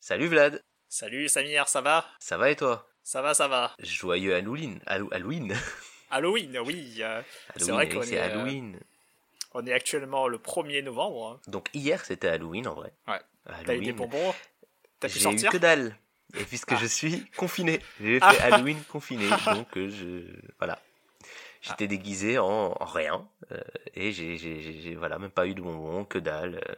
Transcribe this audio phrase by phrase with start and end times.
[0.00, 2.04] Salut Vlad Salut Samir, ça va?
[2.18, 2.88] Ça va et toi?
[3.02, 3.74] Ça va, ça va.
[3.80, 5.54] Joyeux Halloween Halloween
[6.10, 6.96] Halloween, oui.
[7.00, 7.22] euh,
[7.56, 8.80] c'est vrai qu'on c'est est, euh, Halloween.
[9.54, 11.28] on est actuellement le 1er novembre.
[11.46, 11.50] hein.
[11.50, 12.92] Donc hier c'était Halloween en vrai.
[13.06, 13.20] Ouais.
[13.46, 13.96] T'as eu des Halloween.
[13.96, 14.34] bonbons
[14.98, 15.50] T'as pu J'ai eu sortir?
[15.52, 15.96] que dalle.
[16.38, 16.76] Et puisque Ah.
[16.80, 18.54] je suis confiné, j'ai fait Ah.
[18.54, 20.80] Halloween confiné, donc euh, je voilà.
[21.62, 23.60] J'étais déguisé en, en rien euh,
[23.94, 26.56] et j'ai voilà même pas eu de bonbons, que dalle.
[26.68, 26.74] euh,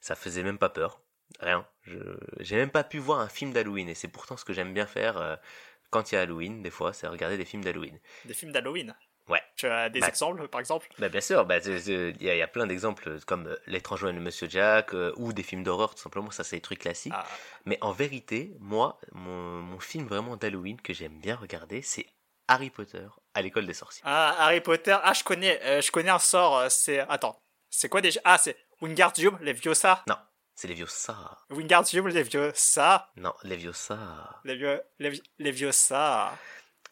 [0.00, 1.00] ça faisait même pas peur,
[1.40, 1.66] rien.
[1.82, 1.98] Je
[2.40, 4.86] j'ai même pas pu voir un film d'Halloween et c'est pourtant ce que j'aime bien
[4.86, 5.36] faire euh,
[5.90, 6.62] quand il y a Halloween.
[6.62, 7.98] Des fois, c'est regarder des films d'Halloween.
[8.24, 8.94] Des films d'Halloween?
[9.28, 9.42] Ouais.
[9.56, 10.08] Tu as des Bah.
[10.08, 10.88] exemples, par exemple?
[10.98, 11.70] Bah bien sûr, bah, il
[12.20, 15.12] y, a- il y a plein d'exemples comme euh, L'étrange Joël de Monsieur Jack euh,
[15.16, 17.12] ou des films d'horreur tout simplement, ça c'est des trucs classiques.
[17.14, 17.24] Ah,
[17.64, 22.06] Mais en vérité, moi, mon, mon film vraiment d'Halloween que j'aime bien regarder, c'est
[22.48, 24.02] Harry Potter à l'école des sorciers.
[24.04, 24.96] Ah, Harry Potter.
[25.04, 26.68] Ah, je connais, euh, je connais un sort.
[26.70, 26.98] C'est.
[27.08, 27.38] Attends.
[27.70, 28.20] C'est quoi déjà?
[28.24, 30.02] Ah, c'est Wingardium Leviosa.
[30.08, 30.16] Non,
[30.54, 31.38] c'est Leviosa.
[31.50, 33.08] Wingardium Leviosa.
[33.16, 34.40] Non, Leviosa.
[34.44, 34.78] Levio...
[35.00, 36.32] Levi- Leviosa.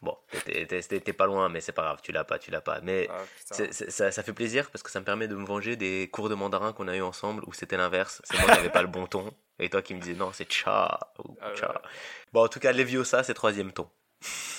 [0.01, 2.81] Bon, t'es- pas loin, mais c'est pas grave, tu l'as pas, tu l'as pas.
[2.81, 3.23] Mais Ah,
[3.89, 6.33] ça, ça fait plaisir parce que ça me permet de me venger des cours de
[6.33, 8.19] mandarin qu'on a eu ensemble où c'était l'inverse.
[8.25, 10.51] C'est moi qui n'avais pas le bon ton et toi qui me disais non, c'est
[10.51, 11.81] cha ou Ah ouais, cha.
[12.33, 13.87] Bon, en tout cas, Leviosa, c'est troisième ton.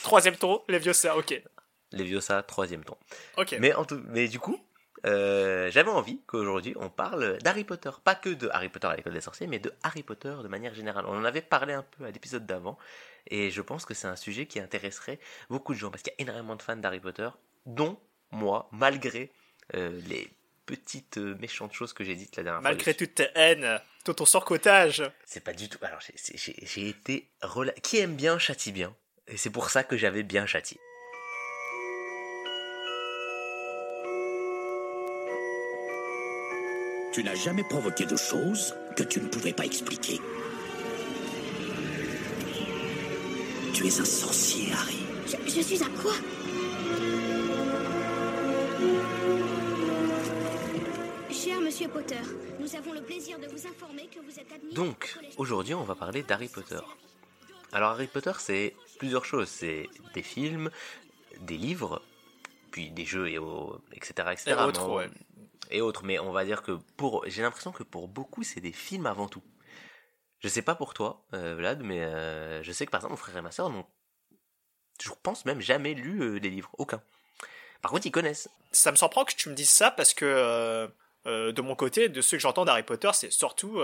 [0.05, 1.17] Troisième tour, Leviosa.
[1.17, 1.43] Ok.
[1.91, 2.97] Leviosa, troisième ton.
[3.37, 3.57] Ok.
[3.59, 4.65] Mais, en tout, mais du coup,
[5.07, 7.91] euh, j'avais envie qu'aujourd'hui on parle d'Harry Potter.
[8.05, 10.75] Pas que de Harry Potter à l'école des sorciers, mais de Harry Potter de manière
[10.75, 11.05] générale.
[11.07, 12.79] On en avait parlé un peu à l'épisode d'avant,
[13.29, 15.19] et je pense que c'est un sujet qui intéresserait
[15.51, 17.29] beaucoup de gens, parce qu'il y a énormément de fans d'Harry Potter,
[17.67, 17.99] dont
[18.31, 19.31] moi, malgré
[19.75, 20.29] euh, les
[20.67, 22.99] petites euh, méchantes choses que j'ai dites la dernière Malgré fois.
[23.07, 25.03] toute ta haine, tout ton surcotage.
[25.27, 25.79] C'est pas du tout.
[25.83, 27.29] Alors, j'ai- été.
[27.43, 28.95] rela- Qui aime bien châtie bien.
[29.29, 30.79] Et c'est pour ça que j'avais bien châtié.
[37.13, 40.19] Tu n'as jamais provoqué de choses que tu ne pouvais pas expliquer.
[43.75, 44.99] Tu es un sorcier, Harry.
[45.27, 46.13] Je, je suis un quoi?
[51.31, 52.21] Cher Monsieur Potter,
[52.61, 54.73] nous avons le plaisir de vous informer que vous êtes admis.
[54.75, 56.79] Donc, aujourd'hui, on va parler d'Harry Potter.
[57.73, 59.49] Alors, Harry Potter, c'est plusieurs choses.
[59.49, 60.71] C'est des films,
[61.41, 62.03] des livres,
[62.71, 64.29] puis des jeux, et au- etc.
[64.33, 64.51] etc.
[64.51, 65.09] Et autres, ouais.
[65.73, 66.05] Et autres.
[66.05, 67.25] Mais on va dire que pour.
[67.27, 69.43] J'ai l'impression que pour beaucoup, c'est des films avant tout.
[70.43, 73.17] Je sais pas pour toi, euh, Vlad, mais euh, je sais que par exemple, mon
[73.17, 73.87] frère et ma soeur n'ont.
[75.01, 76.71] Je pense même jamais lu euh, des livres.
[76.79, 77.01] Aucun.
[77.81, 78.49] Par contre, ils connaissent.
[78.73, 80.89] Ça me surprend que tu me dises ça parce que
[81.25, 83.81] de mon côté, de ceux que j'entends d'Harry Potter, c'est surtout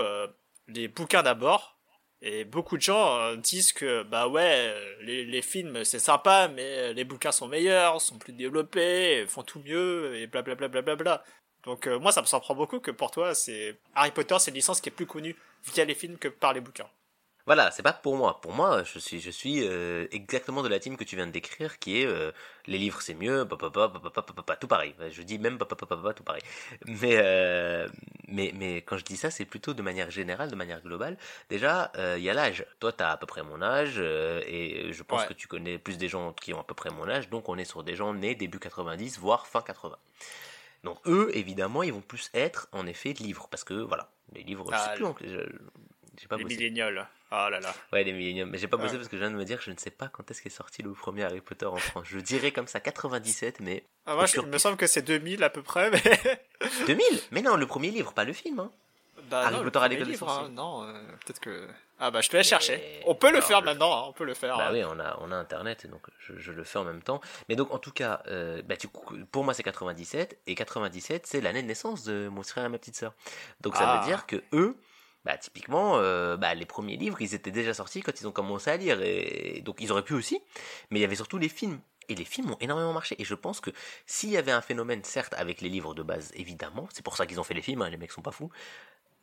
[0.67, 1.77] les bouquins d'abord.
[2.21, 7.33] Et beaucoup de gens disent que bah ouais, les, films c'est sympa, mais les bouquins
[7.33, 10.69] sont meilleurs, sont plus développés, font tout mieux et blablabla.
[10.69, 11.23] Bla, bla, bla, bla.
[11.69, 14.55] Donc euh, moi ça me surprend beaucoup que pour toi c'est Harry Potter c'est une
[14.55, 15.35] licence qui est plus connue
[15.71, 16.89] via les films que par les bouquins.
[17.45, 18.41] Voilà, c'est pas pour moi.
[18.41, 21.31] Pour moi, je suis, je suis euh, exactement de la team que tu viens de
[21.31, 22.31] décrire, qui est euh,
[22.67, 24.93] les livres c'est mieux, papa, papa, papa, papa, papa, tout pareil.
[25.09, 26.43] Je dis même papa, papa, papa, tout pareil.
[26.85, 27.87] Mais, euh,
[28.27, 31.17] mais, mais quand je dis ça, c'est plutôt de manière générale, de manière globale.
[31.49, 32.65] Déjà, euh, il y a l'âge.
[32.79, 35.27] Toi, t'as à peu près mon âge, euh, et je pense Ouais.
[35.29, 37.57] que tu connais plus des gens qui ont à peu près mon âge, donc on
[37.57, 39.97] est sur des gens nés début 90, voire fin 80.
[40.83, 44.65] Donc eux, évidemment, ils vont plus être en effet livres, parce que voilà, les livres,
[44.71, 45.49] je Ah, sais plus, en- je-
[46.19, 46.55] j'ai pas les bossé.
[46.55, 47.07] millénials.
[47.31, 47.73] Oh là là.
[47.93, 48.49] Ouais, les milléniums.
[48.49, 48.97] Mais j'ai pas bossé Ouais.
[48.97, 50.49] parce que je viens de me dire que je ne sais pas quand est-ce qu'est
[50.49, 52.05] sorti le premier Harry Potter en France.
[52.09, 53.83] Je dirais comme ça 97, mais.
[54.07, 56.01] Ah, moi, je- il me semble que c'est 2000 à peu près, mais.
[56.87, 58.59] 2000 Mais non, le premier livre, pas le film.
[58.59, 58.71] Hein.
[59.29, 60.45] Bah, Harry non, le Potter à l'école des sorciers.
[60.45, 60.93] hein, Non, euh,
[61.25, 61.67] peut-être que.
[61.99, 63.01] Ah bah je te Mais- chercher.
[63.05, 64.57] On peut le faire maintenant, hein, on peut le faire.
[64.57, 64.73] Bah hein.
[64.73, 67.19] oui, on a, on a internet, donc je, je le fais en même temps.
[67.49, 68.75] Mais donc, en tout cas, euh, bah,
[69.31, 72.77] pour moi, c'est 97, et 97, c'est l'année de naissance de mon frère et ma
[72.77, 73.13] petite sœur.
[73.61, 73.99] Donc, ça Ah.
[73.99, 74.77] veut dire que eux,
[75.25, 78.69] bah, typiquement, euh, bah, les premiers livres, ils étaient déjà sortis quand ils ont commencé
[78.71, 80.41] à lire, et donc ils auraient pu aussi,
[80.91, 81.79] mais il y avait surtout les films.
[82.11, 83.15] Et les films ont énormément marché.
[83.21, 83.69] Et je pense que
[84.07, 87.27] s'il y avait un phénomène, certes, avec les livres de base, évidemment, c'est pour ça
[87.27, 88.49] qu'ils ont fait les films, hein, les mecs sont pas fous.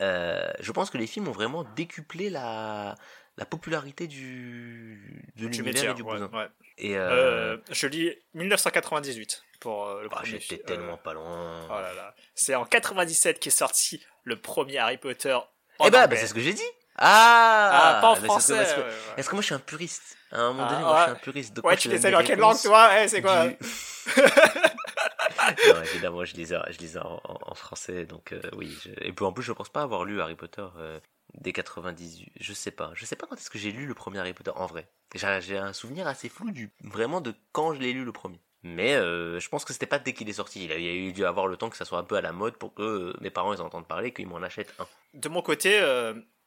[0.02, 2.94] Euh, je pense que les films ont vraiment décuplé la,
[3.36, 6.30] la popularité du, de l'univers et du ouais, bousin.
[6.32, 6.48] ouais.
[6.78, 10.62] Et euh, Euh, je lis 1998 pour le bah, premier j'étais film.
[10.66, 11.66] tellement pas loin.
[11.70, 12.14] Oh là là.
[12.34, 15.32] C'est en 97 qu'est sorti le premier Harry Potter.
[15.78, 16.62] en eh bah, bah, c'est ce que j'ai dit.
[16.98, 18.56] Ah, Ah, pas en bah, que- français.
[18.56, 18.92] parce que- ouais, ouais.
[19.18, 20.16] Est-ce que moi je suis un puriste?
[20.32, 21.54] À un moment Ah, donné, moi je suis un puriste.
[21.54, 22.90] Donc Ouais, moi, tu les des dans quelle langue, toi?
[23.02, 23.46] Eh, c'est quoi?
[23.48, 23.56] du-
[25.74, 28.76] non, évidemment, je lisais, je lisais en, en- français, donc euh, oui.
[29.00, 31.00] Et puis en plus, je pense pas avoir lu Harry Potter euh,
[31.34, 32.32] dès 98.
[32.38, 32.90] Je sais pas.
[32.94, 34.86] Je sais pas quand est-ce que j'ai lu le premier Harry Potter en vrai.
[35.14, 38.40] J'ai un souvenir assez flou du vraiment de quand je l'ai lu le premier.
[38.62, 40.64] Mais euh, je pense que c'était pas dès qu'il est sorti.
[40.64, 42.56] Il a, eu dû avoir le temps que ça soit un peu à la mode
[42.56, 44.86] pour que euh, mes parents ils entendent parler, qu'ils m'en achètent un.
[45.14, 45.80] De mon côté,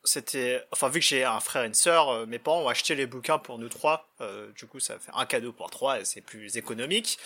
[0.03, 3.05] c'était, enfin vu que j'ai un frère et une sœur, mes parents ont acheté les
[3.07, 4.09] bouquins pour nous trois.
[4.55, 7.17] Du coup, ça fait un cadeau pour trois et c'est plus économique.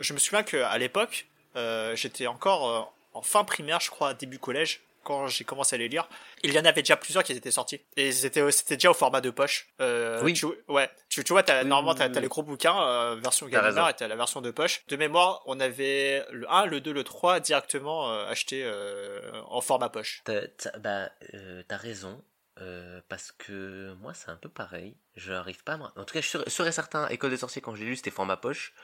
[0.00, 2.80] Je me souviens qu'à l'époque, euh, j'étais encore euh,
[3.18, 6.06] en fin primaire, je crois, début collège, quand j'ai commencé à les lire.
[6.42, 9.20] Il y en avait déjà plusieurs qui étaient sortis et c'était c'était déjà au format
[9.20, 9.68] de poche.
[9.80, 10.34] Euh, Oui.
[10.34, 10.90] Tu, ouais.
[11.08, 12.20] Tu, tu vois, t'as, Oui, normalement t'as, oui.
[12.20, 13.46] les gros bouquins euh, version.
[13.46, 14.82] Gallimard et t'as la version de poche.
[14.88, 19.60] De mémoire, on avait le 1, le 2, le 3 directement euh, acheté euh, en
[19.62, 20.20] format poche.
[20.24, 22.22] T'as, t'as- bah, euh, t'as raison.
[22.60, 24.94] euh, parce que moi c'est un peu pareil.
[25.16, 25.84] Je n'arrive pas à me...
[25.84, 28.74] En tout cas, je et certain, École des sorciers, quand j'ai lu, c'était format poche.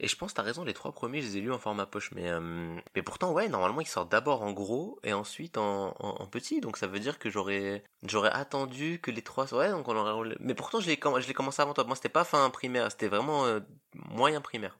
[0.00, 2.10] Et je pense, t'as raison, les trois premiers, je les ai lus en format poche.
[2.12, 6.26] Mais, euh, mais pourtant, ouais, normalement, ils sortent d'abord en gros et ensuite en, en,
[6.26, 6.60] petit.
[6.60, 9.52] Donc ça veut dire que j'aurais, j'aurais attendu que les trois.
[9.54, 10.36] Ouais, donc on aurait.
[10.40, 11.84] Mais pourtant, je l'ai, comm- je l'ai commencé avant toi.
[11.84, 13.60] Moi, c'était pas fin primaire, c'était vraiment euh,
[13.94, 14.78] moyen primaire.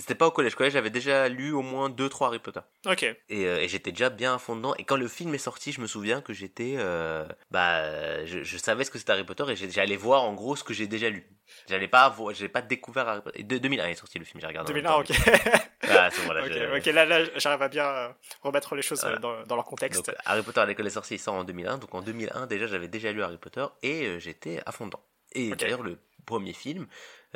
[0.00, 0.54] C'était pas au collège.
[0.54, 2.60] Collège, j'avais déjà lu au moins deux, trois Harry Potter.
[2.86, 3.02] Ok.
[3.02, 3.16] Et,
[3.46, 4.74] euh, et j'étais déjà bien à fond dedans.
[4.78, 8.56] Et quand le film est sorti, je me souviens que j'étais, euh, bah, je, je
[8.58, 10.86] savais ce que c'était Harry Potter et j'ai- j'allais voir en gros ce que j'ai
[10.86, 11.26] déjà lu.
[11.68, 13.42] J'allais pas, j'avais pas découvert Harry Potter.
[13.42, 14.72] De, 2001 est sorti le film, j'ai regardé.
[14.72, 15.12] en même 2001, temps.
[15.12, 15.60] ok.
[15.92, 18.08] Ah, c'est bon, là, ok, je- ok, là, là, j'arrive à bien euh,
[18.42, 19.18] remettre les choses Voilà.
[19.18, 20.06] dans, dans leur contexte.
[20.06, 21.78] Donc, Harry Potter à l'école des sorciers il sort en 2001.
[21.78, 25.02] Donc en 2001 déjà j'avais déjà lu Harry Potter et j'étais à fond dedans.
[25.32, 26.86] Et d'ailleurs le premier film,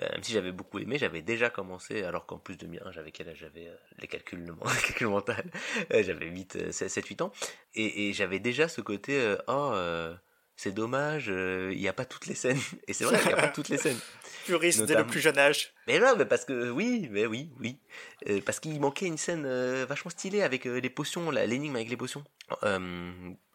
[0.02, 3.28] euh, même si j'avais beaucoup aimé, j'avais déjà commencé, alors qu'en plus 2001 j'avais quel
[3.28, 4.44] âge J'avais euh, les calculs,
[5.00, 5.06] le
[5.92, 7.32] Euh, j'avais 8, 7, 8 ans.
[7.74, 9.72] Et, et j'avais déjà ce côté, oh
[10.56, 12.60] c'est dommage, il n'y a pas toutes les scènes.
[12.86, 13.98] Et c'est vrai qu'il n'y a pas toutes les scènes.
[14.46, 15.72] Puriste dès le plus jeune âge.
[15.88, 17.80] Mais non, mais parce que oui, mais oui, oui.
[18.46, 19.48] Parce qu'il manquait une scène
[19.84, 22.22] vachement stylée avec les potions, l'énigme avec les potions.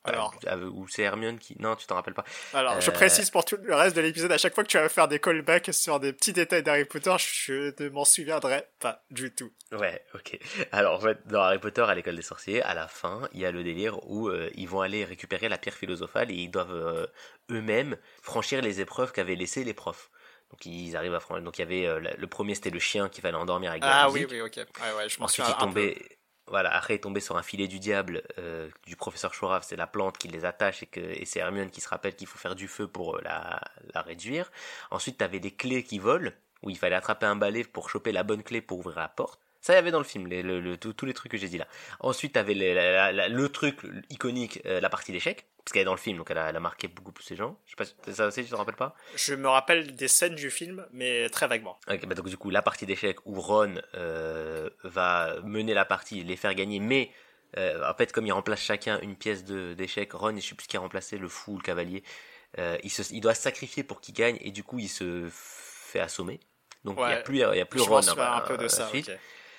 [0.03, 0.33] Alors.
[0.47, 1.55] euh, où c'est Hermione qui.
[1.59, 2.23] Non, tu t'en rappelles pas.
[2.53, 4.77] Alors, je Euh, précise pour tout le reste de l'épisode, à chaque fois que tu
[4.77, 9.03] vas faire des callbacks sur des petits détails d'Harry Potter, je ne m'en souviendrai pas
[9.11, 9.51] du tout.
[9.71, 10.39] Ouais, ok.
[10.71, 13.45] Alors en fait, dans Harry Potter à l'école des sorciers, à la fin, il y
[13.45, 17.09] a le délire où euh, ils vont aller récupérer la pierre philosophale et ils doivent
[17.51, 20.09] eux-mêmes franchir les épreuves qu'avaient laissées les profs.
[20.51, 21.43] Donc ils arrivent à franchir.
[21.43, 24.03] Donc il y avait le premier c'était le chien qu'il fallait endormir avec de la
[24.03, 24.31] Ah oui, musique.
[24.31, 24.55] oui, ok.
[24.57, 26.18] Ouais, ouais, je Ensuite, souviens il tombait,
[26.49, 29.87] voilà, après, il tombait sur un filet du diable euh, du professeur Chourave, c'est la
[29.87, 32.55] plante qui les attache et, que, et c'est Hermione qui se rappelle qu'il faut faire
[32.55, 33.61] du feu pour euh, la,
[33.93, 34.51] la réduire.
[34.91, 36.31] Ensuite, tu avais des clés qui volent,
[36.63, 39.39] où il fallait attraper un balai pour choper la bonne clé pour ouvrir la porte.
[39.61, 41.49] Ça, il y avait dans le film, les, le, le- tous les trucs que j'ai
[41.49, 41.67] dit là.
[41.99, 43.79] Ensuite, tu avais le truc
[44.09, 46.55] iconique, euh, la partie d'échecs, parce qu'elle est dans le film, donc elle a, elle
[46.55, 47.57] a marqué beaucoup plus les gens.
[47.65, 48.95] Je sais pas, si- ça aussi, tu te rappelles pas?
[49.15, 51.77] Je me rappelle des scènes du film, mais très vaguement.
[51.87, 56.37] Bah donc du coup, la partie d'échecs où Ron euh, va mener la partie, les
[56.37, 57.11] faire gagner, mais
[57.57, 60.77] euh, en fait, comme il remplace chacun une pièce d'échecs, Ron, je sais plus qui
[60.77, 62.03] a remplacé, le fou ou le cavalier,
[62.57, 65.99] il, se, il doit se sacrifier pour qu'il gagne, et du coup, il se fait
[65.99, 66.39] assommer.
[66.85, 68.67] Donc il n'y a plus, y a plus Ron souviens hein, un peu de euh,
[68.69, 68.89] ça.
[68.93, 69.11] ok.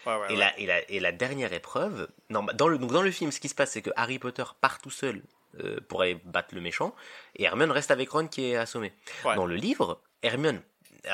[0.06, 0.38] Ouais, ouais, Et, ouais.
[0.38, 3.30] la, et, la, et la dernière épreuve, non, bah, dans, le, donc dans le film,
[3.32, 5.22] ce qui se passe, c'est que Harry Potter part tout seul
[5.62, 6.94] euh, pour aller battre le méchant,
[7.36, 8.92] et Hermione reste avec Ron qui est assommé.
[9.24, 10.62] Dans le livre, Hermione,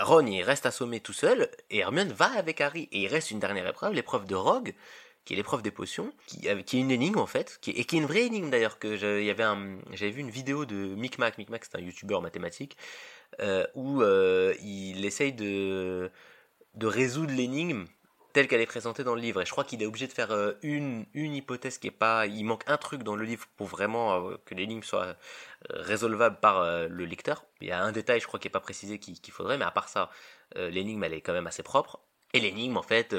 [0.02, 3.40] Ron il reste assommé tout seul, et Hermione va avec Harry, et il reste une
[3.40, 4.74] dernière épreuve, l'épreuve de Rogue,
[5.24, 7.84] qui est l'épreuve des potions, qui, euh, qui est une énigme en fait, qui, et
[7.84, 11.76] qui est une vraie énigme d'ailleurs, que j'avais vu une vidéo de Micmac, Micmac c'est
[11.76, 12.76] un youtubeur mathématique,
[13.40, 16.10] euh, où euh, il essaye de,
[16.74, 17.86] de résoudre l'énigme
[18.36, 19.40] telle qu'elle est présentée dans le livre.
[19.40, 22.26] Et je crois qu'il est obligé de faire euh, une, une hypothèse qui est pas.
[22.26, 25.14] Il manque un truc dans le livre pour vraiment euh, que l'énigme soit euh,
[25.70, 27.46] résolvable par euh, le lecteur.
[27.62, 29.70] Il y a un détail, je crois, qui est pas précisé qu'il faudrait, mais à
[29.70, 30.10] part ça,
[30.54, 31.98] l'énigme elle est quand même assez propre.
[32.34, 33.16] Et l'énigme, en fait,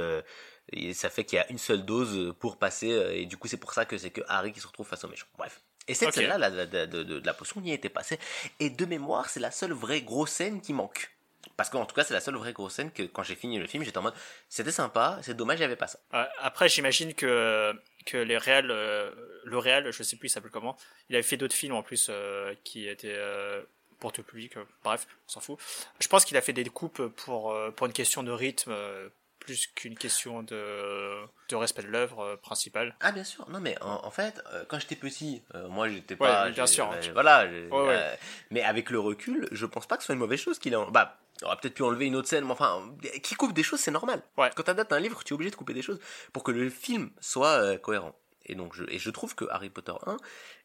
[0.93, 3.73] ça fait qu'il y a une seule dose pour passer, et du coup, c'est pour
[3.73, 5.25] ça que c'est que Harry qui se retrouve face au méchant.
[5.37, 5.61] Bref.
[5.87, 8.19] Et cette scène-là, la, la- de, de- de la potion y était passée.
[8.59, 11.09] Et de mémoire, c'est la seule vraie grosse scène qui manque.
[11.55, 13.67] Parce qu'en tout cas, c'est la seule vraie grosse scène que quand j'ai fini le
[13.67, 14.13] film, j'étais en mode,
[14.49, 15.99] c'était sympa, c'est dommage, il n'y avait pas ça.
[16.13, 17.73] Ouais, Après, j'imagine que,
[18.05, 19.11] que les réels, euh,
[19.43, 20.77] le réel, je sais plus il s'appelle comment,
[21.09, 23.61] il avait fait d'autres films en plus euh, qui étaient euh,
[23.99, 25.57] pour tout public, euh, bref, on s'en fout.
[25.99, 29.09] Je pense qu'il a fait des coupes pour, euh, pour une question de rythme, euh,
[29.39, 31.15] plus qu'une question de,
[31.49, 32.95] de respect de l'œuvre euh, principale.
[32.99, 36.15] Ah bien sûr, non mais en, en fait, euh, quand j'étais petit, euh, moi j'étais
[36.15, 36.91] Ouais, pas, bien j'ai- sûr.
[36.91, 37.95] euh, voilà, Ouais, ouais.
[37.95, 38.15] euh,
[38.51, 40.85] mais avec le recul, je pense pas que ce soit une mauvaise chose qu'il a,
[40.91, 43.79] bah, on aurait peut-être pu enlever une autre scène, mais enfin, qui coupe des choses,
[43.79, 44.21] c'est normal.
[44.37, 44.49] Ouais.
[44.55, 45.99] Quand t'adaptes un livre, tu es obligé de couper des choses
[46.33, 48.15] pour que le film soit euh, cohérent.
[48.45, 50.17] Et donc, je, et je trouve que Harry Potter 1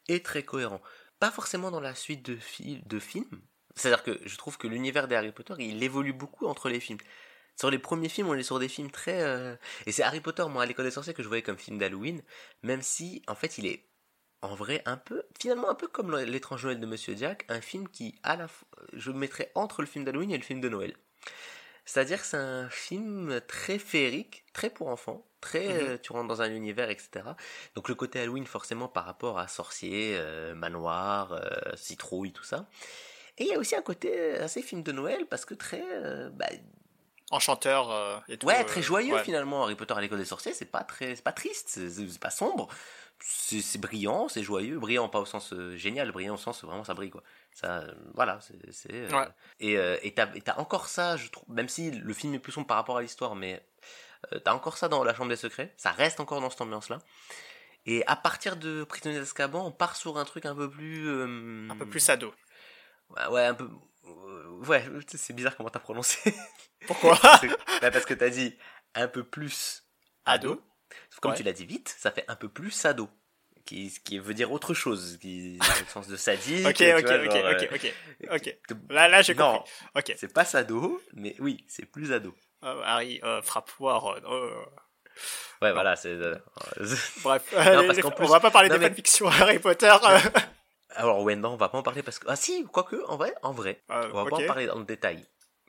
[0.09, 0.81] est très cohérent.
[1.19, 3.41] Pas forcément dans la suite de, fi- de films.
[3.75, 6.99] C'est-à-dire que je trouve que l'univers des Harry Potter, il évolue beaucoup entre les films.
[7.59, 9.21] Sur les premiers films, on est sur des films très...
[9.21, 11.77] euh, Et c'est Harry Potter, moi, à l'école des sorciers, que je voyais comme film
[11.77, 12.21] d'Halloween,
[12.63, 13.85] même si, en fait, il est
[14.43, 17.87] en vrai un peu, finalement un peu comme l'étrange Noël de Monsieur Jack, un film
[17.87, 18.47] qui, à la
[18.93, 20.93] je mettrais entre le film d'Halloween et le film de Noël.
[21.85, 25.79] C'est-à-dire que c'est un film très féerique, très pour enfants, très, Mhm.
[25.89, 27.25] euh, tu rentres dans un univers, etc.
[27.75, 31.41] Donc le côté Halloween, forcément, par rapport à sorcier, euh, manoir, euh,
[31.75, 32.67] citrouille, tout ça.
[33.37, 35.83] Et il y a aussi un côté assez film de Noël, parce que très,
[36.31, 36.45] bah,
[37.31, 38.45] Enchanteur et tout.
[38.45, 39.23] ouais, très joyeux ouais.
[39.23, 39.63] finalement.
[39.63, 42.67] Harry Potter à l'école des sorciers, c'est pas très, c'est pas triste, c'est pas sombre.
[43.19, 46.93] C'est brillant, c'est joyeux, brillant pas au sens euh, génial, brillant au sens vraiment ça
[46.93, 47.23] brille quoi.
[47.53, 48.91] Ça, euh, voilà, c'est.
[48.93, 49.27] euh, Ouais.
[49.59, 49.73] Et
[50.07, 52.97] et t'as encore ça, je trouve, même si le film est plus sombre par rapport
[52.97, 53.65] à l'histoire, mais
[54.43, 55.73] t'as encore ça dans la chambre des secrets.
[55.77, 56.99] Ça reste encore dans cette ambiance-là.
[57.85, 61.09] Et à partir de Prisonnier d'Azkaban, on part sur un truc un peu plus.
[61.69, 62.33] Un peu plus ado.
[63.09, 63.69] Ouais, ouais, un peu.
[64.67, 66.33] Ouais, c'est bizarre comment t'as prononcé.
[66.87, 67.17] Pourquoi
[67.81, 68.57] bah, parce que t'as dit
[68.95, 69.83] un peu plus
[70.25, 70.51] ado.
[70.53, 70.61] Ado.
[71.21, 71.37] Comme Ouais.
[71.37, 73.09] tu l'as dit vite, ça fait un peu plus sado.
[73.65, 76.65] Qui, ce qui veut dire autre chose, qui dans le sens de sadique.
[76.67, 77.93] Ok, tu ok, vois, ok, genre, euh, ok, ok,
[78.33, 78.57] ok.
[78.89, 79.71] Là, là, j'ai Non, compris.
[79.95, 80.13] Ok.
[80.17, 82.35] c'est pas sado, mais oui, c'est plus ado.
[82.65, 83.97] Euh, Harry, euh, frappe-moi.
[83.97, 84.15] Ron.
[84.25, 84.49] Euh,
[85.61, 86.09] Ouais, voilà, c'est.
[86.09, 86.35] euh,
[87.23, 89.93] Bref, parce allez, qu'en on plus- va pas parler non, des mais- fanfictions Harry Potter.
[90.03, 90.19] euh.
[90.95, 92.25] Alors, ouais, non, on va pas en parler parce que.
[92.27, 93.81] Ah, si, quoique, en vrai, en vrai.
[93.91, 94.43] Euh, On va pas ok.
[94.43, 95.25] en parler dans le détail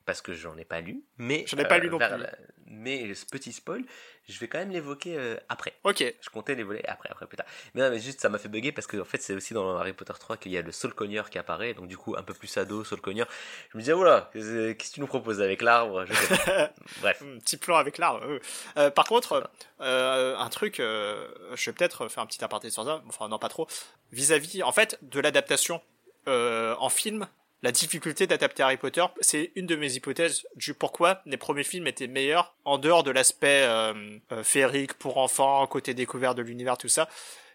[0.07, 1.45] parce que j'en ai pas lu, mais.
[1.47, 2.23] J'en ai pas lu non vers plus.
[2.23, 2.33] la-
[2.67, 3.85] Mais ce petit spoil,
[4.29, 5.75] je vais quand même l'évoquer euh, après.
[5.85, 6.03] Ok.
[6.21, 7.47] Je comptais les voler après, après, plus tard.
[7.75, 9.77] Mais non, mais juste, ça m'a fait bugger parce que, en fait, c'est aussi dans
[9.77, 11.75] Harry Potter 3 qu'il y a le Soul Cogneur qui apparaît.
[11.75, 13.29] Donc, du coup, un peu plus ado, Soul Cogneur.
[13.71, 16.05] Je me disais, voilà, qu'est-ce que tu nous proposes avec l'arbre?
[16.07, 16.13] Je.
[17.01, 17.23] Bref.
[17.23, 18.25] Un petit plan avec l'arbre.
[18.25, 18.39] euh.
[18.79, 22.85] Euh, par contre, euh, un truc, euh, je vais peut-être faire un petit aparté sur
[22.85, 23.67] ça, enfin non pas trop.
[24.13, 25.81] Vis-à-vis, en fait, de l'adaptation
[26.29, 27.29] euh, en film,
[27.65, 31.87] la difficulté d'adapter Harry Potter, c'est une de mes hypothèses du pourquoi les premiers films
[31.87, 36.77] étaient meilleurs en dehors de l'aspect euh, euh, féerique pour enfants, côté découvert de l'univers,
[36.77, 37.09] tout ça.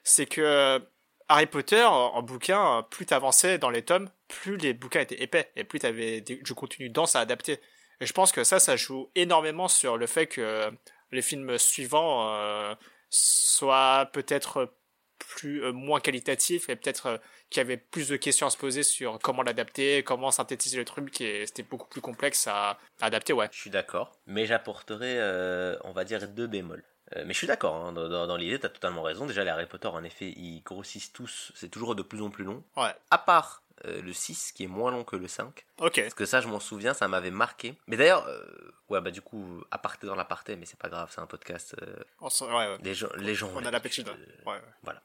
[0.03, 0.79] C'est que euh,
[1.27, 5.63] Harry Potter, en bouquin, plus t'avançais dans les tomes, plus les bouquins étaient épais et
[5.63, 7.59] plus t'avais du contenu dense à adapter.
[8.01, 10.71] Et je pense que ça, ça joue énormément sur le fait que
[11.11, 12.75] les films suivants
[13.11, 14.73] soient peut-être
[15.19, 17.21] plus moins qualitatifs et peut-être
[17.57, 21.19] y avait plus de questions à se poser sur comment l'adapter, comment synthétiser le truc
[21.21, 23.49] et c'était beaucoup plus complexe à, à adapter, ouais.
[23.51, 26.83] Je suis d'accord, mais j'apporterai, euh, on va dire, deux bémols.
[27.15, 29.25] Euh, mais je suis d'accord, hein, dans, dans, dans l'idée, t'as totalement raison.
[29.25, 32.43] Déjà, les Harry Potter, en effet, ils grossissent tous, c'est toujours de plus en plus
[32.43, 32.63] long.
[32.77, 32.93] Ouais.
[33.09, 35.65] À part euh, le 6, qui est moins long que le 5.
[35.79, 36.01] Ok.
[36.01, 37.75] Parce que ça, je m'en souviens, ça m'avait marqué.
[37.87, 38.43] Mais d'ailleurs, euh,
[38.89, 41.75] ouais, bah du coup, aparté dans l'aparté, mais c'est pas grave, c'est un podcast.
[41.81, 42.77] euh, On, s- ouais, ouais.
[42.83, 43.49] les gens, les gens.
[43.55, 44.03] On a l'appétit.
[44.03, 44.11] Ouais,
[44.53, 44.61] ouais.
[44.83, 45.01] Voilà.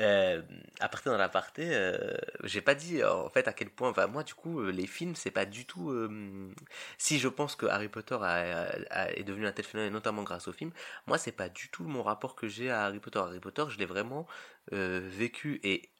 [0.00, 0.42] Euh,
[0.80, 3.90] aparté dans l'aparté, euh, j'ai pas dit euh, en fait à quel point.
[3.90, 5.90] Enfin, moi, du coup, euh, les films, c'est pas du tout.
[5.90, 6.52] euh,
[6.98, 10.46] si je pense que Harry Potter a- a- est devenu un tel phénomène, notamment grâce
[10.48, 10.70] au film,
[11.06, 13.18] moi, c'est pas du tout mon rapport que j'ai à Harry Potter.
[13.18, 14.26] Harry Potter, je l'ai vraiment
[14.72, 15.90] euh, vécu et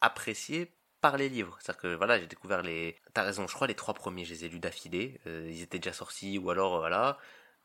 [0.00, 1.56] apprécié par les livres.
[1.60, 2.96] C'est-à-dire que voilà, j'ai découvert les.
[3.14, 5.20] T'as raison, je crois les trois premiers, je les ai lus d'affilée.
[5.26, 7.18] Euh, ils étaient déjà sortis ou alors euh, voilà.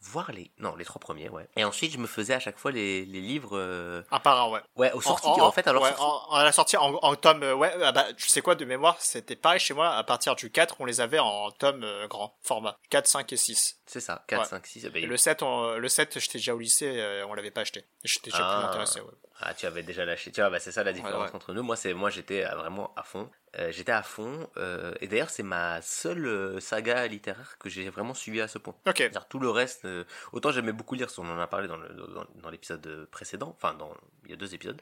[0.07, 0.51] Voir les.
[0.59, 1.47] Non, les trois premiers, ouais.
[1.55, 3.57] Et ensuite, je me faisais à chaque fois les, les livres.
[3.57, 4.59] euh, Un par un, ouais.
[4.75, 5.81] Ouais, aux sorties, en, fait, alors.
[5.83, 8.55] ouais, en, en la sortie en, en tome, euh, ouais, ah bah, tu sais quoi,
[8.55, 11.83] de mémoire, c'était pareil chez moi, à partir du 4, on les avait en tome
[11.83, 12.77] euh, grand format.
[12.91, 13.79] 4, 5 et 6.
[13.87, 14.45] C'est ça, 4, Ouais.
[14.47, 14.85] 5, 6.
[14.93, 17.79] Et le 7, on, le 7, j'étais déjà au lycée, euh, on l'avait pas acheté.
[18.03, 18.59] Et J'étais déjà Ah.
[18.59, 19.11] plus intéressé, ouais.
[19.41, 20.31] Ah, tu avais déjà lâché.
[20.31, 21.35] Tu vois, bah, c'est ça la différence ouais.
[21.35, 21.61] entre nous.
[21.61, 23.29] Moi, c'est moi, j'étais euh, vraiment à fond.
[23.57, 24.49] Euh, j'étais à fond.
[24.57, 28.57] euh, et d'ailleurs, c'est ma seule euh, saga littéraire que j'ai vraiment suivi à ce
[28.57, 28.75] point.
[28.87, 28.97] Ok.
[28.97, 29.87] C'est-à-dire tout le reste.
[30.33, 33.55] autant j'aimais beaucoup lire, on en a parlé dans le dans, dans l'épisode précédent.
[33.55, 33.93] Enfin, dans
[34.25, 34.81] il y a deux épisodes.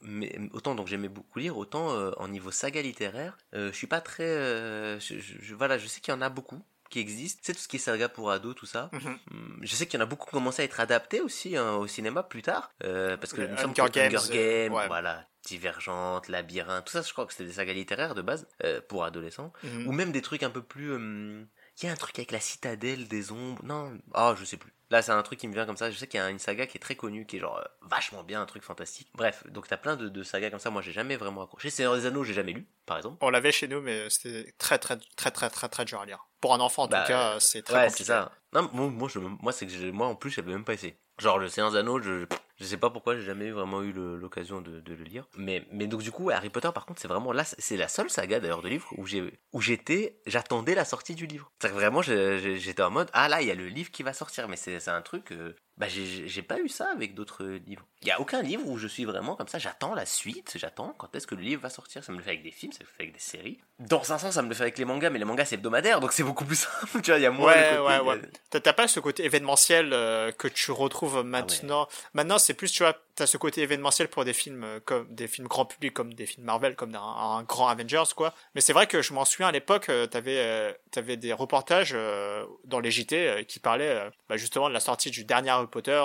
[0.00, 4.98] Mais autant donc j'aimais beaucoup lire, autant en niveau saga littéraire, je suis pas très.
[5.00, 7.40] je- voilà, je sais qu'il y en a beaucoup qui existent.
[7.44, 8.90] C'est tout ce qui est saga pour ados, tout ça.
[8.92, 9.18] Mhm.
[9.30, 11.56] Hum, Je sais qu'il y en a beaucoup qui ont commencé à être adaptés aussi
[11.56, 12.70] hein, au cinéma plus tard.
[12.84, 14.86] euh, parce que me semble Hunger Games, Hunger euh, Games, ouais.
[14.88, 18.80] voilà, Divergente, Labyrinthe, tout ça, je crois que c'était des sagas littéraires de base euh,
[18.88, 19.52] pour adolescents.
[19.62, 19.86] Mhm.
[19.86, 20.92] Ou même des trucs un peu plus.
[20.94, 21.46] hum,
[21.80, 23.62] Il y a un truc avec la citadelle des ombres.
[23.64, 24.72] Non, ah, je sais plus.
[24.90, 25.90] Là, c'est un truc qui me vient comme ça.
[25.90, 27.64] Je sais qu'il y a une saga qui est très connue, qui est genre euh,
[27.82, 29.08] vachement bien, un truc fantastique.
[29.14, 30.70] Bref, donc t'as plein de, de sagas comme ça.
[30.70, 31.68] Moi, j'ai jamais vraiment accroché.
[31.68, 33.18] Seigneur des Anneaux, j'ai jamais lu, par exemple.
[33.20, 36.26] On l'avait chez nous, mais c'était très, très, très, très, très, très dur à lire.
[36.40, 38.04] Pour un enfant, en Bah, tout cas, c'est très ouais, compliqué.
[38.04, 38.32] c'est ça.
[38.52, 40.96] Non, moi, moi, je, moi, c'est que moi, en plus, j'avais même pas essayé.
[41.18, 42.26] Genre, le Seigneur des Anneaux, je,
[42.56, 45.26] je sais pas pourquoi j'ai jamais vraiment eu l'occasion de, de le lire.
[45.36, 48.08] Mais, mais donc, du coup, Harry Potter, par contre, c'est vraiment là, c'est la seule
[48.08, 51.50] saga d'ailleurs de livre où j'ai, où j'étais, j'attendais la sortie du livre.
[51.58, 54.12] C'est-à-dire que vraiment, j'étais en mode, ah là, il y a le livre qui va
[54.12, 54.46] sortir.
[54.48, 57.86] Mais c'est c'est un truc, euh, bah, j'ai- pas eu ça avec d'autres livres.
[58.02, 60.94] Il y a aucun livre où je suis vraiment comme ça, j'attends la suite, j'attends
[60.98, 62.02] quand est-ce que le livre va sortir.
[62.04, 63.58] Ça me le fait avec des films, ça me le fait avec des séries.
[63.78, 66.00] Dans un sens, ça me le fait avec les mangas, mais les mangas c'est hebdomadaire,
[66.00, 67.00] donc c'est beaucoup plus simple.
[67.02, 68.20] tu vois, il y a moins Ouais, côté, ouais, ouais.
[68.50, 71.86] T'as pas ce côté événementiel euh, que tu retrouves maintenant.
[72.14, 75.26] Maintenant, c'est plus, tu vois, t'as ce côté événementiel pour des films euh, comme des
[75.28, 78.72] films grand public comme des films Marvel comme un, un grand Avengers quoi mais c'est
[78.72, 82.80] vrai que je m'en souviens à l'époque euh, t'avais euh, t'avais des reportages euh, dans
[82.80, 86.02] les JT euh, qui parlaient bah, justement de la sortie du dernier Harry Potter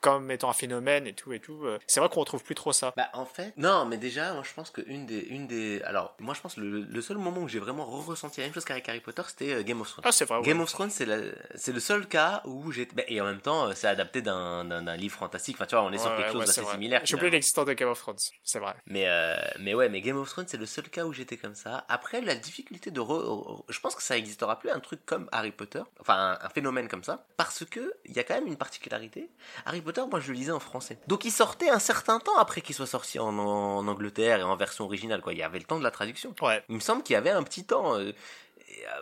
[0.00, 2.92] comme étant un phénomène et tout et tout c'est vrai qu'on retrouve plus trop ça
[2.96, 6.14] Bah en fait, non, mais déjà, moi je pense que une des, une des, alors
[6.20, 8.88] moi je pense le, le seul moment où j'ai vraiment ressenti la même chose qu'avec
[8.88, 10.04] Harry Potter, c'était Game of Thrones.
[10.06, 10.44] ah c'est vrai ouais.
[10.44, 11.18] Game of Thrones, c'est la-
[11.54, 15.16] c'est le seul cas où j'ai, bah, et en même temps, c'est adapté d'un, livre
[15.16, 15.56] fantastique.
[15.56, 16.72] Enfin, tu vois, on est sur quelque ouais, chose d'assez vrai.
[16.74, 17.00] similaire.
[17.04, 20.16] j'ai oublié l'existence de Game of Thrones c'est vrai Mais, euh, mais ouais, mais Game
[20.16, 21.84] of Thrones, c'est le seul cas où j'étais comme ça.
[21.88, 23.64] Après, la difficulté de re...
[23.68, 25.82] Je pense que ça existera plus un truc comme Harry Potter.
[26.00, 27.26] Enfin, un, un phénomène comme ça.
[27.36, 29.30] Parce que, il y a quand même une particularité.
[29.66, 30.98] Harry Potter, moi, je le lisais en français.
[31.06, 34.56] Donc, il sortait un certain temps après qu'il soit sorti en, en Angleterre et en
[34.56, 35.32] version originale, quoi.
[35.32, 36.34] Il y avait le temps de la traduction.
[36.42, 37.94] ouais Il me semble qu'il y avait un petit temps.
[37.96, 38.12] euh, euh,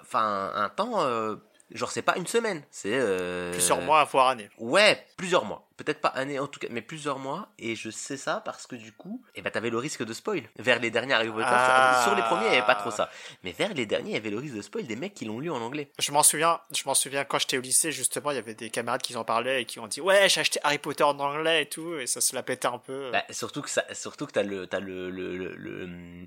[0.02, 1.00] Enfin, un temps.
[1.02, 1.37] euh,
[1.70, 2.92] Genre, c'est pas une semaine, c'est.
[2.94, 5.64] euh, plusieurs mois voire années Ouais, plusieurs mois.
[5.76, 7.50] Peut-être pas années en tout cas, mais plusieurs mois.
[7.58, 10.42] Et je sais ça parce que du coup, eh ben, t'avais le risque de spoil.
[10.58, 12.00] Vers les derniers Harry Potter, Ah.
[12.04, 13.10] sur les premiers, il n'y avait pas trop ça.
[13.44, 15.38] Mais vers les derniers, il y avait le risque de spoil des mecs qui l'ont
[15.38, 15.90] lu en anglais.
[16.00, 18.70] Je m'en souviens, je m'en souviens quand j'étais au lycée, justement, il y avait des
[18.70, 21.62] camarades qui en parlaient et qui ont dit ouais, j'ai acheté Harry Potter en anglais
[21.62, 23.10] et tout, et ça se la pétait un peu.
[23.12, 26.26] Bah, surtout que ça, surtout que t'as le, t'as le, le, le, le-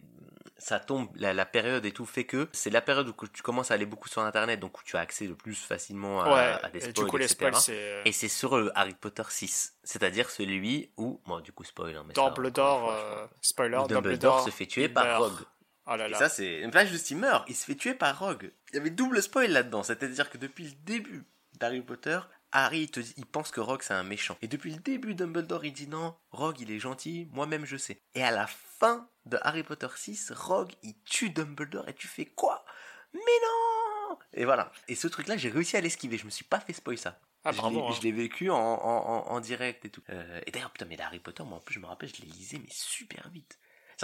[0.62, 3.72] ça tombe, la, la période et tout fait que c'est la période où tu commences
[3.72, 6.60] à aller beaucoup sur internet, donc où tu as accès le plus facilement à, ouais,
[6.63, 7.38] à des et spoils, du coup, les etc.
[7.50, 11.63] spoils, c'est Et c'est sur le Harry Potter 6, c'est-à-dire celui où, bon, du coup,
[11.63, 13.38] spoil, hein, mais ça, Dumbledore, encore une fois, je euh, crois.
[13.41, 15.20] spoiler, Dumbledore, se fait tuer par.
[15.20, 15.39] Rogue.
[15.88, 16.62] Oh là Et ça, c'est.
[16.72, 17.44] Là, juste, il meurt.
[17.50, 18.51] Il se fait tuer par Rogue.
[18.72, 19.82] Il y avait double spoil là-dedans.
[19.82, 21.24] C'est-à-dire que depuis le début
[21.60, 22.20] d'Harry Potter,
[22.51, 24.38] Harry, il, te dit- il pense que Rogue, c'est un méchant.
[24.41, 28.00] Et depuis le début, Dumbledore, il dit non, Rogue, il est gentil, moi-même, je sais.
[28.13, 32.25] Et à la fin de Harry Potter 6, Rogue, il tue Dumbledore et tu fais
[32.25, 32.66] quoi?
[33.13, 34.72] Mais non Et voilà.
[34.88, 36.18] Et ce truc-là, j'ai réussi à l'esquiver.
[36.18, 37.20] Je me suis pas fait spoil ça.
[37.44, 37.92] Ah, Je bravo, l'ai- hein.
[37.98, 40.04] Je l'ai vécu en, en, direct et tout.
[40.10, 42.28] Euh, et d'ailleurs, putain, mais Harry Potter, moi en plus, je me rappelle, je les
[42.28, 43.58] lisais, mais super vite.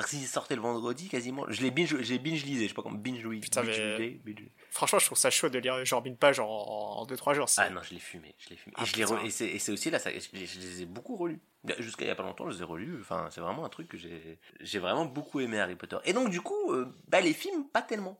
[0.03, 2.73] C'est-à-dire que s'ils sortaient le vendredi, quasiment, je les binge, j'ai binge lisé, je sais
[2.75, 6.05] pas comment, binge Putain, binge mais- binge- Franchement, je trouve ça chaud de lire genre
[6.05, 7.47] une page en 2-3 jours.
[7.57, 8.75] Ah non, je l'ai fumé, je l'ai fumé.
[8.77, 9.15] Ah, et je l'ai putain.
[9.17, 11.39] re- et c'est aussi là, ça, je, les- je les ai beaucoup relus.
[11.79, 12.99] Jusqu'à il y a pas longtemps, je les ai relus.
[13.01, 15.97] Enfin, c'est vraiment un truc que j'ai, j'ai vraiment beaucoup aimé Harry Potter.
[16.05, 18.19] Et donc, du coup, euh, bah, les films, pas tellement.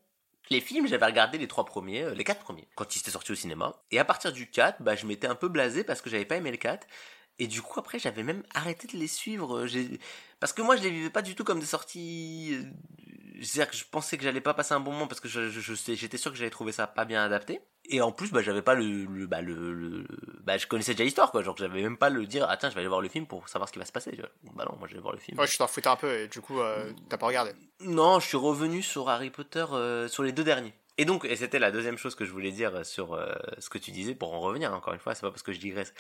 [0.50, 3.34] Les films, j'avais regardé les trois premiers, euh, les quatre premiers, quand ils étaient sortis
[3.34, 3.76] au cinéma.
[3.92, 6.38] Et à partir du 4, bah, je m'étais un peu blasé parce que j'avais pas
[6.38, 6.88] aimé le 4.
[7.40, 9.68] Et du coup, après, j'avais même arrêté de les suivre.
[9.68, 10.00] j'ai-
[10.40, 12.52] Parce que moi, je les vivais pas du tout comme des sorties.
[12.54, 12.64] euh,
[13.42, 15.60] C'est-à-dire que je pensais que j'allais pas passer un bon moment parce que je, je-
[15.62, 17.62] je j'étais sûr que j'allais trouver ça pas bien adapté.
[17.90, 20.06] Et en plus, bah, j'avais pas le, le, bah, le, le-
[20.44, 21.42] bah, je connaissais déjà l'histoire, quoi.
[21.44, 23.48] Genre, j'avais même pas le dire, ah tiens, je vais aller voir le film pour
[23.48, 24.12] savoir ce qui va se passer.
[24.12, 24.30] tu vois.
[24.56, 25.40] Bah non, moi, je vais voir le film.
[25.40, 27.52] Ouais, je t'en foutais un peu et du coup, euh, t'as pas regardé.
[27.82, 30.74] Non, je suis revenu sur Harry Potter euh, sur les deux derniers.
[30.98, 33.78] Et donc, et c'était la deuxième chose que je voulais dire sur euh, ce que
[33.78, 35.94] tu disais, pour en revenir encore une fois, c'est pas parce que je digresse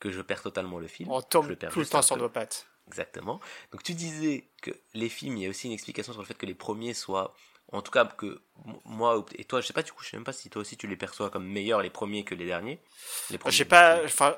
[0.00, 1.08] que je perds totalement le film.
[1.12, 2.66] On Je tombe le perds tout le temps sur nos pattes.
[2.88, 3.40] Exactement.
[3.70, 6.34] Donc tu disais que les films, il y a aussi une explication sur le fait
[6.34, 7.34] que les premiers soient,
[7.72, 8.42] en tout cas que
[8.84, 10.76] moi et toi, je sais pas du coup, je sais même pas si toi aussi
[10.76, 12.80] tu les perçois comme meilleurs les premiers que les derniers.
[13.30, 14.36] Les premiers J'ai pas, enfin,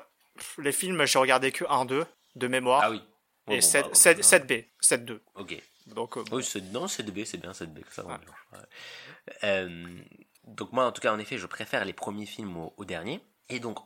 [0.57, 2.05] les films, j'ai regardé que 1-2
[2.35, 2.81] de mémoire.
[2.83, 3.01] Ah oui.
[3.47, 4.23] Ouais, et bon, 7, bah, 7, ouais.
[4.23, 5.19] 7B, 7-2.
[5.35, 5.61] Ok.
[5.87, 6.37] Donc, euh, bon.
[6.37, 8.05] Oui, non, 7B, c'est bien 7B que ça.
[8.05, 8.13] Ouais.
[8.13, 8.59] ouais.
[9.43, 9.99] Euh,
[10.45, 13.21] donc moi, en tout cas, en effet, je préfère les premiers films aux, aux derniers.
[13.49, 13.77] Et donc,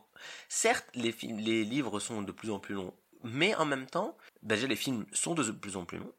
[0.48, 4.16] certes, les, films, les livres sont de plus en plus longs, mais en même temps,
[4.42, 6.12] déjà, les films sont de plus en plus longs.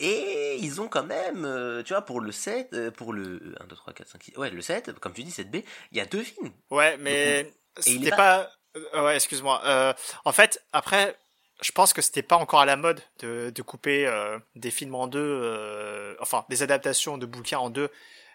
[0.00, 3.66] Et ils ont quand même, euh, tu vois, pour le 7, euh, pour le 1,
[3.66, 6.06] 2, 3, 4, 5, 6, ouais, le 7, comme tu dis, 7B, il y a
[6.06, 6.50] deux films.
[6.70, 8.50] Ouais, mais c'était est pas.
[8.76, 9.62] euh, ouais, excuse-moi.
[9.64, 11.16] Euh, en fait, après,
[11.62, 14.96] je pense que c'était pas encore à la mode de, de couper euh, des films
[14.96, 17.88] en deux, euh, enfin des adaptations de bouquins en deux.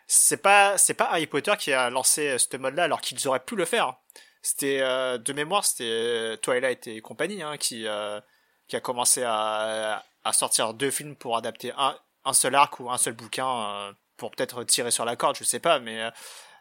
[0.07, 3.57] C'est pas, c'est pas Harry Potter qui a lancé ce mode-là, alors qu'ils auraient pu
[3.57, 3.97] le faire.
[4.41, 7.85] C'était de mémoire, c'était Twilight et compagnie hein, qui
[8.69, 13.13] qui a commencé à, sortir deux films pour adapter un, seul arc ou un seul
[13.13, 16.09] bouquin euh, pour peut-être tirer sur la corde, je sais pas, mais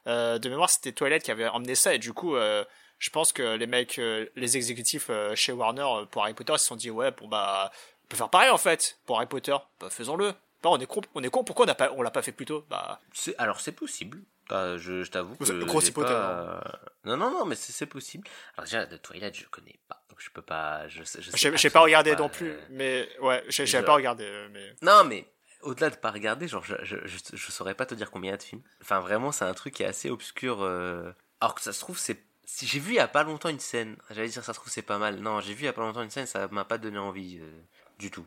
[0.06, 2.64] euh, de mémoire c'était Twilight qui avait emmené ça et du coup euh,
[2.98, 6.56] je pense que les mecs, euh, les exécutifs euh, chez Warner euh, pour Harry Potter
[6.58, 7.70] se sont dit ouais bon bah
[8.04, 10.34] on peut faire pareil en fait pour Harry Potter, bah faisons-le.
[10.60, 12.64] Bah, on est con, on est con, pourquoi on l'a pas fait plus tôt?
[12.68, 13.00] Bah
[13.38, 14.20] Alors c'est possible.
[14.56, 18.26] Euh, je je t'avoue que grosse hypothèse, pas- Non non non mais c'est possible.
[18.56, 21.70] Alors déjà de Twilight je connais pas donc je peux pas je je sais j'ai
[21.70, 25.26] pas regardé non euh, plus, mais ouais j'ai pas regardé, euh, mais Non mais
[25.62, 28.32] au-delà de pas regarder genre je, je, je, je saurais pas te dire combien il
[28.32, 28.62] y a de films.
[28.80, 30.62] Enfin vraiment c'est un truc qui est assez obscur.
[30.62, 32.22] euh, Alors que ça se trouve c'est
[32.62, 33.96] j'ai vu il y a pas longtemps une scène.
[34.08, 35.16] J'allais dire ça se trouve c'est pas mal.
[35.20, 37.38] Non j'ai vu il y a pas longtemps une scène ça m'a pas donné envie
[37.40, 37.60] euh,
[37.98, 38.24] du tout.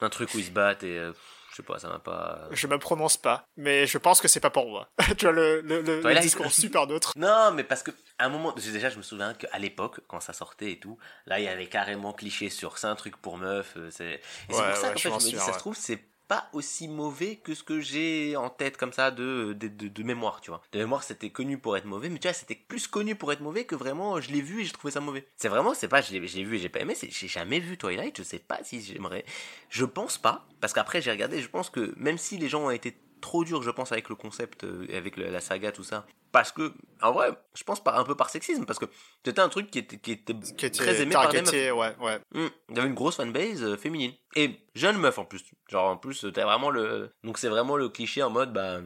[0.00, 1.12] Un truc où ils se battent et euh,
[1.58, 2.48] sais pas, ça m'a pas.
[2.50, 4.88] Je me prononce pas, mais je pense que c'est pas pour moi.
[5.18, 7.12] tu vois le, le, le, discours super neutre.
[7.16, 10.32] Non, mais parce que à un moment, déjà, je me souviens qu'à l'époque, quand ça
[10.32, 13.74] sortait et tout, là, il y avait carrément cliché sur c'est un truc pour meuf.
[13.76, 15.52] euh, C'est et c'est pour ça ouais, qu'en je fait, je m'en me dis, ça
[15.52, 19.56] se trouve, c'est pas aussi mauvais que ce que j'ai en tête comme ça de,
[19.58, 20.62] de, de, mémoire, tu vois.
[20.72, 23.40] De mémoire, c'était connu pour être mauvais, mais tu vois, c'était plus connu pour être
[23.40, 25.26] mauvais que vraiment je l'ai vu et j'ai trouvé ça mauvais.
[25.36, 28.16] C'est vraiment, c'est pas, je l'ai vu et j'ai pas aimé, j'ai jamais vu Twilight,
[28.18, 29.24] je sais pas si j'aimerais.
[29.70, 32.70] Je pense pas, parce qu'après j'ai regardé, je pense que même si les gens ont
[32.70, 36.52] été trop durs, je pense, avec le concept, euh, avec la saga, tout ça, parce
[36.52, 38.84] que, en vrai, je pense un peu par sexisme, parce que
[39.24, 41.52] c'était un truc qui était, qui était, Qui était très aimé par des meufs.
[41.52, 42.18] ouais, ouais.
[42.32, 44.12] Hmm, Il y avait une grosse fanbase euh, féminine.
[44.36, 45.42] Et jeune meuf en plus.
[45.68, 47.10] Genre en plus, t'as vraiment le.
[47.24, 48.80] Donc c'est vraiment le cliché en mode, bah.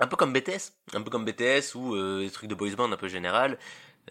[0.00, 0.72] Un peu comme BTS.
[0.94, 3.58] Un peu comme BTS ou euh, les trucs de boys band un peu général.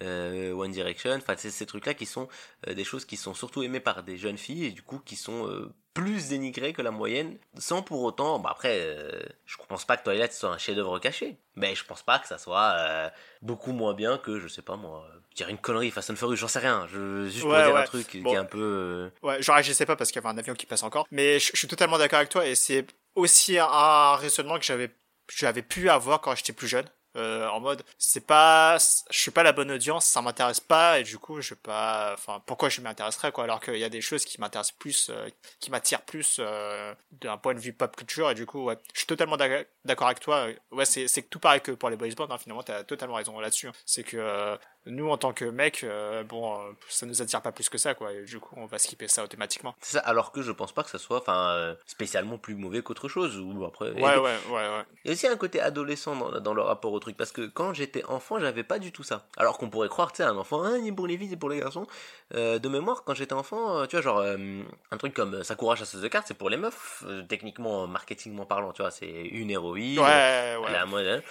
[0.01, 1.15] euh, One Direction.
[1.15, 2.29] Enfin, c'est ces trucs-là qui sont
[2.67, 5.15] euh, des choses qui sont surtout aimées par des jeunes filles et du coup qui
[5.15, 7.37] sont euh, plus dénigrées que la moyenne.
[7.57, 8.39] Sans pour autant.
[8.39, 11.37] Bah après, euh, je pense pas que Twilight soit un chef-d'œuvre caché.
[11.55, 13.09] Mais je pense pas que ça soit euh,
[13.41, 15.05] beaucoup moins bien que, je sais pas moi.
[15.35, 16.87] Dirais une connerie, Fast and Furious, j'en sais rien.
[16.91, 19.11] Je, juste pour Ouais, dire un truc qui est un peu.
[19.23, 21.05] euh, Ouais, genre, je sais pas parce qu'il y avait un avion qui passe encore.
[21.11, 24.65] Mais je, je suis totalement d'accord avec toi et c'est aussi un, un raisonnement que
[24.65, 24.91] j'avais,
[25.33, 26.85] j'avais pu avoir quand j'étais plus jeune.
[27.17, 28.77] Euh, en mode, c'est pas,
[29.09, 32.11] je suis pas la bonne audience, ça m'intéresse pas et du coup, je sais pas,
[32.13, 35.27] enfin, pourquoi je m'intéresserais quoi, alors qu'il y a des choses qui m'intéressent plus, euh,
[35.59, 38.99] qui m'attirent plus euh, d'un point de vue pop culture et du coup, ouais, je
[38.99, 40.47] suis totalement d'ac- d'accord avec toi.
[40.71, 43.39] Ouais, c'est, c'est tout pareil que pour les boys bands, hein, finalement, t'as totalement raison
[43.39, 43.69] là-dessus.
[43.85, 47.51] C'est que euh, nous, en tant que mecs, euh, bon, euh, ça nous attire pas
[47.51, 49.75] plus que ça quoi, et du coup, on va skipper ça automatiquement.
[49.79, 52.81] C'est ça, alors que je pense pas que ça soit enfin euh, spécialement plus mauvais
[52.81, 54.83] qu'autre chose ou après Ouais, ouais, ouais, ouais.
[55.03, 57.45] il y a aussi un côté adolescent dans, dans le rapport au truc parce que
[57.47, 60.35] quand j'étais enfant j'avais pas du tout ça alors qu'on pourrait croire tu sais un
[60.37, 61.85] enfant hein, ni pour les filles ni pour les garçons
[62.33, 66.01] Euh, de mémoire quand j'étais enfant tu vois genre un truc comme euh, Sakura chasseuse
[66.01, 70.55] de cartes c'est pour les meufs techniquement marketingment parlant tu vois c'est une héroïne Ouais,
[70.57, 70.65] ouais.
[70.69, 71.21] elle a moins hein.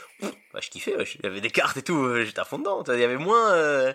[0.52, 2.98] Bah, je kiffais il y avait des cartes et tout j'étais à fond dedans il
[3.00, 3.92] y avait moins euh,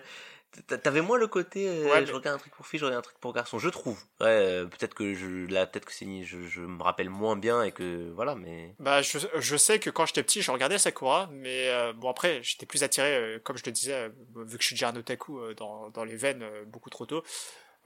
[0.66, 2.84] t'a- T'avais moins le côté, euh, Ouais, mais- je regarde un truc pour fille, je
[2.84, 3.98] regarde un truc pour garçon, je trouve.
[4.20, 7.62] Ouais, euh, peut-être que je, là, peut-être que c'est, je, je me rappelle moins bien
[7.62, 8.74] et que, voilà, mais.
[8.78, 12.42] Bah, je, je sais que quand j'étais petit, je regardais Sakura, mais euh, bon, après,
[12.42, 15.90] j'étais plus attiré, comme je te disais, vu que je suis déjà un otaku dans,
[15.90, 17.22] dans les veines beaucoup trop tôt,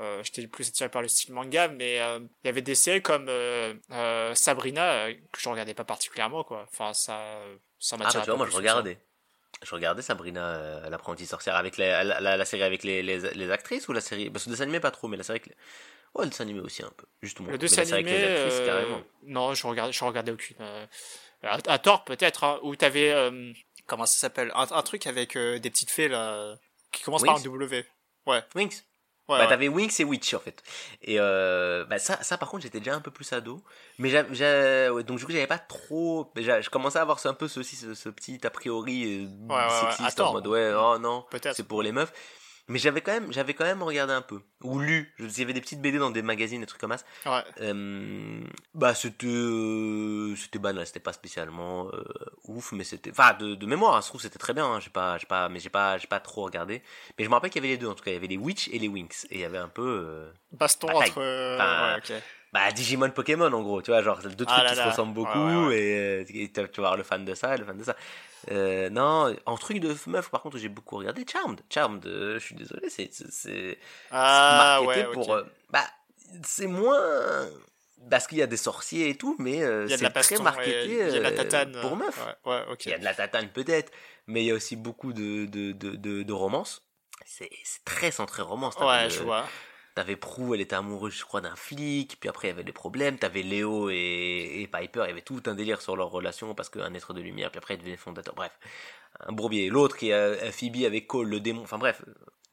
[0.01, 3.03] euh, j'étais plus attiré par le style manga, mais euh, il y avait des séries
[3.03, 6.67] comme euh, Sabrina que je regardais pas particulièrement, quoi.
[6.73, 7.39] Enfin, ça,
[7.79, 8.99] ça Ah, bah, m'attirait tu vois, pas moi, je regardais.
[9.63, 13.19] Je regardais Sabrina, euh, l'apprentie sorcière, avec la, la, la, la série avec les, les,
[13.19, 14.31] les actrices ou la série?
[14.31, 15.57] Parce que le dessin animé, pas trop, mais la série avec les.
[16.15, 17.49] Ouais, le dessin animé aussi un peu, justement.
[17.49, 19.03] Le Mais dessin la série animé, avec les actrices, euh, carrément.
[19.25, 20.57] non, je regardais, je regardais aucune.
[20.61, 20.87] euh,
[21.43, 23.53] à, à tort peut-être, hein, où t'avais, euh,
[23.87, 26.57] comment ça s'appelle, un, un truc avec euh, des petites fées là,
[26.91, 27.87] qui commence par un W.
[28.27, 28.43] Ouais.
[28.55, 28.83] Wings.
[29.31, 29.49] Ouais, bah, ouais.
[29.49, 30.61] t'avais Wings et Witch, en fait.
[31.03, 33.63] Et euh, bah, ça, ça, par contre, j'étais déjà un peu plus ado.
[33.99, 36.33] Mais ouais, donc, du coup, j'avais pas trop.
[36.35, 40.31] Je commençais à avoir un peu ce, ce, ce petit a priori euh, sexiste Attends.
[40.31, 42.13] en mode ouais, oh non, c'est pour les meufs.
[42.71, 45.13] Mais j'avais quand même, j'avais quand même regardé un peu ou lu.
[45.19, 47.05] Je- Il y avait des petites BD dans des magazines, des trucs comme ça.
[47.31, 47.43] Ouais.
[47.61, 48.41] Euh,
[48.75, 52.03] bah c'était, euh, c'était banal, c'était pas spécialement euh,
[52.45, 54.67] ouf, mais c'était, enfin de, de mémoire, hein, se trouve c'était très bien.
[54.67, 56.83] hein, j'ai pas, j'ai pas, mais j'ai pas, j'ai pas trop regardé.
[57.19, 58.11] Mais je me rappelle qu'il y avait les deux en tout cas.
[58.13, 59.83] Il y avait les Witch et les Wings et il y avait un peu.
[60.07, 61.11] euh, Baston Bataille.
[61.11, 61.57] entre.
[61.57, 62.23] Enfin, ouais, ok.
[62.53, 65.17] Bah Digimon Pokémon en gros tu vois genre deux trucs Ah là qui se ressemblent
[65.19, 67.65] Ouais, beaucoup ouais, et euh, et tu vas voir le fan de ça et le
[67.65, 67.95] fan de ça
[68.51, 72.45] euh, non en truc de meuf par contre j'ai beaucoup regardé Charmed Charmed euh, je
[72.45, 73.79] suis désolé c'est c'est
[74.11, 75.85] Ah marketé pour euh, bah
[76.45, 77.49] c'est moins
[78.11, 79.59] parce qu'il y a des sorciers et tout mais
[79.89, 81.77] c'est très marketé y a de la tatane.
[81.81, 82.87] pour meufs Ouais, ouais, ok.
[82.87, 83.93] il y a de la tatane peut-être
[84.27, 86.85] mais il y a aussi beaucoup de de de de, de romance
[87.27, 87.51] c'est
[87.85, 89.47] très centré romance Ouais, je vois.
[90.01, 92.73] T'avais Prue, elle était amoureuse, je crois, d'un flic, puis après il y avait des
[92.73, 93.19] problèmes.
[93.19, 96.71] T'avais Léo et, et Piper, il y avait tout un délire sur leur relation parce
[96.71, 98.35] qu'un être de lumière, puis après ils devenaient fondateurs.
[98.35, 98.59] Bref,
[99.27, 99.69] un bourbier.
[99.69, 101.61] L'autre qui est euh, Phoebe avec Cole, le démon.
[101.65, 102.01] Enfin bref,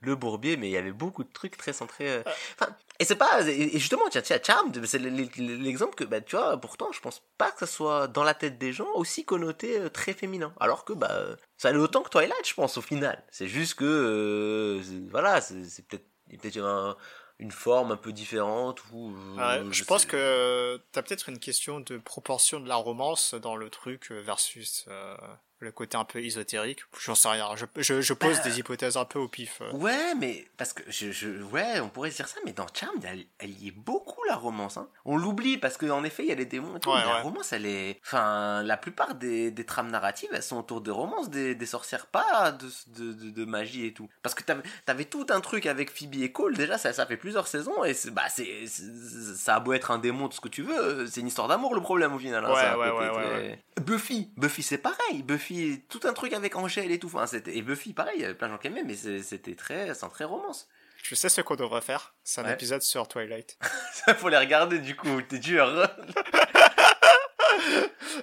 [0.01, 2.09] le bourbier, mais il y avait beaucoup de trucs très centrés.
[2.09, 2.23] euh,
[2.59, 3.47] Enfin, et c'est pas.
[3.47, 7.51] Et justement, tiens, tiens, Charmed, c'est l'exemple que, bah, tu vois, pourtant, je pense pas
[7.51, 10.53] que ça soit dans la tête des gens aussi connoté euh, très féminin.
[10.59, 11.09] Alors que, bah,
[11.55, 13.23] ça allait autant que Twilight, je pense, au final.
[13.31, 14.81] C'est juste que, euh,
[15.11, 16.97] voilà, c'est peut-être il peut-être un-
[17.39, 19.11] une forme un peu différente ou.
[19.37, 23.33] Ouais, euh, je pense sais- que t'as peut-être une question de proportion de la romance
[23.35, 24.85] dans le truc euh, versus.
[24.87, 25.15] euh,
[25.59, 26.81] le côté un peu ésotérique.
[26.99, 27.49] J'en sais rien.
[27.55, 28.43] Je, je, je pose Bah.
[28.43, 29.61] des hypothèses un peu au pif.
[29.61, 29.71] euh.
[29.73, 33.03] Ouais, mais parce que je, je ouais, on pourrait se dire ça, mais dans Charmed,
[33.03, 34.77] elle, elle y est beaucoup la romance.
[34.77, 34.87] Hein.
[35.05, 36.89] On l'oublie parce qu'en effet, il y a les démons et tout.
[36.91, 40.57] Ouais, mais La romance, elle est, enfin, la plupart des, des trames narratives, elles sont
[40.59, 44.09] autour des romances des, des sorcières, pas de, de, de, de magie et tout.
[44.21, 46.55] Parce que t'avais, t'avais tout un truc avec Phoebe et Cole.
[46.55, 50.27] Déjà, ça, ça fait plusieurs saisons et bah, c'est, ça a beau être un démon,
[50.27, 52.45] tout ce que tu veux, c'est une histoire d'amour le problème au final.
[52.45, 52.53] hein.
[52.53, 55.23] Ouais, ouais, ouais, ouais, Buffy, Buffy c'est pareil.
[55.23, 55.46] Buffy,
[55.89, 57.07] tout un truc avec Angèle et tout.
[57.07, 58.15] Enfin, c'était et Buffy pareil.
[58.17, 60.67] Il y avait plein de gens qui aimaient, mais c'était très, c'est très romance.
[61.03, 62.15] Je sais ce qu'on devrait faire.
[62.23, 62.53] C'est un Ouais.
[62.53, 63.57] épisode sur Twilight.
[63.93, 65.65] Ça, faut les regarder du coup, t'es dur.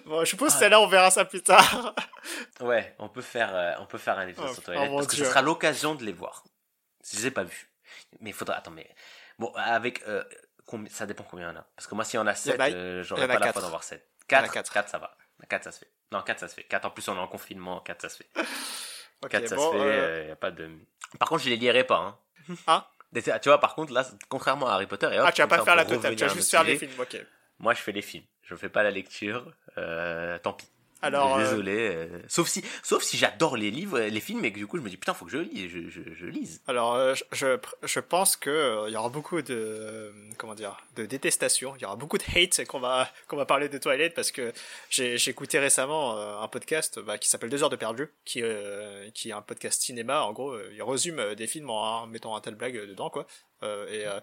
[0.06, 0.58] Bon, je suppose Ah.
[0.58, 1.94] celle-là, on verra ça plus tard.
[2.60, 5.06] ouais, on peut faire, euh, on peut faire un épisode Oh, sur Twilight oh parce
[5.06, 6.44] que ce sera l'occasion de les voir.
[7.10, 7.70] Je les ai pas vus,
[8.20, 8.56] mais il faudra.
[8.56, 8.88] Attends, mais
[9.38, 10.22] bon, avec euh,
[10.90, 11.66] ça dépend combien il y en a.
[11.76, 13.70] Parce que moi, s'il y en a 7 bah, euh, j'aurais pas la foi d'en
[13.70, 14.72] voir 7 Il y en a 4, quatre.
[14.72, 15.16] 4, ça va.
[15.48, 15.90] 4 ça se fait.
[16.12, 16.64] Non, 4 ça se fait.
[16.64, 18.30] 4 en plus on est en confinement, 4 ça se fait.
[19.22, 20.70] Ok, 4 ça bon, se fait, euh, euh, y a pas de.
[21.18, 21.98] Par contre, je les lirai pas.
[21.98, 22.18] Hein.
[22.66, 22.90] Ah.
[23.14, 25.64] Tu vois, par contre, là, contrairement à Harry Potter, et hop, Ah, tu vas pas
[25.64, 27.24] faire la totale, tu vas juste faire les films, ok.
[27.60, 28.24] Moi, je fais les films.
[28.42, 29.52] Je fais pas la lecture.
[29.78, 30.66] Euh, tant pis.
[31.04, 31.76] Alors, euh, Désolé.
[31.76, 34.82] euh, sauf si, sauf si j'adore les livres, les films, et que du coup, je
[34.82, 36.62] me dis putain, faut que je lis, je, je, je lise.
[36.66, 41.04] Alors, euh, je, je, pense que euh, il y aura beaucoup de comment dire de
[41.06, 41.74] détestation.
[41.76, 44.52] Il y aura beaucoup de hate qu'on va qu'on va parler de Twilight parce que
[44.90, 49.10] j'ai j'ai écouté récemment un podcast bah, qui s'appelle Deux heures de perdu, qui euh,
[49.14, 50.22] qui est un podcast cinéma.
[50.22, 53.26] En gros, il résume des films en, en mettant un tel blague dedans, quoi.
[53.62, 54.20] Euh, et, euh,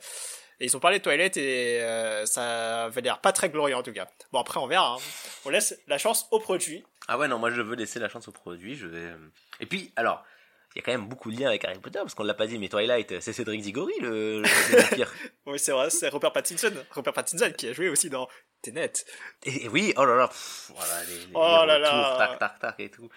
[0.62, 3.84] et ils ont parlé de Twilight et euh, ça avait l'air pas très glorieux en
[3.84, 4.08] tout cas.
[4.32, 4.94] Bon après on verra.
[4.96, 4.98] hein.
[5.46, 6.86] On laisse la chance au produit.
[7.08, 8.76] Ah ouais, non, moi, je veux laisser la chance au produit.
[8.76, 9.00] Je vais.
[9.00, 9.18] euh,
[9.60, 10.24] Et puis, alors.
[10.74, 12.48] Il y a quand même beaucoup de liens avec Harry Potter, parce qu'on l'a pas
[12.48, 15.12] dit, mais Twilight, c'est Cédric Diggory, le, le, vampire.
[15.46, 16.72] Oui c'est vrai, c'est Robert Pattinson.
[16.92, 18.30] Robert Pattinson qui a joué aussi dans
[18.62, 18.94] Tenet.
[19.44, 22.16] Et, et oui, oh là là, pff, voilà, les, les, Oh là là.
[22.18, 23.10] tac, tac, tac et tout.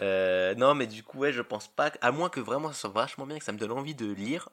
[0.00, 2.90] Euh, non, mais du coup, ouais, je pense pas, à moins que vraiment ça soit
[2.90, 4.48] vachement bien, que ça me donne envie de lire.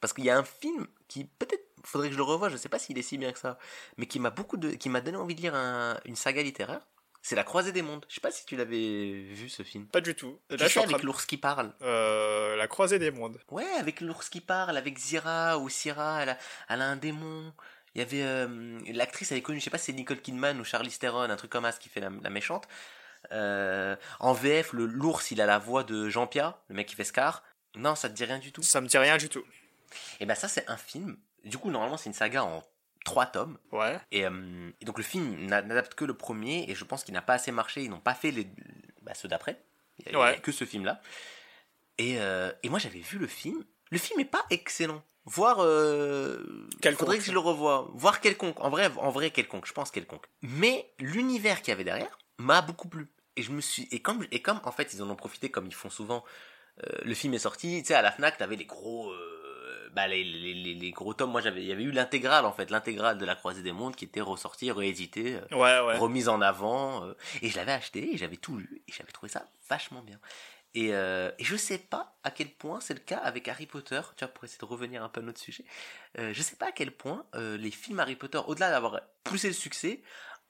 [0.00, 2.68] Parce qu'il y a un film qui, peut-être, faudrait que je le revoie, je sais
[2.68, 3.58] pas s'il est si bien que ça,
[3.96, 6.80] mais qui m'a beaucoup de, qui m'a donné envie de lire un- une saga littéraire.
[7.20, 8.06] C'est La Croisée des Mondes.
[8.08, 9.86] Je sais pas si tu l'avais vu ce film.
[9.86, 10.38] Pas du tout.
[10.50, 11.74] Là, je suis avec l'ours qui parle.
[11.82, 13.38] Euh, la croisée des mondes.
[13.50, 17.52] Ouais, avec l'ours qui parle, avec Zira ou Syrah, elle a, elle a un démon.
[17.94, 20.60] Il y avait euh, l'actrice, elle est connue, je sais pas si c'est Nicole Kidman
[20.60, 22.68] ou Charlize Theron, un truc comme ça, qui fait la, la méchante.
[23.32, 27.04] Euh, en VF, le l'ours, il a la voix de Jean-Pierre, le mec qui fait
[27.04, 27.42] Scar.
[27.74, 28.62] Non, ça te dit rien du tout.
[28.62, 29.44] Ça me dit rien du tout.
[30.20, 31.16] Et ben ça, c'est un film.
[31.48, 32.62] Du coup, normalement, c'est une saga en
[33.04, 33.58] trois tomes.
[33.72, 33.98] Ouais.
[34.12, 37.14] Et, euh, et donc le film n'a- n'adapte que le premier, et je pense qu'il
[37.14, 37.82] n'a pas assez marché.
[37.82, 38.46] Ils n'ont pas fait les,
[39.02, 39.62] bah, ceux d'après.
[40.06, 40.40] Il n'y a, Ouais.
[40.40, 41.00] que ce film-là.
[41.98, 43.64] Et, euh, et moi, j'avais vu le film.
[43.90, 45.02] Le film est pas excellent.
[45.24, 47.00] Voir, euh, Quelconque.
[47.00, 47.90] faudrait que je le revoie.
[47.94, 48.60] Voir quelconque.
[48.60, 49.66] En vrai, en vrai quelconque.
[49.66, 50.26] Je pense quelconque.
[50.42, 53.08] Mais l'univers qu'il y avait derrière m'a beaucoup plu.
[53.36, 55.66] Et je me suis, et comme, et comme en fait ils en ont profité comme
[55.66, 56.24] ils font souvent.
[56.84, 59.37] euh, le film est sorti, tu sais à la Fnac t'avais les gros, euh,
[59.92, 61.30] bah les, les, gros tomes.
[61.30, 63.96] Moi j'avais, il y avait eu l'intégrale en fait, l'intégrale de la Croisée des Mondes
[63.96, 65.98] qui était ressortie, rééditée, euh, Ouais, ouais.
[65.98, 67.04] remise en avant.
[67.04, 70.18] euh, et je l'avais acheté, et j'avais tout lu, et j'avais trouvé ça vachement bien.
[70.74, 74.00] Et, euh, et je sais pas à quel point c'est le cas avec Harry Potter,
[74.16, 75.64] tu vois, pour essayer de revenir un peu à notre sujet.
[76.18, 79.54] Euh, je sais pas à quel point les films Harry Potter, au-delà d'avoir poussé le
[79.54, 80.02] succès,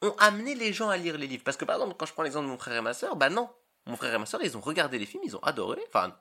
[0.02, 1.44] ont amené les gens à lire les livres.
[1.44, 3.30] Parce que par exemple, quand je prends l'exemple de mon frère et ma soeur, bah
[3.30, 3.48] non.
[3.86, 5.80] Mon frère et ma soeur, ils ont regardé les films, ils ont adoré.
[5.88, 6.14] Enfin,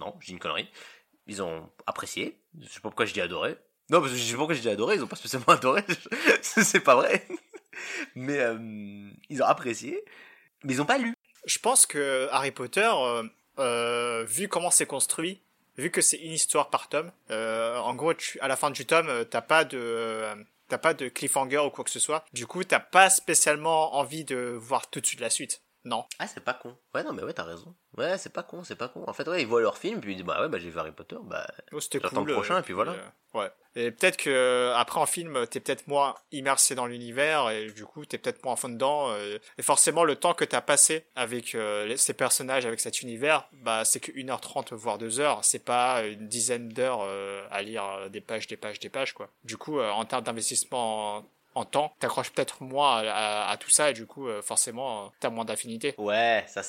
[0.00, 0.68] non, j'ai une connerie.
[1.26, 2.38] Ils ont apprécié.
[2.60, 3.56] Je sais pas pourquoi je dis adoré.
[3.90, 5.84] Non, parce que je sais pas pourquoi je dis adoré, ils ont pas spécialement adoré.
[6.42, 7.26] c'est pas vrai.
[8.14, 10.04] Mais euh, ils ont apprécié.
[10.62, 11.14] Mais ils ont pas lu.
[11.46, 13.22] Je pense que Harry Potter, euh,
[13.58, 15.40] euh, vu comment c'est construit,
[15.76, 18.86] vu que c'est une histoire par tome, euh, en gros, tu, à la fin du
[18.86, 20.34] tome, t'as pas de, euh,
[20.68, 22.24] t'as pas de cliffhanger ou quoi que ce soit.
[22.32, 25.62] Du coup, t'as pas spécialement envie de voir tout de suite la suite.
[25.84, 26.04] Non.
[26.18, 26.74] Ah, c'est pas con.
[26.94, 27.74] Ouais, non, mais ouais, t'as raison.
[27.98, 29.04] Ouais, c'est pas con, c'est pas con.
[29.06, 30.78] En fait, ouais, ils voient leur film, puis ils disent, bah ouais, bah j'ai vu
[30.78, 31.46] Harry Potter, bah.
[31.72, 32.28] Oh, c'était J'attends cool.
[32.28, 32.92] le prochain, euh, et puis voilà.
[32.92, 33.50] euh, ouais.
[33.76, 37.84] Et peut-être que euh, après en film, t'es peut-être moins immersé dans l'univers et du
[37.84, 39.14] coup, t'es peut-être moins à fond dedans.
[39.58, 43.84] et forcément, le temps que t'as passé avec euh, ces personnages, avec cet univers, bah
[43.84, 45.44] c'est que 1h30 voire 2 heures.
[45.44, 49.28] C'est pas une dizaine d'heures euh, à lire des pages, des pages, des pages quoi.
[49.42, 53.10] Du coup, en termes d'investissement en, temps, t'accroches peut-être moins à,
[53.46, 55.94] à- à tout ça et du coup, euh, forcément, euh, t'as moins d'affinité.
[55.98, 56.62] Ouais, ça,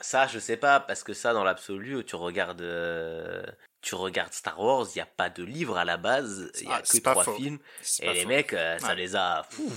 [0.00, 3.42] ça, je sais pas, parce que ça, dans l'absolu, tu regardes, euh,
[3.82, 6.72] tu regardes Star Wars, il y a pas de livre à la base, il y
[6.72, 7.34] a Ah, que trois faux.
[7.34, 7.58] films,
[8.00, 8.28] et les faux.
[8.28, 8.94] mecs, euh, ça Ouais.
[8.96, 9.70] les a, fou.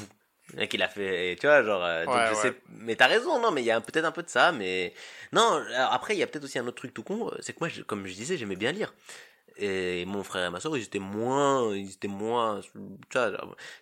[0.50, 2.36] Le mec, il a fait, tu vois, genre, donc je ouais.
[2.36, 4.94] sais, mais t'as raison, non, mais il y a peut-être un peu de ça, mais,
[5.32, 7.70] non, après, il y a peut-être aussi un autre truc tout con, c'est que moi,
[7.70, 8.94] je- comme je disais, j'aimais bien lire.
[9.58, 12.62] Et mon frère et ma soeur, ils étaient moins, ils étaient moins,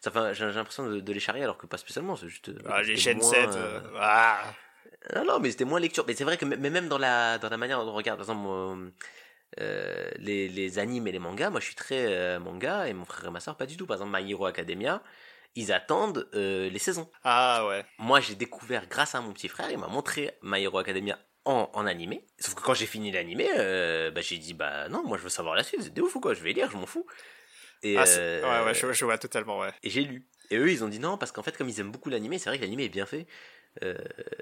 [0.01, 2.49] ça fait, j'ai l'impression de, de les charrier alors que pas spécialement, c'est juste.
[2.49, 3.49] euh, Ah, les chaînes moins, 7.
[3.55, 4.43] euh, ah.
[5.15, 6.03] Non, non, mais c'était moins lecture.
[6.07, 8.29] Mais c'est vrai que mais même dans la, dans la manière dont on regarde, par
[8.29, 8.91] exemple,
[9.59, 13.05] euh, les, les animes et les mangas, moi je suis très euh, manga et mon
[13.05, 13.85] frère et ma soeur pas du tout.
[13.85, 15.01] Par exemple, My Hero Academia,
[15.55, 17.09] ils attendent euh, les saisons.
[17.23, 17.85] Ah ouais.
[17.97, 21.69] Moi j'ai découvert grâce à mon petit frère, il m'a montré My Hero Academia en,
[21.73, 22.25] en animé.
[22.39, 23.47] Sauf que quand j'ai fini l'animé,
[24.13, 26.19] bah, j'ai dit bah non, moi je veux savoir la suite, c'est des ouf ou
[26.19, 27.05] quoi, je vais lire, je m'en fous.
[27.83, 29.71] Et ah, ouais, ouais, je, je, vois totalement, ouais.
[29.83, 30.27] Et j'ai lu.
[30.51, 32.49] Et eux, ils ont dit non, parce qu'en fait, comme ils aiment beaucoup l'animé, c'est
[32.49, 33.25] vrai que l'animé est bien fait.
[33.83, 33.97] Euh,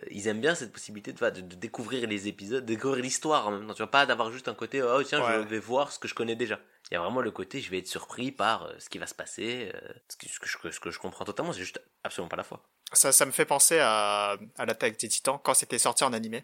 [0.09, 3.67] ils aiment bien cette possibilité de, de, découvrir les épisodes, de découvrir l'histoire en même
[3.67, 3.75] temps.
[3.75, 6.15] Tu vois, pas d'avoir juste un côté, oh tiens, je vais voir ce que je
[6.15, 6.59] connais déjà.
[6.89, 9.05] Il y a vraiment le côté, je vais être surpris par euh, ce qui va
[9.05, 12.29] se passer, euh, ce, que, ce, que, ce, que, je comprends totalement, c'est juste absolument
[12.29, 12.63] pas la foi.
[12.91, 16.43] Ça, ça me fait penser à, à l'attaque des titans quand c'était sorti en animé.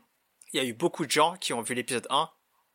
[0.56, 2.30] Il y a eu beaucoup de gens qui ont vu l'épisode 1,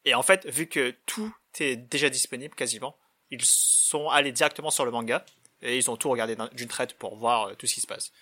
[0.05, 2.95] et en fait, vu que tout est déjà disponible quasiment,
[3.31, 5.25] ils sont allés directement sur le manga,
[5.63, 8.13] et ils ont tout regardé d'une traite pour voir tout ce qui se passe.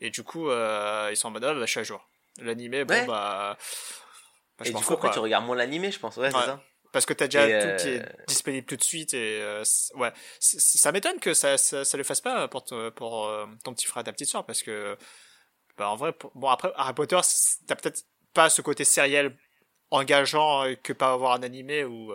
[0.00, 2.04] Et du coup, euh, ils sont en mode, ah, bah, je suis à jour.
[2.40, 3.56] L'animé, bon, bah,
[4.58, 4.66] bah.
[4.66, 6.60] et du coup, après, tu regardes moins l'animé, je pense, ouais, c'est ça.
[6.90, 9.62] Parce que t'as déjà tout qui est euh, disponible tout de suite et euh,
[9.94, 12.64] ouais, ça m'étonne que ça, ça, ça le fasse pas pour
[12.96, 13.30] pour
[13.62, 14.98] ton petit frère et ta petite soeur parce que
[15.78, 17.20] bah en vrai bon après Harry Potter
[17.68, 19.36] t'as peut-être pas ce côté sériel
[19.90, 22.12] engageant que pas avoir un animé ou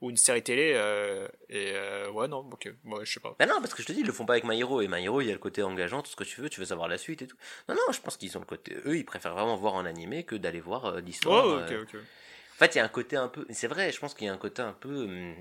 [0.00, 0.72] ou une série télé.
[0.74, 3.34] Euh, et euh, ouais, non, ok, moi je sais pas.
[3.38, 4.80] Ben non, parce que je te dis, ils le font pas avec My Hero.
[4.80, 6.60] Et My Hero, il y a le côté engageant, tout ce que tu veux, tu
[6.60, 7.36] veux savoir la suite et tout.
[7.68, 8.76] Non, non, je pense qu'ils ont le côté.
[8.86, 11.44] Eux, ils préfèrent vraiment voir en animé que d'aller voir euh, l'histoire.
[11.46, 12.00] Oh, ok, ok.
[12.00, 13.46] En fait, il y a un côté un peu.
[13.50, 15.04] C'est vrai, je pense qu'il y a un côté un peu.
[15.04, 15.34] Hum,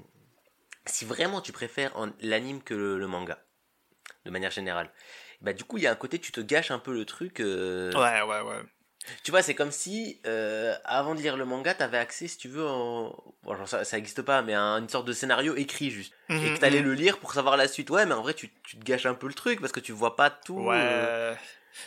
[0.86, 3.38] si vraiment tu préfères l'anime que le, manga,
[4.26, 4.92] de manière générale,
[5.42, 7.40] bah du coup, il y a un côté, tu te gâches un peu le truc.
[7.40, 8.64] Ouais, ouais, ouais.
[9.24, 12.48] Tu vois, c'est comme si, euh, avant de lire le manga, t'avais accès, si tu
[12.48, 13.16] veux, en...
[13.44, 16.14] bon, ça, ça existe pas, mais à une sorte de scénario écrit juste.
[16.30, 16.88] et mhm, que t'allais mhm.
[16.88, 17.90] le lire pour savoir la suite.
[17.90, 19.92] Ouais, mais en vrai, tu, tu, te gâches un peu le truc parce que tu
[19.92, 20.60] vois pas tout.
[20.60, 20.78] Ouais.
[20.80, 21.36] Euh.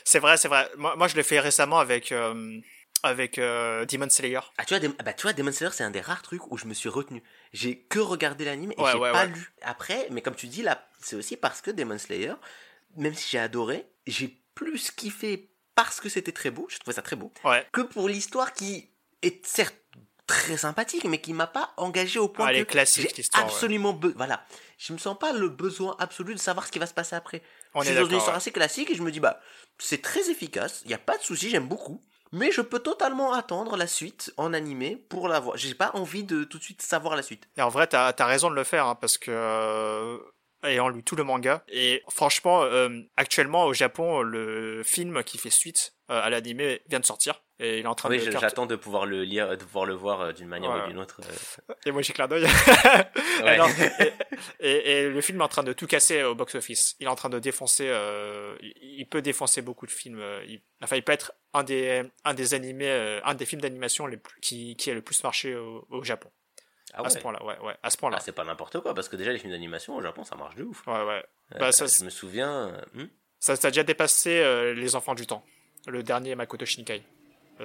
[0.04, 0.70] C'est vrai, c'est vrai.
[0.76, 2.58] Moi, moi je l'ai fait récemment avec, euh,
[3.02, 4.40] avec Demon Slayer.
[4.58, 6.66] Ah, tu vois, bah, tu vois, Demon Slayer, c'est un des rares trucs où je
[6.66, 7.22] me suis retenu.
[7.52, 9.52] J'ai que regardé l'anime et j'ai pas lu.
[9.62, 12.34] Après, mais comme tu dis, là, c'est aussi parce que Demon Slayer,
[12.96, 17.02] même si j'ai adoré, j'ai plus kiffé parce que c'était très beau, je trouvais ça
[17.02, 17.32] très beau,
[17.72, 18.88] que pour l'histoire qui
[19.22, 19.76] est certes
[20.26, 24.44] très sympathique, mais qui m'a pas engagé au point que classique, j'ai absolument voilà,
[24.78, 27.42] je me sens pas le besoin absolu de savoir ce qui va se passer après.
[27.74, 29.40] On je suis dans une histoire assez classique et je me dis bah
[29.78, 32.00] c'est très efficace, il y a pas de souci, j'aime beaucoup.
[32.34, 35.58] Mais je peux totalement attendre la suite en animé pour la voir.
[35.58, 37.46] J'ai pas envie de tout de suite savoir la suite.
[37.58, 40.18] Et en vrai, t'as as raison de le faire, hein, parce que
[40.64, 41.64] euh, ayant lu tout le manga.
[41.68, 47.00] Et franchement, euh, actuellement au Japon, le film qui fait suite euh, à l'animé vient
[47.00, 47.42] de sortir.
[47.58, 48.24] Et il est en train oui, de.
[48.24, 50.98] Oui, j'attends de pouvoir le lire, de pouvoir le voir euh, d'une manière ou d'une
[50.98, 51.20] autre.
[51.86, 52.44] Et moi j'ai clin d'œil.
[54.60, 56.96] et, et, le film est en train de tout casser au box-office.
[57.00, 57.90] Il est en train de défoncer.
[58.60, 60.22] il peut défoncer beaucoup de films.
[60.46, 64.16] Il, enfin, il peut être un des un des animés, un des films d'animation les
[64.16, 66.30] plus, qui qui a le plus marché au, au Japon.
[66.94, 68.18] Ah à ce point-là, ouais, ouais, à ce point-là.
[68.20, 70.56] Ah, c'est pas n'importe quoi, parce que déjà les films d'animation au Japon, ça marche
[70.56, 70.86] de ouf.
[70.86, 71.24] Ouais, ouais.
[71.54, 72.68] Euh, bah, ça, je me souviens.
[72.68, 75.44] Euh, hmm ça, ça a déjà dépassé euh, Les Enfants du Temps,
[75.88, 77.02] le dernier Makoto Shinkai.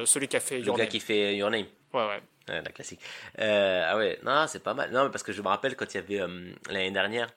[0.06, 1.68] celui qui a fait Your Le gars qui fait Your Name.
[1.94, 2.22] Ouais, ouais.
[2.50, 3.00] ouais la classique.
[3.38, 4.92] ah ouais, non, c'est pas mal.
[4.92, 6.34] Non, parce que je me rappelle quand il y avait
[6.70, 7.30] l'année dernière,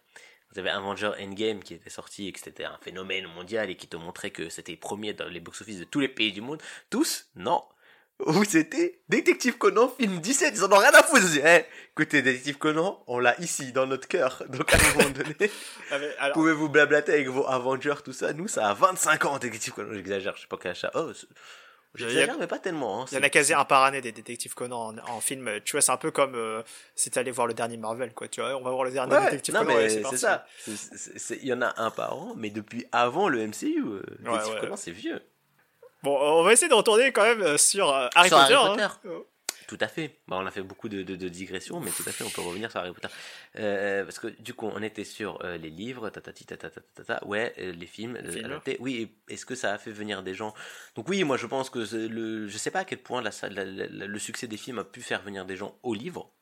[0.53, 3.89] vous avez Avenger Endgame qui était sorti et que c'était un phénomène mondial et qui
[3.89, 6.63] te montrait que c'était premier dans les box-office de tous les pays du monde.
[6.89, 7.63] Tous Non
[8.27, 12.59] où c'était Détective Conan film 17 ils en ont rien à foutre eh, écoutez Détective
[12.59, 15.51] Conan on l'a ici dans notre cœur donc à un moment donné
[16.21, 18.33] ah, pouvez-vous blablater avec vos Avengers tout ça?
[18.33, 21.13] Nous ça a 25 ans Détective Conan j'exagère je sais pas quel achat oh
[21.97, 23.03] J'exagère, mais pas tellement.
[23.03, 25.51] Hein, il y en a quasi un par année des détectives Conan en, film.
[25.65, 26.63] Tu vois, c'est un peu comme euh,
[26.95, 28.29] si t'allais voir le dernier Marvel, quoi.
[28.29, 29.77] Tu vois, on va voir le dernier détective non, Conan.
[29.77, 30.47] mais c'est ça.
[31.31, 34.77] Il y en a un par an, mais depuis avant le MCU, euh, détective Conan,
[34.77, 35.21] c'est vieux.
[36.03, 38.55] Bon, on va essayer de retourner quand même euh, sur euh, Harry Potter.
[38.55, 38.77] Hein.
[39.69, 40.19] Tout à fait.
[40.27, 42.71] Bah, on a fait beaucoup de, de, digressions, mais tout à fait, on peut revenir
[42.71, 43.09] sur Harry Potter.
[43.57, 47.87] Euh, parce que du coup, on était sur les livres, tatati, tatata, tatata, ouais, les
[47.87, 48.19] films,
[48.81, 50.55] Oui, est-ce que ça a fait venir des gens?
[50.97, 54.19] Donc oui, moi je pense que le, je sais pas à quel point la, le
[54.19, 56.33] succès des films a pu faire venir des gens aux livres.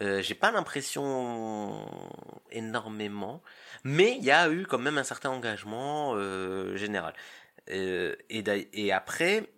[0.00, 1.86] j'ai pas l'impression
[2.50, 3.42] énormément,
[3.84, 6.16] mais il y a eu quand même un certain engagement
[6.74, 7.14] général.
[7.70, 9.48] Euh, et, et après,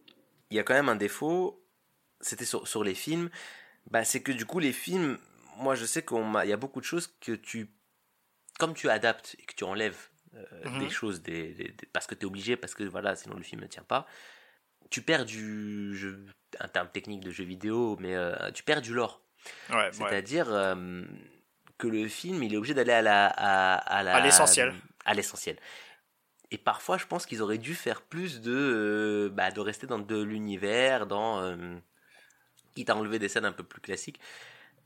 [0.51, 1.65] il y a quand même un défaut,
[2.21, 3.31] c'était sur, sur les films,
[3.91, 5.19] bah, c'est que du coup les films,
[5.59, 7.71] moi je sais qu'il y a beaucoup de choses que tu,
[8.59, 10.79] comme tu adaptes et que tu enlèves euh, mhm.
[10.81, 13.67] des choses, des, parce que tu es obligé, parce que voilà, sinon le film ne
[13.67, 14.07] tient pas,
[14.91, 16.27] tu perds du, jeu,
[16.61, 19.21] un terme technique de jeu vidéo, mais euh, tu perds du lore.
[19.71, 20.47] Ouais, C'est-à-dire
[21.79, 24.75] que le film, il est obligé d'aller à la, à l'essentiel.
[25.05, 25.57] À l'essentiel.
[26.51, 29.99] Et parfois, je pense qu'ils auraient dû faire plus de, euh, bah, de rester dans
[29.99, 31.77] de l'univers, dans, euh,
[32.75, 34.21] quitte à enlever des scènes un peu plus classiques,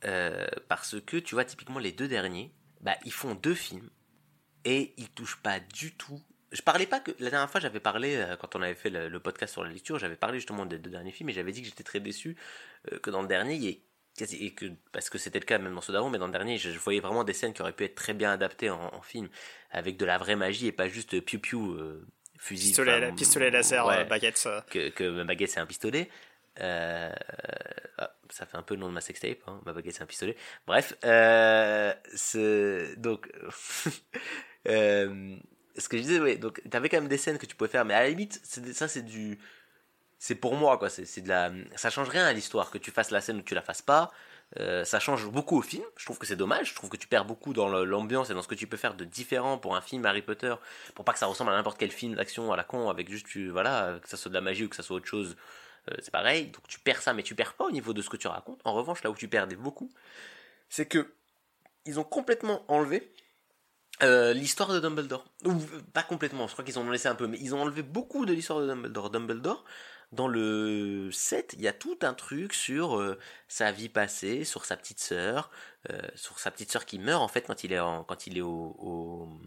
[0.04, 3.90] euh, parce que tu vois typiquement les deux derniers, bah, ils font deux films
[4.64, 6.20] et ils touchent pas du tout.
[6.52, 9.08] Je parlais pas que la dernière fois j'avais parlé euh, quand on avait fait le,
[9.08, 11.60] le podcast sur la lecture, j'avais parlé justement des deux derniers films et j'avais dit
[11.60, 12.36] que j'étais très déçu
[13.02, 13.82] que dans le dernier il y ait
[14.22, 16.58] et que parce que c'était le cas même dans ceux d'avant, mais dans le dernier
[16.58, 19.02] je, je voyais vraiment des scènes qui auraient pu être très bien adaptées en, en
[19.02, 19.28] film
[19.70, 22.06] avec de la vraie magie et pas juste piou piou euh,
[22.38, 24.42] fusil Pistolet, enfin, pistolet laser, ouais euh, baguette.
[24.46, 24.60] euh.
[24.70, 26.08] que, que ma baguette c'est un pistolet.
[26.60, 27.12] Euh,
[27.98, 29.60] ah, ça fait un peu le nom de ma sextape, hein.
[29.64, 30.36] ma baguette c'est un pistolet.
[30.66, 31.94] Bref, euh,
[32.96, 33.30] donc,
[34.66, 37.84] ce que je disais, ouais, donc t'avais quand même des scènes que tu pouvais faire,
[37.84, 39.38] mais à la limite, ça c'est du,
[40.20, 43.10] c'est pour moi quoi, c'est de la, ça change rien à l'histoire que tu fasses
[43.10, 44.12] la scène ou que tu la fasses pas.
[44.58, 45.84] Euh, ça change beaucoup au film.
[45.96, 46.70] Je trouve que c'est dommage.
[46.70, 48.94] Je trouve que tu perds beaucoup dans l'ambiance et dans ce que tu peux faire
[48.94, 50.54] de différent pour un film Harry Potter,
[50.94, 53.26] pour pas que ça ressemble à n'importe quel film d'action à la con avec juste
[53.26, 55.36] tu, voilà que ça soit de la magie ou que ça soit autre chose.
[55.90, 56.46] Euh, c'est pareil.
[56.48, 58.60] Donc tu perds ça, mais tu perds pas au niveau de ce que tu racontes.
[58.64, 59.90] En revanche, là où tu perdais beaucoup,
[60.68, 61.14] c'est que
[61.86, 63.10] ils ont complètement enlevé
[64.02, 65.24] euh, l'histoire de Dumbledore.
[65.44, 65.54] Ou
[65.92, 68.26] pas complètement, je crois qu'ils en ont laissé un peu, mais ils ont enlevé beaucoup
[68.26, 69.10] de l'histoire de Dumbledore.
[69.10, 69.64] Dumbledore,
[70.12, 74.64] dans le 7, il y a tout un truc sur euh, sa vie passée, sur
[74.64, 75.50] sa petite sœur,
[75.90, 78.42] euh, sur sa petite sœur qui meurt en fait quand il est quand il est
[78.42, 79.40] au,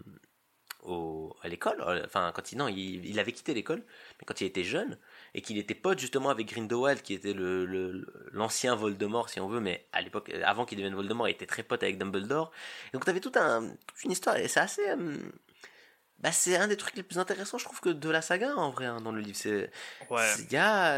[1.42, 1.82] à l'école.
[1.82, 3.80] euh, Enfin, quand il non, il, il avait quitté l'école,
[4.20, 4.98] mais quand il était jeune
[5.34, 9.60] et qu'il était pote justement avec Grindelwald, qui était le l'ancien Voldemort si on veut,
[9.62, 12.52] mais à l'époque, avant qu'il devienne Voldemort, il était très pote avec Dumbledore.
[12.90, 14.84] Et donc t'avais tout un, toute une histoire et c'est assez
[16.24, 18.72] bah, c'est un des trucs les plus intéressants, je trouve, que de la saga en
[18.72, 19.38] vrai, hein, dans le livre.
[19.38, 19.70] C'est,
[20.10, 20.26] Ouais.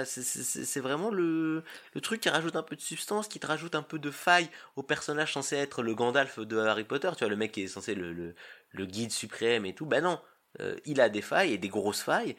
[0.06, 1.64] c'est- vraiment le,
[1.94, 4.50] le truc qui rajoute un peu de substance, qui te rajoute un peu de faille
[4.78, 7.10] au personnage censé être le Gandalf de Harry Potter.
[7.18, 8.36] Tu vois, le mec qui est censé le, le,
[8.72, 9.86] le guide suprême et tout.
[9.86, 10.22] Ben non,
[10.62, 12.36] euh, il a des failles et des grosses failles.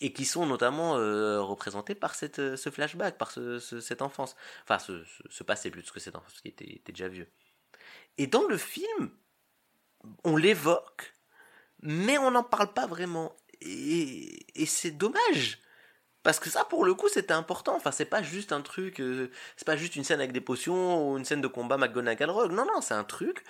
[0.00, 4.02] Et qui sont notamment euh, représentées par cette, euh, ce flashback, par ce, ce- cette
[4.02, 4.34] enfance.
[4.64, 7.28] Enfin, ce, ce, ce passé plus que cette enfance qui était, était déjà vieux.
[8.18, 9.10] Et dans le film,
[10.24, 11.14] on l'évoque,
[11.84, 13.36] mais on n'en parle pas vraiment.
[13.60, 15.60] Et, c'est dommage.
[16.22, 17.76] Parce que ça, pour le coup, c'était important.
[17.76, 19.00] Enfin, c'est pas juste un truc.
[19.00, 22.30] euh, c'est pas juste une scène avec des potions ou une scène de combat McGonagall
[22.30, 22.52] Rogue.
[22.52, 23.44] Non, non, c'est un truc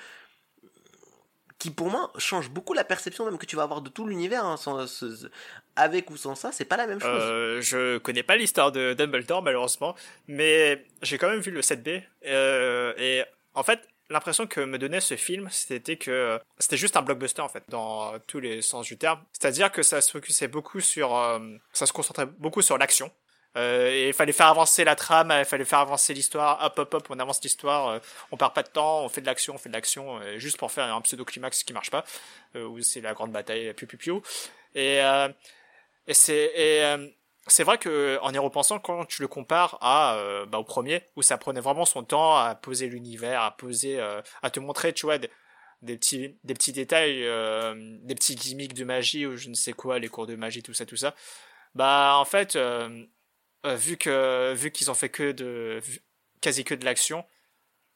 [1.59, 4.45] qui, pour moi, change beaucoup la perception même que tu vas avoir de tout l'univers.
[4.45, 4.57] hein,
[5.77, 7.23] avec ou sans ça, c'est pas la même chose.
[7.23, 9.95] Euh, je connais pas l'histoire de Dumbledore malheureusement,
[10.29, 13.25] mais j'ai quand même vu le 7B euh, et
[13.55, 17.49] en fait l'impression que me donnait ce film c'était que c'était juste un blockbuster en
[17.49, 21.39] fait dans tous les sens du terme, c'est-à-dire que ça se focusait beaucoup sur, euh,
[21.73, 23.11] ça se concentrait beaucoup sur l'action.
[23.57, 27.07] Euh, il fallait faire avancer la trame, il fallait faire avancer l'histoire, hop hop hop,
[27.11, 27.99] on avance l'histoire, euh,
[28.33, 30.57] on perd pas de temps, on fait de l'action, on fait de l'action, euh, juste
[30.57, 32.05] pour faire un pseudo climax qui marche pas,
[32.57, 34.23] où c'est la grande bataille, piou piou piou.
[34.75, 35.01] Et
[36.07, 36.53] et c'est
[37.47, 41.03] c'est vrai que en y repensant, quand tu le compares à euh, bah, au premier,
[41.17, 44.93] où ça prenait vraiment son temps à poser l'univers, à poser, euh, à te montrer,
[44.95, 45.29] tu vois, des,
[45.83, 49.99] petits des petits détails, euh, des petits gimmicks de magie ou je ne sais quoi,
[49.99, 51.15] les cours de magie, tout ça, tout ça.
[51.75, 52.57] Bah en fait,
[53.65, 55.81] vu que vu qu'ils ont fait que de
[56.41, 57.25] quasi que de l'action,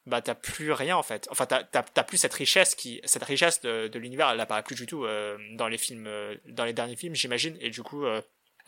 [0.07, 1.29] bah t'as plus rien en fait.
[1.31, 4.75] Enfin t'as t'as plus cette richesse qui cette richesse de, de l'univers, elle apparaît plus
[4.75, 5.07] du tout
[5.53, 6.09] dans les films,
[6.47, 7.57] dans les derniers films, j'imagine.
[7.61, 8.05] Et du coup,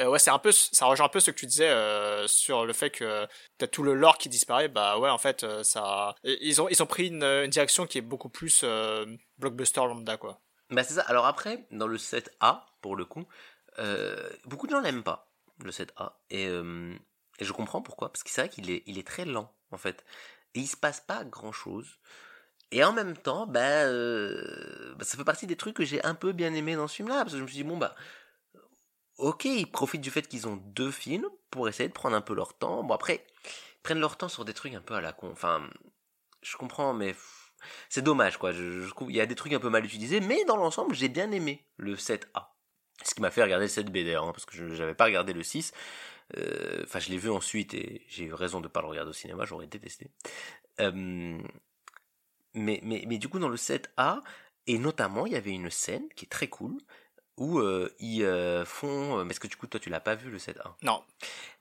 [0.01, 2.65] euh, ouais, c'est un peu, ça rejoint un peu ce que tu disais euh, sur
[2.65, 3.27] le fait que
[3.59, 4.69] t'as tout le lore qui disparaît.
[4.69, 8.03] Bah ouais, en fait, euh, ça, ils ont ils ont pris une, direction qui est
[8.03, 8.65] beaucoup plus
[9.39, 10.41] blockbuster lambda quoi.
[10.71, 11.03] Bah c'est ça.
[11.03, 13.27] Alors après, dans le 7A, pour le coup,
[14.47, 15.31] beaucoup de gens l'aiment pas,
[15.63, 16.13] le 7A.
[16.31, 16.49] Et,
[17.41, 18.13] je comprends pourquoi.
[18.13, 20.05] Parce que c'est vrai qu'il est, il est très lent, en fait.
[20.55, 21.99] Et il se passe pas grand chose.
[22.71, 26.33] Et en même temps, bah, bah, ça fait partie des trucs que j'ai un peu
[26.33, 27.23] bien aimé dans ce film-là.
[27.23, 27.95] Parce que je me suis dit, bon, bah,
[29.21, 32.35] ok, ils profitent du fait qu'ils ont deux films pour essayer de prendre un peu
[32.35, 32.83] leur temps.
[32.83, 35.31] Bon, après, ils prennent leur temps sur des trucs un peu à la con.
[35.33, 35.69] Enfin,
[36.43, 37.15] je comprends, mais
[37.89, 38.53] c'est dommage, quoi.
[38.53, 41.67] Il y a des trucs un peu mal utilisés, mais dans l'ensemble, j'ai bien aimé
[41.77, 42.49] le 7A.
[43.03, 45.33] Ce qui m'a fait regarder le 7B d'ailleurs, hein, parce que je n'avais pas regardé
[45.33, 45.73] le 6.
[46.37, 49.15] Euh, Enfin, je l'ai vu ensuite et j'ai eu raison de pas le regarder au
[49.15, 50.11] cinéma, j'aurais détesté.
[50.81, 51.39] Euh,
[52.55, 54.21] mais, mais, mais du coup, dans le 7A,
[54.67, 56.79] et notamment, il y avait une scène qui est très cool,
[57.41, 59.19] où euh, ils euh, font...
[59.19, 60.63] euh, Parce que du coup, toi, tu l'as pas vu, le 7A.
[60.83, 61.03] Non.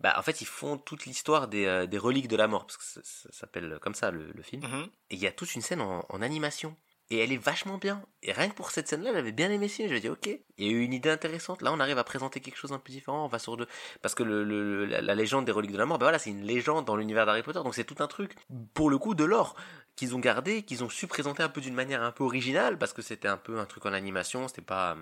[0.01, 2.77] Bah, en fait, ils font toute l'histoire des, euh, des reliques de la mort, parce
[2.77, 4.61] que ça, ça s'appelle comme ça, le, le film.
[4.61, 4.83] Mhm.
[5.09, 6.75] Et il y a toute une scène en, en animation.
[7.11, 8.03] Et elle est vachement bien.
[8.21, 9.87] Et rien que pour cette scène-là, j'avais bien aimé ce film.
[9.87, 10.27] J'avais dit, ok,
[10.59, 11.63] il y a eu une idée intéressante.
[11.63, 13.25] Là, on arrive à présenter quelque chose un peu différent.
[13.25, 13.65] On va sur le...
[14.03, 16.29] Parce que le, le- la, la légende des reliques de la mort, ben voilà, c'est
[16.29, 17.63] une légende dans l'univers d'Harry Potter.
[17.63, 18.35] Donc c'est tout un truc,
[18.75, 19.55] pour le coup, de l'or
[19.95, 22.93] qu'ils ont gardé, qu'ils ont su présenter un peu d'une manière un peu originale, parce
[22.93, 24.47] que c'était un peu un truc en animation.
[24.47, 24.95] C'était pas...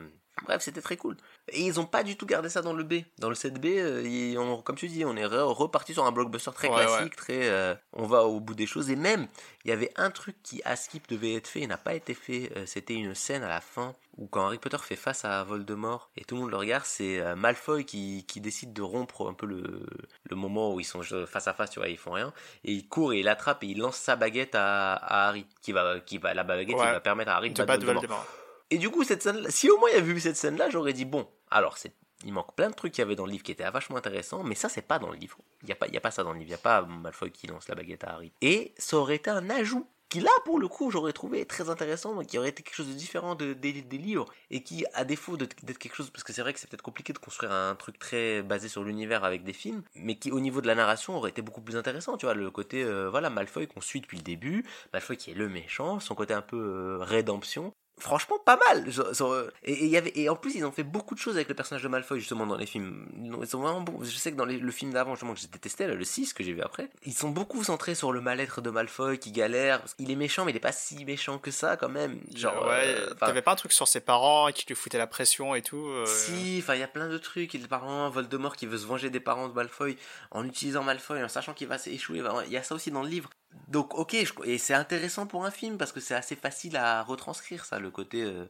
[0.45, 1.17] Bref, c'était très cool.
[1.49, 2.95] Et ils ont pas du tout gardé ça dans le B.
[3.19, 6.11] Dans le 7B, euh, ils ont- comme tu dis, on est re- reparti sur un
[6.11, 8.89] blockbuster très Ouais, classique, très, euh, on va au bout des choses.
[8.89, 9.27] Et même,
[9.65, 12.13] il y avait un truc qui à Skip devait être fait et n'a pas été
[12.13, 12.51] fait.
[12.55, 16.09] euh, C'était une scène à la fin où quand Harry Potter fait face à Voldemort
[16.17, 19.45] et tout le monde le regarde, c'est Malfoy qui, qui décide de rompre un peu
[19.47, 19.85] le,
[20.29, 22.31] le moment où ils sont face à face, tu vois, ils font rien.
[22.63, 25.71] Et il court et il attrape et il lance sa baguette à, à Harry, qui
[25.71, 28.17] va, qui va, la baguette qui va permettre à Harry de, De battre battre Voldemort.
[28.25, 28.46] Voldemort.
[28.69, 30.93] Et du coup, cette scène si au moins il y avait vu cette scène-là, j'aurais
[30.93, 31.93] dit bon, alors c'est
[32.25, 34.43] il manque plein de trucs qu'il y avait dans le livre qui étaient vachement intéressants,
[34.43, 35.37] mais ça c'est pas dans le livre.
[35.63, 36.81] Il y a pas y a pas ça dans le livre, il y a pas
[36.81, 38.31] Malfoy qui lance la baguette à Harry.
[38.41, 42.15] Et ça aurait été un ajout qui là pour le coup j'aurais trouvé très intéressant
[42.15, 45.03] donc qui aurait été quelque chose de différent de- des, des livres et qui à
[45.03, 47.75] défaut d'être quelque chose parce que c'est vrai que c'est peut-être compliqué de construire un
[47.75, 51.17] truc très basé sur l'univers avec des films mais qui au niveau de la narration
[51.17, 54.15] aurait été beaucoup plus intéressant tu vois le côté euh, voilà Malfoy qu'on suit depuis
[54.15, 58.57] le début Malfoy qui est le méchant son côté un peu euh, rédemption franchement pas
[58.69, 58.87] mal
[59.21, 61.35] euh, et, et il y avait et en plus ils ont fait beaucoup de choses
[61.35, 64.03] avec le personnage de Malfoy justement dans les films ils ont- ils sont vraiment bons
[64.03, 66.33] je sais que dans les- le film d'avant justement que j'ai détesté là, le 6
[66.33, 69.81] que j'ai vu après ils sont beaucoup centrés sur le mal-être de Malfoy qui galère
[69.97, 72.95] qu'il est méchant mais il est pas si méchant que ça quand même genre ouais,
[72.99, 75.87] euh, t'avais pas un truc sur ses parents qui lui foutaient la pression et tout.
[75.87, 77.53] euh, si, enfin il y a plein de trucs.
[77.53, 79.97] Il par exemple Voldemort qui veut se venger des parents de Malfoy
[80.31, 82.21] en utilisant Malfoy, en sachant qu'il va s'échouer.
[82.45, 83.29] Il y a ça aussi dans le livre.
[83.67, 87.03] Donc ok, je- et c'est intéressant pour un film parce que c'est assez facile à
[87.03, 88.45] retranscrire ça, le côté, euh,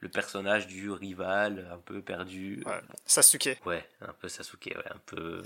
[0.00, 2.62] le personnage du rival un peu perdu.
[2.66, 2.80] Ouais.
[3.04, 5.42] Sasuke, Ouais, un peu Sasuke, ouais, un peu,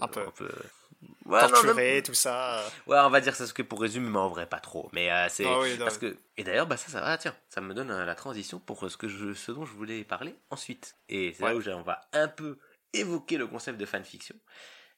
[0.00, 0.22] Un peu.
[1.24, 2.62] Ouais, non, torturé, tout ça.
[2.86, 4.88] Ouais, on va dire Sasuke pour résumer, mais en vrai pas trop.
[4.92, 7.60] Mais euh, c'est Ah oui, parce que et d'ailleurs bah ça ça va tiens, ça
[7.60, 10.34] me donne euh, la transition pour euh, ce que je ce dont je voulais parler
[10.50, 10.96] ensuite.
[11.08, 12.58] Et c'est là où on va un peu
[12.92, 14.34] évoquer le concept de fanfiction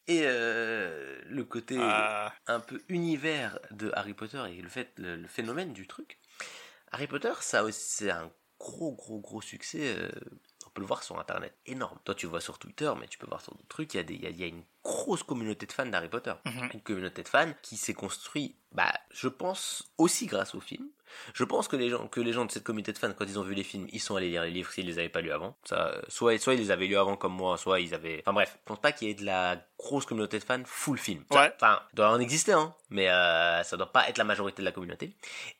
[0.06, 5.16] et euh, le côté Euh, un peu univers de Harry Potter et le fait le,
[5.16, 6.18] le phénomène du truc.
[6.90, 9.96] Harry Potter, ça aussi c'est un gros gros gros succès.
[9.98, 10.10] euh,
[10.66, 11.98] on peut le voir sur internet, énorme.
[12.04, 13.94] Toi tu vois sur Twitter, mais tu peux voir sur d'autres trucs.
[13.94, 15.86] Il y a des, il y a, il y a une grosse communauté de fans
[15.86, 16.70] d'Harry Potter, Mhm.
[16.74, 20.88] une communauté de fans qui s'est construite, bah, je pense aussi grâce au film.
[21.34, 23.38] Je pense que les gens, que les gens de cette communauté de fans, quand ils
[23.38, 25.30] ont vu les films, ils sont allés lire les livres s'ils les avaient pas lus
[25.30, 25.54] avant.
[25.64, 28.20] Ça, soit, soit ils les avaient lus avant comme moi, soit ils avaient.
[28.24, 30.96] Enfin bref, je pense pas qu'il y ait de la grosse communauté de fans full
[30.96, 31.22] film.
[31.30, 31.52] Ça- Ouais.
[31.56, 34.64] Enfin, il doit en exister, hein, mais euh, ça doit pas être la majorité de
[34.64, 35.14] la communauté.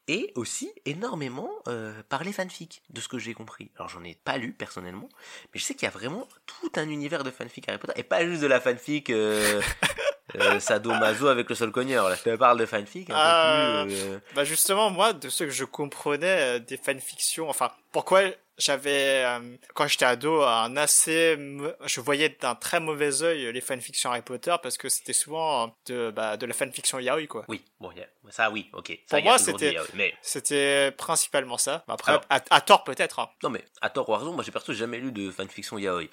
[0.09, 3.71] Et aussi énormément euh, par les fanfics, de ce que j'ai compris.
[3.77, 5.09] Alors j'en ai pas lu personnellement,
[5.53, 8.05] mais je sais qu'il y a vraiment tout un univers de fanfic Harry Potter, et
[8.05, 9.61] pas juste de la fanfic euh,
[10.41, 12.09] euh, sadomaso avec le sol cogneur.
[12.09, 13.83] Là, je te parle de fanfic un Ah.
[13.85, 14.01] peu plus.
[14.03, 18.23] euh, Bah justement, moi, de ce que je comprenais euh, des fanfictions, enfin, pourquoi
[18.59, 19.41] j'avais, euh,
[19.75, 21.37] quand j'étais ado, un assez,
[21.87, 26.11] je voyais d'un très mauvais œil les fanfictions Harry Potter parce que c'était souvent de,
[26.11, 27.45] bah, de la fanfiction yaoi, quoi.
[27.49, 27.91] Oui, bon,
[28.31, 28.97] ça oui, ok.
[29.11, 31.83] Ça, Pour moi, c'était- Mais C'était principalement ça.
[31.89, 32.25] Après, Alors.
[32.29, 33.19] à, à tort peut-être.
[33.19, 33.31] Hein.
[33.43, 36.05] non, mais à tort ou à raison, moi j'ai perso jamais lu de fanfiction yaoi.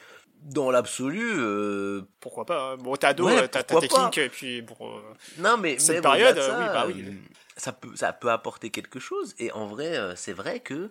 [0.41, 2.77] Dans l'absolu, euh, Pourquoi pas hein.
[2.77, 3.87] Bon, t'es ado, Ouais, euh, t'as t'as pas.
[3.87, 4.75] kinks, et puis bon...
[4.81, 5.01] euh,
[5.37, 7.05] Non, mais Cette période, oui, bah oui.
[7.57, 9.35] Ça peut, ça peut apporter quelque chose.
[9.37, 10.89] Et en vrai, c'est vrai que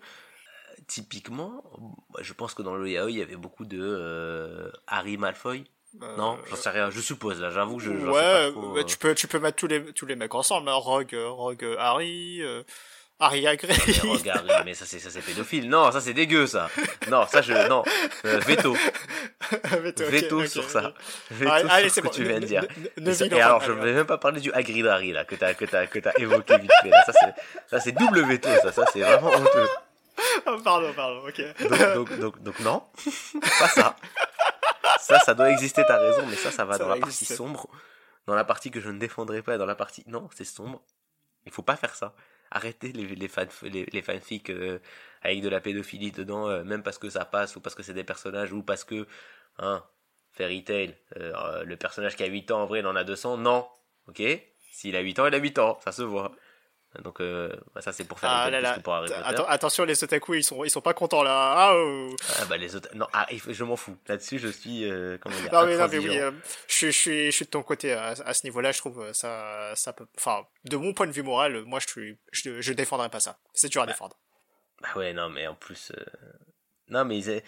[0.87, 1.63] typiquement,
[2.11, 5.65] moi, je pense que dans le yaoi, il y avait beaucoup de euh, Harry Malfoy.
[6.03, 6.91] euh, Non, j'en sais rien.
[6.91, 7.51] Je suppose là.
[7.51, 7.91] J'avoue, je.
[7.93, 10.15] j'en sais ouais, pas trop, bah, tu peux tu peux mettre tous les tous les
[10.17, 10.75] mecs ensemble, hein.
[10.75, 12.43] Rogue Rogue Harry,
[13.21, 13.75] Harry Agré.
[13.87, 15.69] Mais regarde, mais ça c'est ça c'est pédophile.
[15.69, 16.69] Non, ça c'est dégueu ça.
[17.11, 17.83] Non, ça je non.
[18.25, 18.77] Euh, veto,
[20.11, 20.89] veto, sur ça.
[20.89, 20.95] ok.
[21.33, 22.11] Veto Allez, sur allez, ce que bon.
[22.13, 22.63] tu viens de dire.
[22.97, 25.25] Ne- ne- Et, ça- alors, je allez, vais même pas parler du Hagrid Harry là
[25.25, 26.91] que t'as que t'as que t'as évoqué vite fait.
[26.91, 27.03] Là.
[27.05, 27.35] Ça c'est
[27.69, 28.49] ça c'est double veto.
[28.63, 29.69] Ça ça c'est vraiment honteux.
[30.47, 31.41] Oh, pardon, pardon, ok.
[31.61, 32.83] Donc donc donc, donc non,
[33.61, 33.95] pas ça.
[34.99, 35.83] Ça ça doit exister.
[35.87, 37.37] T'as raison, mais ça ça va Ça dans va la partie exister.
[37.37, 37.69] sombre,
[38.27, 40.83] dans la partie que je ne défendrai pas, dans la partie non c'est sombre.
[41.47, 42.15] Il faut pas faire ça.
[42.51, 44.79] Arrêtez les les les, fanfics euh,
[45.23, 47.95] avec de la pédophilie dedans, euh, même parce que ça passe ou parce que c'est
[47.95, 49.07] des personnages ou parce que
[49.59, 49.85] hein
[50.33, 53.39] Fairy Tail, euh, le personnage qui a 8 ans en vrai il en a 200,
[53.39, 53.67] non.
[54.09, 54.23] OK?
[54.73, 56.33] S'il a 8 ans, il a 8 ans, ça se voit.
[57.05, 58.79] Donc euh, bah, ça c'est pour faire Ah là là.
[58.81, 59.43] pour Harry Potter.
[59.49, 61.53] Attention, les otaku, ils sont, ils sont pas contents là.
[61.57, 62.17] Ah, oh.
[62.41, 63.97] Ah bah les autres non, ah, je m'en fous.
[64.09, 66.23] Là-dessus, je suis euh, comment dire Non mais, non, mais oui, intransigeant.
[66.25, 66.31] euh,
[66.67, 68.73] je, suis- je suis, je suis de ton côté à, à ce niveau-là.
[68.73, 71.79] Je trouve euh, ça, ça peut, enfin, de mon point de vue moral, euh, moi,
[71.79, 73.39] je suis, je, je défendrais pas ça.
[73.53, 74.19] C'est dur à défendre.
[74.81, 75.93] Bah ouais, non, mais en plus.
[75.97, 76.05] euh,
[76.89, 77.43] Non, mais ils...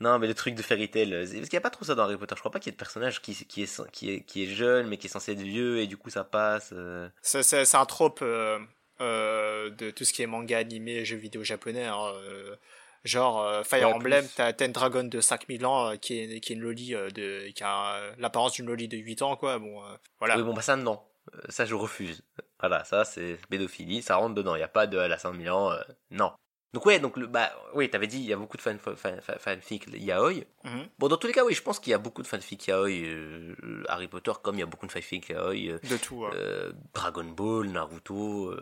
[0.00, 1.94] Non, mais le truc de Fairy euh, c'est- Parce qu'il n'y a pas trop ça
[1.94, 2.34] dans Harry Potter.
[2.34, 4.46] Je crois pas qu'il y ait de personnage qui, qui, est, qui, est, qui est
[4.48, 6.70] jeune, mais qui est censé être vieux, et du coup ça passe.
[6.72, 7.08] euh.
[7.22, 8.58] C'est, un trope euh,
[9.00, 11.84] euh, de tout ce qui est manga, animé, jeux vidéo japonais.
[11.84, 12.56] hein, euh,
[13.04, 16.56] genre euh, Fire Ouais, Emblem, t'as, une dragonne de 5000 ans qui est, qui est
[16.56, 19.58] une loli de, qui a l'apparence d'une loli de 8 ans, quoi.
[19.58, 19.82] Bon,
[20.18, 20.36] voilà.
[20.36, 21.00] Oui, bon, bah ça, non.
[21.48, 22.22] Ça, je refuse.
[22.60, 24.02] Voilà, ça, c'est pédophilie.
[24.02, 24.54] Ça rentre dedans.
[24.54, 25.72] Il n'y a pas de à la 5000 ans.
[26.10, 26.32] non.
[26.72, 28.96] Donc ouais, donc le, bah oui, t'avais dit il y a beaucoup de fan, fan,
[28.96, 30.44] fan- fanfic yaoi.
[30.64, 30.88] Mhm.
[30.98, 32.88] Bon, dans tous les cas, oui, je pense qu'il y a beaucoup de fanfic yaoi
[33.04, 33.54] euh,
[33.88, 36.16] Harry Potter, comme il y a beaucoup de fanfic yaoi euh, De tout.
[36.24, 36.30] ouais.
[36.34, 38.54] euh, Dragon Ball, Naruto.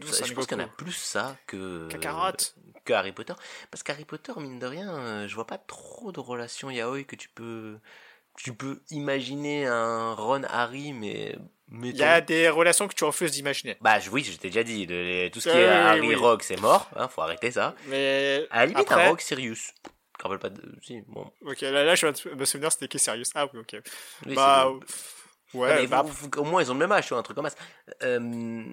[0.00, 0.24] tout ça.
[0.24, 2.32] Je pense qu'il y en a plus ça que Kakarot.
[2.84, 3.34] que Harry Potter,
[3.70, 7.28] parce qu'Harry Potter, mine de rien, je vois pas trop de relations yaoi que tu
[7.28, 7.78] peux
[8.36, 11.38] tu peux imaginer un Ron Harry, mais
[11.72, 13.76] Il y a des relations que tu refuses d'imaginer.
[13.80, 15.86] bah je- oui, je t'ai déjà dit, le- les- tout ce qui Euh, est oui,
[15.88, 16.14] Harry oui.
[16.14, 17.74] Rogue, c'est mort, hein, faut arrêter ça.
[17.86, 19.72] Mais À la limite, après, un Rogue Sirius.
[19.84, 20.62] Je me rappelle pas de.
[20.82, 21.30] Si, bon.
[21.44, 23.30] ok, là, là je de me souvenir c'était qui Sirius?
[23.34, 23.80] Ah oui, ok.
[24.26, 24.78] Oui, bah ouais.
[25.54, 27.22] Ouais, mais bah, vous- vous- au moins ils ont le même âge, tu vois, un
[27.22, 27.56] truc comme ça.
[28.02, 28.64] Euh,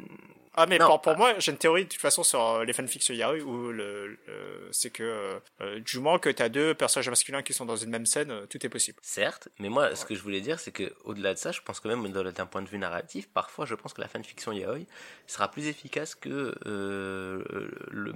[0.53, 2.73] Ah mais Non, pour, pour moi j'ai une théorie de toute façon sur euh, les
[2.73, 7.09] fanfics sur yaoi où le, le- c'est que euh, du moment que t'as deux personnages
[7.09, 8.99] masculins qui sont dans une même scène euh, tout est possible.
[9.01, 11.79] Certes, mais moi, ce que je voulais dire, c'est que au-delà de ça, je pense
[11.79, 14.79] que même d'un point de vue narratif, parfois, je pense que la fanfiction yaoi
[15.25, 17.43] sera plus efficace que euh,
[17.89, 18.13] le,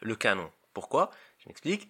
[0.00, 0.50] le canon.
[0.72, 1.10] Pourquoi?
[1.38, 1.88] Je m'explique.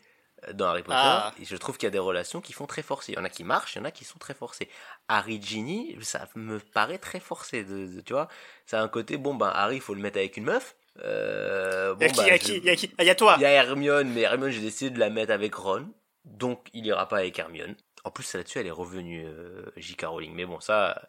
[0.52, 1.32] Dans Harry Potter, Ah.
[1.42, 3.12] je trouve qu'il y a des relations qui font très forcées.
[3.12, 4.68] Il y en a qui marchent, il y en a qui sont très forcées.
[5.08, 7.64] Harry Ginny, ça me paraît très forcé.
[7.64, 8.28] De, de- tu vois,
[8.64, 10.76] ça a un côté bon ben Harry, il faut le mettre avec une meuf.
[11.04, 12.90] Euh, bon, y'a qui, bah, y'a je- qui, y'a qui?
[12.98, 15.54] Ah, y'a toi il y a Hermione, mais Hermione, j'ai décidé de la mettre avec
[15.54, 15.88] Ron.
[16.24, 17.74] Donc, il ira pas avec Hermione.
[18.04, 20.02] En plus, là-dessus, elle est revenue, euh, J.K.
[20.06, 20.34] Rowling.
[20.34, 21.02] Mais bon, ça.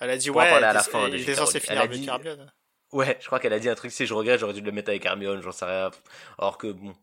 [0.00, 1.28] Elle a dit ouais, parler à la fin de il J.K.
[1.28, 1.66] était censé Rowling.
[1.66, 2.52] finir Elle a avec Hermione.
[2.92, 4.88] Ouais, je crois qu'elle a dit un truc, si je regrette, j'aurais dû le mettre
[4.90, 5.90] avec Hermione, j'en sais rien.
[6.38, 6.94] Alors que, bon,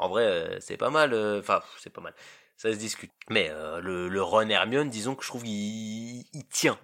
[0.00, 1.12] en vrai, euh, c'est pas mal.
[1.14, 2.14] euh, Enfin, c'est pas mal.
[2.56, 3.10] Ça se discute.
[3.30, 6.78] Mais euh, le, le Ron Hermione, disons que je trouve qu'il il tient.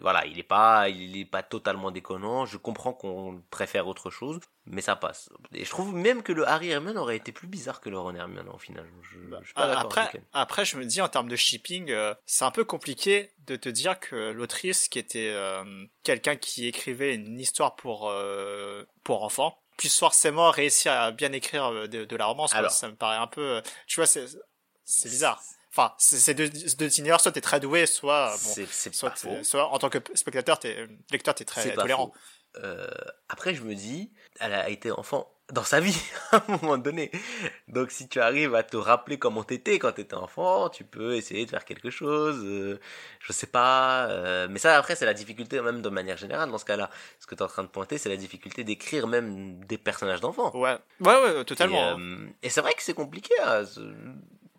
[0.00, 2.46] Voilà, il est pas, il est pas totalement déconnant.
[2.46, 5.28] Je comprends qu'on préfère autre chose, mais ça passe.
[5.52, 8.14] Et je trouve même que le Harry Hermione aurait été plus bizarre que le Ron
[8.14, 8.86] Hermione au final.
[9.02, 9.82] Je, je suis pas Ah, d'accord.
[9.98, 13.56] Après, après, je me dis en termes de shipping, euh, c'est un peu compliqué de
[13.56, 19.22] te dire que l'autrice, qui était euh, quelqu'un qui écrivait une histoire pour euh, pour
[19.22, 22.52] enfants, puisse forcément réussir à bien écrire euh, de, de la romance.
[22.52, 22.68] quoi.
[22.68, 25.42] Ça me paraît un peu, euh, tu vois, c'est bizarre.
[25.72, 29.14] Enfin, c'est deux, deux univers, soit t'es très doué, soit bon, c'est c'est soit,
[29.72, 32.12] en tant que spectateur, t'es lecteur, t'es très tolérant.
[32.56, 32.90] Euh,
[33.28, 35.98] après, je me dis, elle a été enfant dans sa vie
[36.32, 37.10] à un moment donné.
[37.68, 41.44] Donc, si tu arrives à te rappeler comment t'étais quand t'étais enfant, tu peux essayer
[41.44, 42.40] de faire quelque chose.
[42.44, 42.78] euh,
[43.20, 44.06] je sais pas.
[44.10, 46.90] euh, mais ça, après, c'est la difficulté même de manière générale dans ce cas-là.
[47.18, 50.20] Ce que tu es en train de pointer, c'est la difficulté d'écrire même des personnages
[50.20, 50.50] d'enfants.
[50.56, 51.76] Ouais, ouais, ouais, totalement.
[51.78, 51.98] Et, hein.
[52.00, 53.34] euh, et c'est vrai que c'est compliqué.
[53.44, 53.64] hein,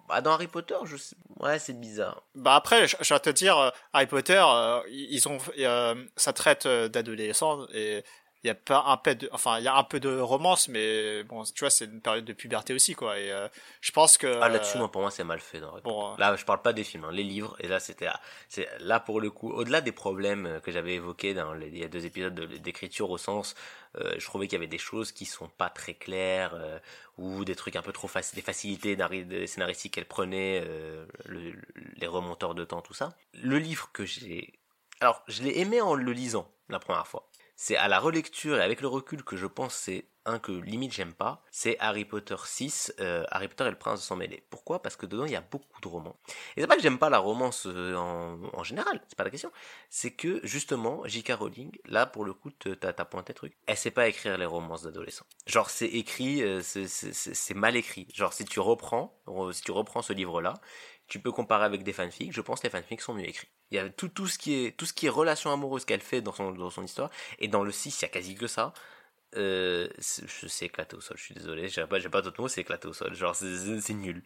[0.08, 1.16] bah, dans Harry Potter, je sais...
[1.40, 2.24] ouais, c'est bizarre.
[2.36, 6.34] Bah après, je, je vais te dire, euh, Harry Potter, euh, ils ont, euh, ça
[6.34, 8.04] traite d'adolescents et
[8.44, 10.68] il y a pas un peu de, enfin il y a un peu de romance,
[10.68, 13.20] mais bon, tu vois, c'est une période de puberté aussi quoi.
[13.20, 13.48] Et euh,
[13.82, 16.36] je pense que Ah, là-dessus, euh, moi, pour moi, c'est mal fait bon, euh, Là,
[16.36, 17.56] je parle pas des films, hein, les livres.
[17.60, 18.08] Et là, c'était,
[18.50, 21.78] c'est là pour le coup, au-delà des problèmes euh, que j'avais évoqués dans les, il
[21.78, 23.54] y a deux épisodes de- d'écriture au sens,
[23.98, 26.80] euh, je trouvais qu'il y avait des choses qui sont pas très claires euh,
[27.20, 31.06] ou des trucs un peu trop faciles, des facilités d'arri- de scénaristiques qu'elle prenait, euh,
[31.26, 31.54] le-
[31.98, 33.16] les remonteurs de temps, tout ça.
[33.34, 34.54] Le livre que j'ai,
[35.00, 37.28] alors, je l'ai aimé en le lisant la première fois.
[37.56, 40.94] C'est à la relecture et avec le recul que je pense c'est un que limite
[40.94, 44.44] j'aime pas, c'est Harry Potter 6, euh, Harry Potter et le prince de sang mêlé.
[44.50, 44.82] Pourquoi?
[44.82, 46.16] Parce que dedans il y a beaucoup de romans.
[46.56, 49.52] Et c'est pas que j'aime pas la romance euh, en, général, c'est pas la question.
[49.90, 51.32] C'est que justement, J.K.
[51.34, 55.26] Rowling, là pour le coup, t'as pointé truc, elle sait pas écrire les romances d'adolescents.
[55.48, 58.08] Genre c'est écrit, euh, c'est- mal écrit.
[58.14, 59.20] Genre si tu reprends,
[59.52, 60.54] si tu reprends ce livre-là,
[61.12, 63.50] tu peux comparer avec des fanfics, je pense que les fanfics sont mieux écrits.
[63.70, 66.00] Il y a tout, tout ce qui est, tout ce qui est relation amoureuse qu'elle
[66.00, 67.10] fait dans son, dans son histoire,
[67.40, 68.74] et dans le 6, il y a quasi que ça.
[69.38, 72.62] Euh, je- c'est éclaté au sol, je suis désolé, j'ai pas, pas d'autre mot, c'est
[72.62, 73.14] éclaté au sol.
[73.16, 74.24] Genre, c'est- nul.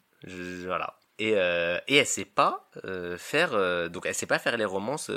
[0.65, 0.99] Voilà.
[1.19, 3.51] Et, euh, et elle sait pas euh, faire,
[3.89, 5.09] donc elle sait pas faire les romances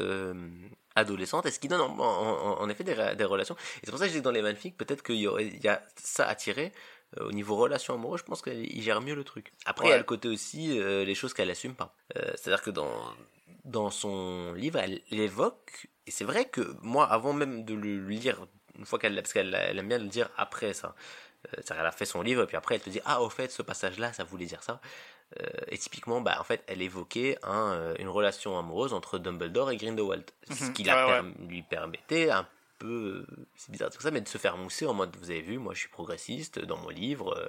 [0.95, 3.57] adolescentes, et ce qui donne en, en- en effet des, relations.
[3.77, 5.23] Et c'est pour ça que je dis dans les fanfics, peut-être qu'il y
[5.65, 6.73] y a ça à tirer.
[7.19, 9.53] Euh, au niveau relation amoureuse, je pense qu'il gère mieux le truc.
[9.65, 11.95] Après, il y a le côté aussi, euh, les choses qu'elle assume pas.
[12.17, 12.93] Euh, C'est-à-dire que dans,
[13.65, 18.47] dans son livre, elle l'évoque, et c'est vrai que moi, avant même de le lire,
[18.79, 20.95] une fois qu'elle parce qu'elle elle aime bien le dire après ça.
[21.47, 23.31] Euh, C'est-à-dire qu'elle a fait son livre, et puis après elle te dit Ah, au
[23.31, 24.81] fait, ce passage-là, ça voulait dire ça.
[25.41, 29.77] Euh, et typiquement, bah, en fait, elle évoquait un, une relation amoureuse entre Dumbledore et
[29.77, 30.25] Grindelwald.
[30.51, 30.73] Ce Mhm.
[30.75, 31.19] qui la Ouais, ouais.
[31.21, 32.47] perm- lui permettait un
[32.79, 35.41] peu, euh, c'est bizarre dire ça, mais de se faire mousser en mode Vous avez
[35.43, 37.49] vu, moi je suis progressiste, dans mon livre, euh,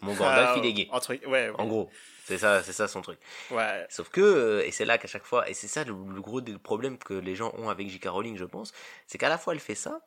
[0.00, 0.88] mon Gandalf, il est gay.
[1.26, 1.90] ouais, En gros,
[2.24, 3.18] c'est ça, c'est ça son truc.
[3.50, 3.86] ouais.
[3.90, 6.40] Sauf que, euh, et c'est là qu'à chaque fois, et c'est ça le, le gros
[6.40, 8.06] des problèmes que les gens ont avec J.K.
[8.08, 8.72] Rowling, je pense,
[9.06, 10.00] c'est qu'à la fois elle fait ça,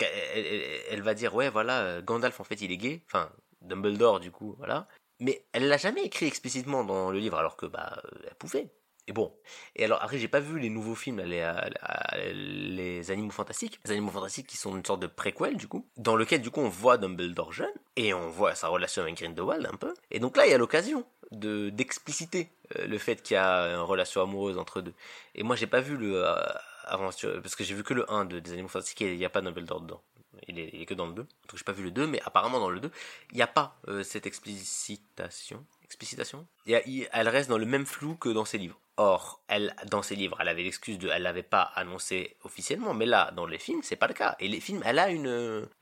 [0.00, 3.30] elle, elle- elle va dire, ouais, voilà, euh, Gandalf en fait il est gay, enfin,
[3.60, 4.88] Dumbledore du coup, voilà,
[5.20, 8.68] mais elle l'a jamais écrit explicitement dans le livre, alors que, bah, elle pouvait.
[9.08, 9.34] Et bon.
[9.74, 13.80] Et alors, après, j'ai pas vu les nouveaux films, les, euh, les Animaux Fantastiques.
[13.84, 15.86] Les Animaux Fantastiques qui sont une sorte de préquel, du coup.
[15.96, 17.72] Dans lequel, du coup, on voit Dumbledore jeune.
[17.96, 19.92] Et on voit sa relation avec Grindelwald, un peu.
[20.10, 23.74] Et donc là, il y a l'occasion de d'expliciter euh, le fait qu'il y a
[23.74, 24.94] une relation amoureuse entre eux deux.
[25.34, 26.26] Et moi, j'ai pas vu le...
[26.26, 26.36] Euh,
[26.84, 29.24] aventure, parce que j'ai vu que le 1 de, des Animaux Fantastiques et il n'y
[29.24, 30.02] a pas Dumbledore dedans.
[30.48, 31.22] Il est, il que dans le 2.
[31.22, 32.90] Donc j'ai pas vu le 2, mais apparemment dans le 2,
[33.30, 35.64] il n'y a pas euh, cette explicitation.
[35.92, 38.80] Explicitation Elle reste dans le même flou que dans ses livres.
[38.96, 43.04] Or, elle, dans ses livres, elle avait l'excuse de, elle l'avait pas annoncé officiellement, mais
[43.04, 44.36] là, dans les films, c'est pas le cas.
[44.38, 45.28] Et les films, elle a une,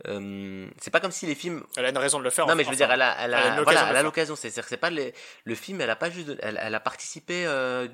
[0.06, 1.64] euh, c'est pas comme si les films.
[1.76, 2.46] Elle a une raison de le faire.
[2.48, 4.34] Non, mais je veux dire, elle a, elle a, elle a voilà, l'occasion.
[4.34, 7.86] C'est-à-dire, c'est pas les, le film, elle a pas juste, elle, elle a participé euh,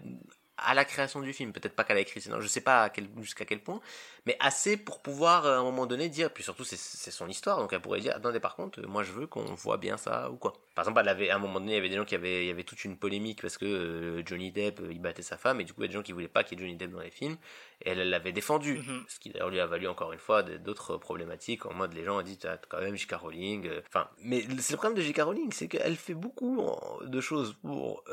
[0.59, 1.53] à la création du film.
[1.53, 2.91] Peut-être pas qu'elle a écrit, sinon je sais pas
[3.21, 3.81] jusqu'à quel point,
[4.27, 6.77] mais assez pour pouvoir euh, à un moment donné dire, puis surtout c'est
[7.11, 9.97] son histoire, donc elle pourrait dire, attendez par contre, moi je veux qu'on voit bien
[9.97, 10.55] ça ou quoi.
[10.75, 12.45] Par exemple, elle avait, à un moment donné, il y avait des gens qui avaient,
[12.45, 15.37] il y avait toute une polémique parce que euh, Johnny Depp, euh, il battait sa
[15.37, 16.67] femme, et du coup il y a des gens qui voulaient pas qu'il y ait
[16.67, 17.37] Johnny Depp dans les films,
[17.83, 19.03] et elle l'avait défendu, mm-hmm.
[19.09, 22.19] ce qui d'ailleurs lui a valu encore une fois d'autres problématiques, en mode les gens
[22.19, 23.15] ont dit, as quand même J.K.
[23.15, 25.21] Rowling, enfin, mais c'est le problème de J.K.
[25.21, 28.05] Rowling, c'est qu'elle fait beaucoup de choses pour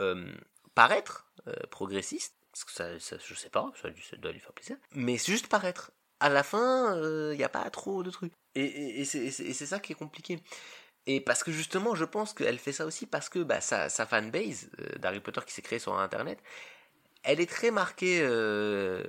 [0.76, 1.26] paraître
[1.70, 4.78] progressiste, parce que ça, je sais pas, ça, doit lui faire plaisir.
[4.94, 5.92] Mais c'est juste paraître.
[6.20, 8.34] À la fin, il euh, n'y a pas trop de trucs.
[8.56, 10.40] Et, c'est ça qui est compliqué.
[11.06, 14.70] Et parce que justement, je pense qu'elle fait ça aussi parce que bah, sa, fanbase
[14.80, 16.40] euh, d'Harry Potter qui s'est créée sur Internet,
[17.24, 19.04] elle est très marquée euh,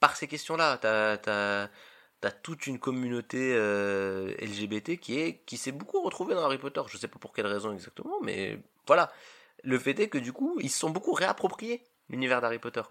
[0.00, 0.78] par ces questions-là.
[0.78, 1.68] T'as as,
[2.22, 6.80] as, toute une communauté euh, LGBT qui qui s'est beaucoup retrouvée dans Harry Potter.
[6.88, 9.12] Je sais pas pour quelle raison exactement, mais voilà.
[9.64, 12.82] Le fait est que du coup, ils se sont beaucoup réappropriés l'univers d'Harry Potter.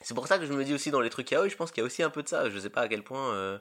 [0.00, 1.82] C'est pour ça que je me dis aussi dans les trucs yaoi, je pense qu'il
[1.82, 2.50] y a aussi un peu de ça.
[2.50, 3.32] Je sais pas à quel point.
[3.34, 3.58] Euh,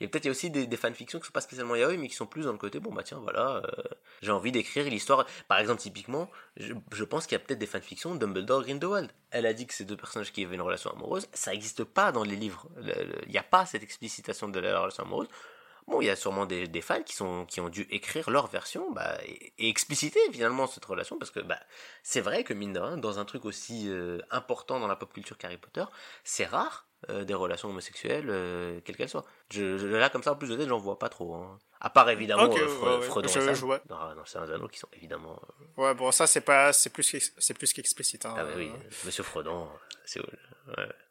[0.00, 2.26] il y a peut-être aussi des, fanfictions qui sont pas spécialement yaoi, mais qui sont
[2.26, 3.82] plus dans le côté bon bah tiens voilà, euh,
[4.22, 5.24] j'ai envie d'écrire l'histoire.
[5.46, 9.12] Par exemple typiquement, je, je pense qu'il y a peut-être des fanfictions Dumbledore Grindelwald.
[9.30, 12.10] Elle a dit que ces deux personnages qui avaient une relation amoureuse, ça n'existe pas
[12.10, 12.68] dans les livres.
[13.26, 15.28] Il n'y a pas cette explicitation de la relation amoureuse.
[15.86, 18.46] Bon, il y a sûrement des, des, fans qui, sont, qui ont dû écrire leur
[18.46, 21.58] version bah, et, et, expliciter finalement cette relation parce que bah,
[22.02, 25.12] c'est vrai que mine de rien, dans un truc aussi euh, important dans la pop
[25.12, 25.84] culture qu'Harry Potter,
[26.22, 29.26] c'est rare euh, des relations homosexuelles, euh, quelles qu'elles soient.
[29.50, 31.34] Je, je, là, comme ça, en plus de tête, j'en vois pas trop.
[31.34, 31.58] Hein.
[31.80, 33.80] À part évidemment okay, Fre ouais, je, ouais.
[33.86, 35.38] dans Seigneur des Anneaux qui sont évidemment.
[35.76, 38.24] Ouais, bon, ça, c'est pas, c'est plus, c'est plus qu'explicite.
[38.24, 38.72] Hein, ah, bah oui,
[39.04, 39.68] Monsieur Fredon,
[40.06, 40.22] c'est,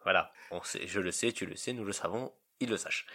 [0.04, 0.34] voilà.
[0.50, 3.06] On sait, je le sais, tu le sais, nous le savons, il le sache.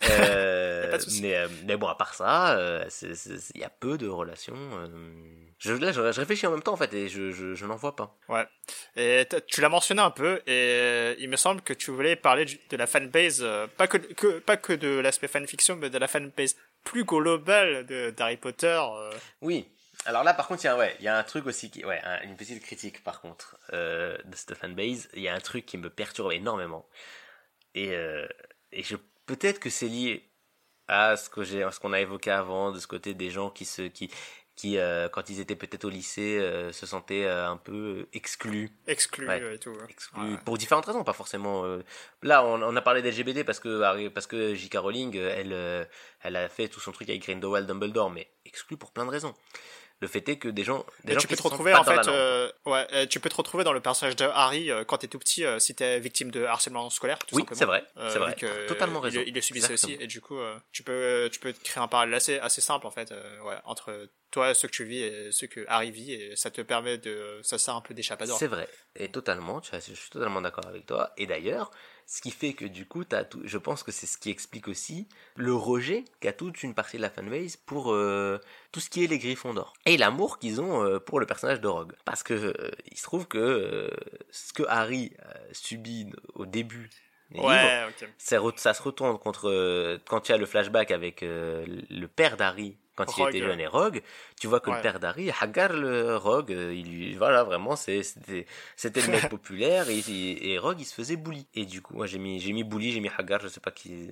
[0.08, 4.56] Euh, mais, euh, mais bon, à part ça, il euh, y a peu de relations.
[5.58, 7.76] Je, là, je, je, réfléchis en même temps en fait et je, je, je n'en
[7.76, 8.16] vois pas.
[8.28, 8.46] Ouais.
[8.96, 12.76] Et tu l'as mentionné un peu et il me semble que tu voulais parler de
[12.76, 13.44] la fanbase,
[13.76, 17.84] pas que, que pas que de l'aspect fanfiction, mais de la fanbase plus globale
[18.14, 18.80] d'Harry Potter.
[19.42, 19.68] Oui.
[20.06, 22.00] Alors là, par contre, il y a, ouais, y a un truc aussi qui, ouais,
[22.22, 25.08] une petite critique par contre de cette fanbase.
[25.14, 26.88] Il y a un truc qui me perturbe énormément
[27.74, 27.94] et
[28.72, 28.96] et je
[29.28, 30.24] peut-être que c'est lié
[30.88, 33.66] à ce que j'ai, ce qu'on a évoqué avant, de ce côté des gens qui
[33.66, 34.10] se, qui,
[34.56, 38.70] qui euh, quand ils étaient peut-être au lycée, euh, se sentaient euh, un peu exclus.
[38.86, 39.54] Exclus ouais.
[39.54, 39.70] et tout.
[39.70, 39.86] Ouais.
[39.90, 40.38] Exclus ouais.
[40.44, 41.64] pour différentes raisons, pas forcément.
[41.64, 41.84] Euh,
[42.22, 44.78] là, on, on, a parlé d'LGBT parce que parce que J.K.
[44.78, 45.88] Rowling, elle,
[46.22, 49.34] elle a fait tout son truc avec Grindelwald, Dumbledore, mais exclu pour plein de raisons
[50.00, 52.50] le fait est que des gens, des gens tu peux te retrouver en fait, euh,
[52.66, 55.44] ouais, tu peux te retrouver dans le personnage de Harry euh, quand t'es tout petit,
[55.44, 57.18] euh, si t'es victime de harcèlement scolaire.
[57.18, 58.36] Tout oui, c'est vrai, c'est vrai.
[58.68, 59.20] Totalement raison.
[59.20, 60.38] Il, il le subissait aussi, et du coup,
[60.72, 63.12] tu peux, tu peux créer un parallèle assez, assez simple en fait,
[63.44, 66.60] ouais, entre toi, ce que tu vis et ce que Harry vit, et ça te
[66.60, 68.38] permet de, ça sert un peu d'échappatoire.
[68.38, 71.12] C'est vrai, et totalement, je suis totalement d'accord avec toi.
[71.16, 71.70] Et d'ailleurs,
[72.08, 74.66] ce qui fait que du coup, as tout, je pense que c'est ce qui explique
[74.66, 75.06] aussi
[75.36, 78.40] le rejet qu'a toute une partie de la fanbase pour euh,
[78.72, 81.60] tout ce qui est les Griffons d'or et l'amour qu'ils ont euh, pour le personnage
[81.60, 81.92] de Rogue.
[82.06, 83.90] Parce que euh, il se trouve que
[84.30, 85.12] ce que Harry
[85.52, 86.88] subit au début
[87.34, 88.06] ouais, okay.
[88.16, 92.78] ça, ça, se retourne contre quand il y a le flashback avec le père d'Harry
[93.04, 93.30] quand Rogue.
[93.32, 94.02] il était jeune et Rogue,
[94.40, 94.76] tu vois que ouais.
[94.76, 98.46] le père d'Harry, Hagar le Rogue, il voilà vraiment c'était
[98.76, 101.46] c'était le mec populaire et, et Rogue il se faisait bully.
[101.54, 103.70] Et du coup, moi j'ai mis j'ai mis bully, j'ai mis Hagar, je sais pas
[103.70, 104.08] qui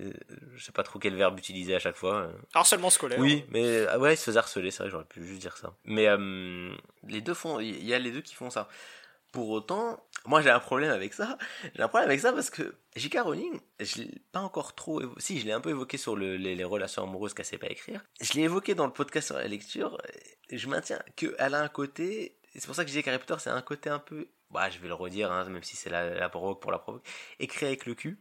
[0.55, 2.29] je sais pas trop quel verbe utiliser à chaque fois.
[2.55, 3.19] Harcèlement scolaire.
[3.19, 5.73] Oui, mais ouais, il se faisait harceler, c'est vrai, j'aurais pu juste dire ça.
[5.85, 6.73] Mais euh,
[7.09, 8.69] les deux font il y a les deux qui font ça.
[9.33, 11.37] Pour autant, moi j'ai un problème avec ça.
[11.75, 13.19] J'ai un problème avec ça parce que J.K.
[13.21, 15.15] Rowling, je l'ai pas encore trop, évo...
[15.19, 18.03] si je l'ai un peu évoqué sur le, les, relations amoureuses qu'elle sait pas écrire.
[18.21, 20.01] Je l'ai évoqué dans le podcast sur la lecture.
[20.51, 23.51] Je maintiens qu'elle a un côté, c'est pour ça que je disais qu'Harry Potter c'est
[23.51, 26.29] un côté un peu, bah je vais le redire, hein, même si c'est la, la
[26.29, 27.07] provoque pour la provoque,
[27.39, 28.19] écrit avec le cul.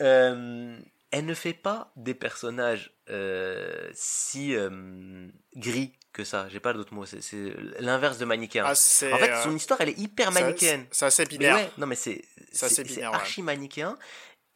[0.00, 0.78] Euh,
[1.12, 6.48] elle ne fait pas des personnages euh, si euh, gris que ça.
[6.48, 7.04] J'ai pas d'autre mot.
[7.06, 8.64] C'est l'inverse de manichéen.
[8.66, 10.86] Ah, en fait, euh, son histoire, elle est hyper manichéenne.
[10.90, 11.56] C'est assez Mais binaire.
[11.56, 12.22] ouais, non mais c'est
[13.02, 13.96] archi manichéen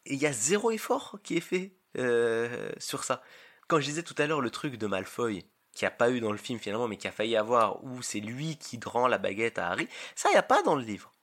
[0.05, 3.21] et il y a zéro effort qui est fait euh, sur ça.
[3.67, 6.31] Quand je disais tout à l'heure le truc de Malfoy qui a pas eu dans
[6.31, 9.59] le film finalement mais qui a failli avoir où c'est lui qui rend la baguette
[9.59, 11.13] à Harry, ça y a pas dans le livre.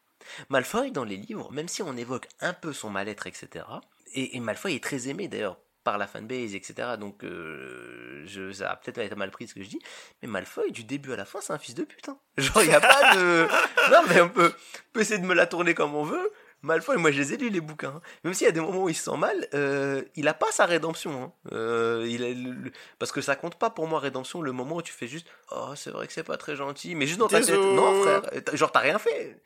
[0.49, 3.65] Malfoy dans les livres, même si on évoque un peu son mal-être etc.
[4.13, 6.97] Et, et Malfoy est très aimé d'ailleurs par la fanbase etc.
[6.99, 9.79] Donc euh, je, ça a peut-être été mal pris ce que je dis,
[10.23, 12.19] mais Malfoy du début à la fin c'est un fils de putain.
[12.39, 13.47] Genre il y a pas de
[13.93, 16.33] non mais on peut, on peut essayer de me la tourner comme on veut.
[16.63, 17.93] Malfoy, moi je les ai lus les bouquins.
[17.97, 18.01] hein.
[18.25, 20.51] Même s'il y a des moments où il se sent mal, euh, il a pas
[20.51, 21.23] sa rédemption.
[21.25, 21.33] hein.
[21.53, 24.77] Euh, il a le- le- parce que ça compte pas pour moi rédemption le moment
[24.77, 27.29] où tu fais juste oh c'est vrai que c'est pas très gentil, mais juste dans
[27.29, 27.55] ta tête.
[27.59, 28.23] Non frère,
[28.55, 29.43] genre t'as rien fait.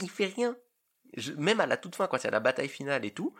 [0.00, 0.56] Il, fait rien.
[1.18, 3.34] Je- même à la toute fin quand a la bataille finale et tout,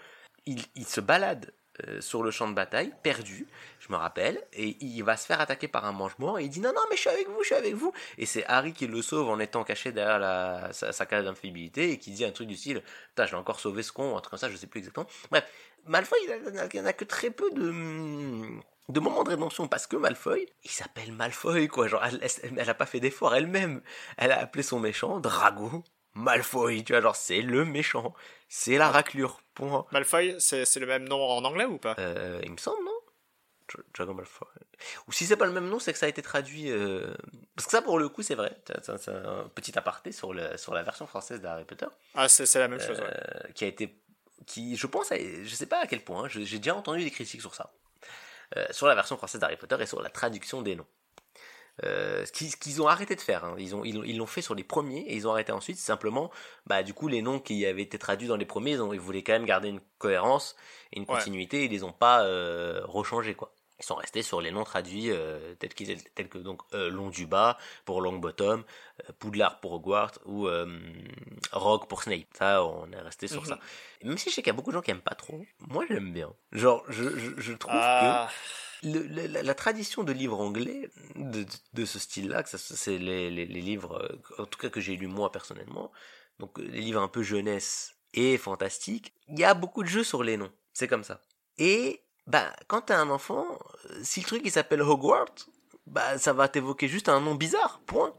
[0.45, 1.55] il, il se balade
[1.89, 3.47] euh, sur le champ de bataille, perdu,
[3.81, 6.61] je me rappelle, et il va se faire attaquer par un mange-mort, et il dit
[6.61, 7.93] non, non, mais je suis avec vous, je suis avec vous.
[8.19, 11.91] Et c'est Harry qui le sauve en étant caché derrière la, sa, sa case d'infaillibilité,
[11.91, 14.31] et qui dit un truc du style, putain, j'ai encore sauvé ce con, un truc
[14.31, 15.07] comme ça, je sais plus exactement.
[15.31, 15.45] Bref,
[15.87, 17.63] Malfoy, il n'a- il n'a que très peu de,
[18.89, 22.71] de moments de rédemption, parce que Malfoy, il s'appelle Malfoy, quoi, genre, elle, elle, elle
[22.71, 23.83] a pas fait d'effort elle-même.
[24.17, 25.83] Elle a appelé son méchant Drago
[26.15, 28.15] Malfoy, tu vois, genre, c'est le méchant.
[28.49, 29.87] C'est la raclure, point.
[29.91, 31.97] Malfoy, c'est le même nom en anglais ou pas?
[31.99, 32.93] Euh, il me semble, non?
[33.69, 34.47] Dra- Dragon Malfoy.
[35.09, 36.71] Ou si c'est pas le même nom, c'est que ça a été traduit.
[36.71, 37.15] euh,
[37.57, 38.57] Parce que ça, pour le coup, c'est vrai.
[38.83, 42.69] C'est un- petit aparté sur, le, sur la version française d'Harry Potter, Ah, c'est la
[42.69, 43.07] même chose, ouais.
[43.11, 43.99] euh, qui a été,
[44.47, 46.25] qui, je pense, a- je sais pas à quel point.
[46.25, 47.73] hein, J'ai déjà entendu des critiques sur ça,
[48.57, 50.87] Euh, sur la version française d'Harry Potter et sur la traduction des noms.
[51.83, 53.57] Euh, ce qu'ils ont arrêté de faire, hein.
[53.59, 55.77] ils ont ils l'ont fait sur les premiers et ils ont arrêté ensuite.
[55.77, 56.31] Simplement,
[56.67, 59.01] bah du coup les noms qui avaient été traduits dans les premiers, ils, ont, ils
[59.01, 60.55] voulaient quand même garder une cohérence
[60.93, 61.17] et une Ouais.
[61.17, 61.65] continuité.
[61.65, 63.53] Ils les ont pas euh, rechangés quoi.
[63.81, 67.11] Ils sont restés sur les noms traduits euh, tels étaient- tels que donc euh, Long
[67.11, 70.79] du bas pour Longbottom, euh, Poudlard pour Hogwarts ou euh,
[71.51, 72.29] Rogue pour Snape.
[72.39, 73.49] Ça, on est resté sur Mhm.
[73.49, 73.59] ça.
[74.01, 75.45] Et même si je sais qu'il y a beaucoup de gens qui aiment pas trop,
[75.59, 76.33] moi j'aime bien.
[76.53, 78.31] Genre, je, je, je trouve que Ah,
[78.85, 83.61] le- la, la tradition de livres anglais de, ce style-là, que c'est les, les, les
[83.61, 83.99] livres,
[84.39, 85.91] euh, en tout cas que j'ai lus moi personnellement,
[86.39, 90.05] donc euh, les livres un peu jeunesse et fantastique, il y a beaucoup de jeux
[90.05, 90.53] sur les noms.
[90.73, 91.21] C'est comme ça.
[91.59, 93.47] Et bah quand t'as un enfant,
[93.91, 95.35] euh, si le truc il s'appelle Hogwarts,
[95.87, 97.81] bah ça va t'évoquer juste un nom bizarre.
[97.87, 98.15] Point.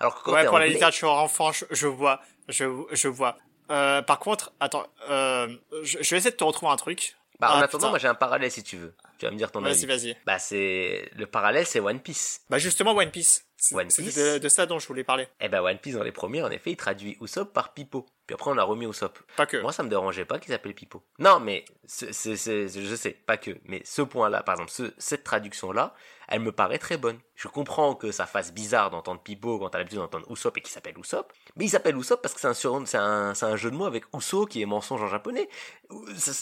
[0.00, 3.36] Alors que quand ouais, pour la littérature enfant, je, je vois, je, je vois.
[3.70, 5.48] Euh, par contre, attends, euh,
[5.82, 7.16] je, je vais essayer de te retrouver un truc.
[7.40, 7.88] Bah, en Ah, attendant, putain.
[7.90, 8.94] moi j'ai un parallèle si tu veux.
[9.18, 9.86] Tu vas me dire ton Vas-y, avis.
[9.86, 10.16] vas-y.
[10.26, 12.42] Bah c'est le parallèle, c'est One Piece.
[12.50, 13.44] Bah justement, One Piece.
[13.56, 14.14] C'est- One Piece.
[14.16, 15.26] de, de ça dont je voulais parler.
[15.40, 18.06] Eh ben One Piece dans les premiers, en effet, il traduit Usopp par Pipo.
[18.26, 19.18] Puis après, on a remis Usopp.
[19.36, 19.56] Pas que.
[19.56, 21.02] Moi, ça me dérangeait pas qu'il s'appelle Pipo.
[21.18, 23.52] Non, mais c'est- je sais, pas que.
[23.64, 25.94] Mais ce point-là, par exemple, ce- cette traduction-là,
[26.28, 27.18] elle me paraît très bonne.
[27.34, 30.70] Je comprends que ça fasse bizarre d'entendre Pipo quand t'as l'habitude d'entendre Usopp et qu'il
[30.70, 31.32] s'appelle Usopp.
[31.56, 34.04] Mais il s'appelle Usopp parce que c'est un, c'est un, un jeu de mots avec
[34.14, 35.48] Uso qui est mensonge en japonais.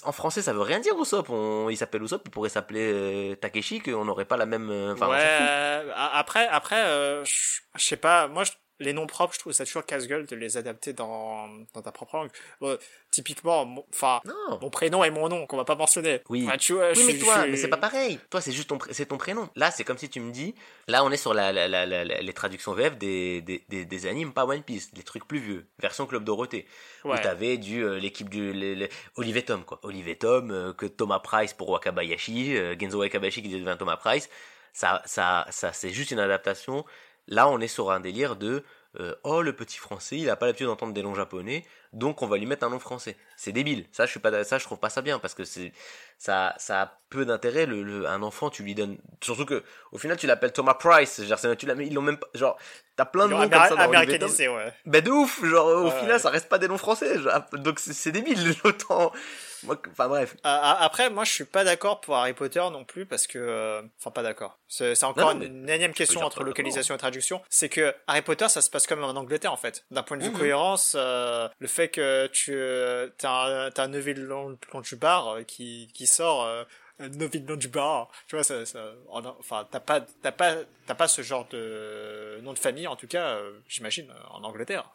[0.05, 1.29] En français, ça veut rien dire Usopp.
[1.31, 4.71] On, il s'appelle Usopp, il pourrait s'appeler euh, Takeshi, qu'on n'aurait pas la même.
[4.71, 5.17] euh, Enfin, ouais.
[5.95, 8.27] a- Après, après, euh, je sais pas.
[8.29, 11.83] Moi, je- les noms propres, je trouve ça toujours casse-gueule de les adapter dans dans
[11.83, 12.31] ta propre langue.
[12.61, 12.77] Bon,
[13.11, 14.59] typiquement, mon- enfin, Non.
[14.61, 16.21] mon prénom et mon nom qu'on va pas mentionner.
[16.29, 16.45] Oui.
[16.47, 18.19] Enfin, tu vois, Oui, je mais toi, je mais c'est pas pareil.
[18.31, 19.49] Toi, c'est juste ton, pré- c'est ton prénom.
[19.57, 20.55] Là, c'est comme si tu me dis,
[20.89, 23.85] là, on est sur la, la, la, la- la- les traductions VF des, des, des,
[23.85, 26.67] des animes, pas One Piece, les trucs plus vieux, version Club Dorothée,
[27.05, 27.21] où Ouais.
[27.21, 29.81] t'avais du euh, l'équipe du les- les- Olivier Tom, quoi.
[29.83, 34.29] Olivier Tom, euh, que Thomas Price pour Wakabayashi, euh, Genzo Wakabayashi qui devient Thomas Price.
[34.75, 36.85] Ça, ça, ça, c'est juste une adaptation.
[37.29, 38.63] Là, on est sur un délire de
[39.01, 41.65] euh, oh le petit français, il a pas l'habitude d'entendre des noms japonais,
[41.97, 43.17] donc on va lui mettre un nom français.
[43.37, 43.87] C'est débile.
[43.93, 45.73] Ça, je suis pas, ça, je trouve pas ça bien parce que c'est
[46.19, 47.67] ça, ça a peu d'intérêt.
[47.67, 51.23] Le, le- un enfant, tu lui donnes, surtout que au final, tu l'appelles Thomas Price.
[51.25, 52.57] Genre, tu l'as, ils l'ont même pas, genre,
[52.97, 54.73] t'as plein de noms comme ça dans américanisé, ouais.
[54.87, 55.99] Ben de ouf, genre au Ouais.
[56.01, 57.19] final, ça reste pas des noms français.
[57.19, 58.55] genre, donc c'est débile.
[58.65, 59.13] Autant,
[59.69, 60.37] enfin bref.
[60.45, 64.11] Après, moi, je suis pas d'accord pour Harry Potter non plus parce que, euh, enfin,
[64.11, 64.59] pas d'accord.
[64.69, 67.41] C'est encore Non, non, une, énième question entre localisation et traduction.
[67.49, 69.85] C'est que Harry Potter, ça se passe comme en Angleterre en fait.
[69.91, 70.39] D'un point de vue Mhm.
[70.39, 76.45] cohérence, euh, le fait que tu euh, t'as un, Neville Londubar euh, qui qui sort.
[76.45, 76.65] Euh,
[76.99, 80.55] Neville Londubar, tu vois, ça, ça, en- enfin, t'as pas, t'as pas,
[80.87, 84.89] t'as pas ce genre de nom de famille, en tout cas, j'imagine, en Angleterre.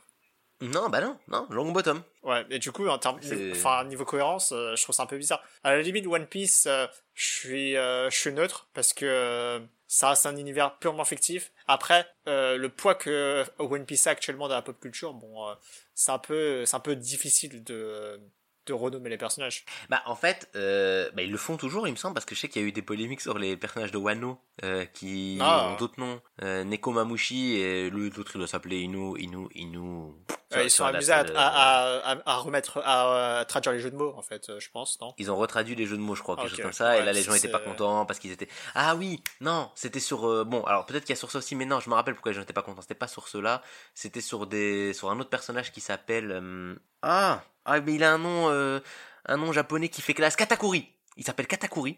[0.62, 2.02] Non, bah non, non, Longbottom.
[2.24, 3.20] Ouais, et du coup, en termes,
[3.52, 5.44] enfin, niveau cohérence, euh, je trouve ça un peu bizarre.
[5.64, 9.62] À la limite, One Piece, euh, je suis, euh, je suis neutre parce que
[9.92, 11.52] ça reste un univers purement fictif.
[11.68, 15.54] Après, euh, le poids que One Piece a actuellement dans la pop culture, bon, euh,
[15.94, 18.18] c'est un peu, c'est un peu difficile de
[18.66, 19.66] de renommer les personnages.
[19.89, 22.39] Bah en fait, euh, bah, ils le font toujours, il me semble, parce que je
[22.41, 25.70] sais qu'il y a eu des polémiques sur les personnages de Wano euh, qui Ah.
[25.70, 26.22] ont d'autres noms.
[26.43, 30.12] Euh, Neko Mamushi et l'autre il doit s'appeler Inu Inu Inu.
[30.53, 33.95] Euh, ils sont amusés à, salle, à, à, à remettre, à, traduire les jeux de
[33.95, 35.14] mots, en fait, je pense, non?
[35.18, 36.97] Ils ont retraduit les jeux de mots, je crois, quelque chose comme ça.
[36.97, 38.49] et là, les gens étaient pas contents parce qu'ils étaient.
[38.76, 40.45] Ah oui, non, c'était sur.
[40.45, 42.32] bon, alors peut-être qu'il y a sur ça aussi, mais non, je me rappelle pourquoi
[42.32, 42.82] les gens étaient pas contents.
[42.82, 43.62] C'était pas sur cela.
[43.95, 46.78] C'était sur des, sur un autre personnage qui s'appelle.
[47.02, 48.80] Ah, ah, mais il a un nom, euh,
[49.26, 50.36] un nom japonais qui fait classe.
[50.36, 50.88] Katakuri.
[51.18, 51.97] Il s'appelle Katakuri.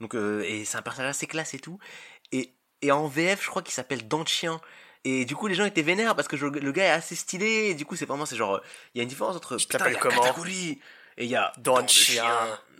[0.00, 1.78] Donc, euh, et c'est un personnage assez classe et tout.
[2.32, 4.60] Et, et en VF, je crois qu'il s'appelle Dantchien.
[5.04, 7.68] Et du coup, les gens étaient vénères parce que je- le gars est assez stylé.
[7.70, 8.60] Et du coup, c'est vraiment, c'est genre,
[8.94, 9.56] il y a une différence entre.
[9.98, 10.80] Comment Katakuri.
[11.16, 12.24] Et il y a Dents de Dents de chien.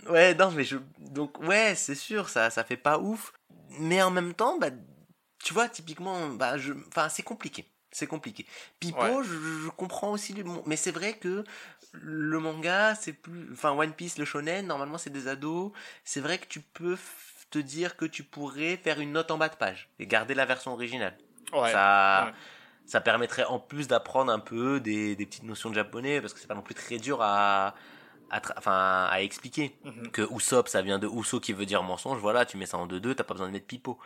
[0.08, 0.76] Ouais, non, mais je.
[0.98, 3.32] Donc, ouais, c'est sûr, ça, ça fait pas ouf.
[3.80, 4.70] Mais en même temps, bah,
[5.42, 6.72] tu vois, typiquement, bah, je.
[6.88, 7.68] Enfin, c'est compliqué.
[7.99, 8.46] C'est compliqué.
[8.78, 9.24] Pipo, Ouais.
[9.24, 9.34] je,
[9.64, 10.32] je comprends aussi.
[10.66, 11.42] Mais c'est vrai que
[11.92, 13.49] le manga, c'est plus.
[13.53, 15.72] Enfin, One Piece, le shonen, normalement, c'est des ados.
[16.05, 16.96] C'est vrai que tu peux
[17.51, 20.44] te dire que tu pourrais faire une note en bas de page et garder la
[20.44, 21.16] version originale.
[21.53, 21.72] Ouais.
[21.72, 22.32] ça, ouais.
[22.86, 26.38] ça permettrait en plus d'apprendre un peu des, des petites notions de japonais parce que
[26.40, 27.74] c'est pas non plus très dur à,
[28.30, 29.74] à, tra- enfin, à expliquer.
[29.82, 30.11] Mhm.
[30.12, 32.86] Que Usopp, ça vient de Uso qui veut dire mensonge, voilà, tu mets ça en
[32.86, 33.99] 2-2, t'as pas besoin de mettre pipo.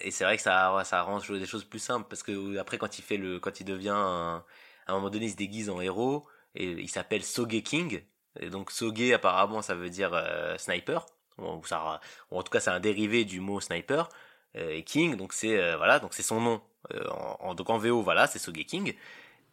[0.00, 2.78] Et c'est vrai que ça, ça rend des choses plus simples parce que euh, après,
[2.78, 4.44] quand il fait le, quand il devient un-
[4.86, 8.02] à un moment donné, il se déguise en héros et il s'appelle Soge King.
[8.40, 11.06] Et donc, Soge, apparemment, ça veut dire euh, sniper.
[11.38, 14.08] Ou ça, ou en tout cas, c'est un dérivé du mot sniper.
[14.56, 16.60] Euh, et King, donc c'est euh, voilà, donc c'est son nom.
[16.92, 18.94] Euh, en, en- donc en VO, voilà, c'est Soge King.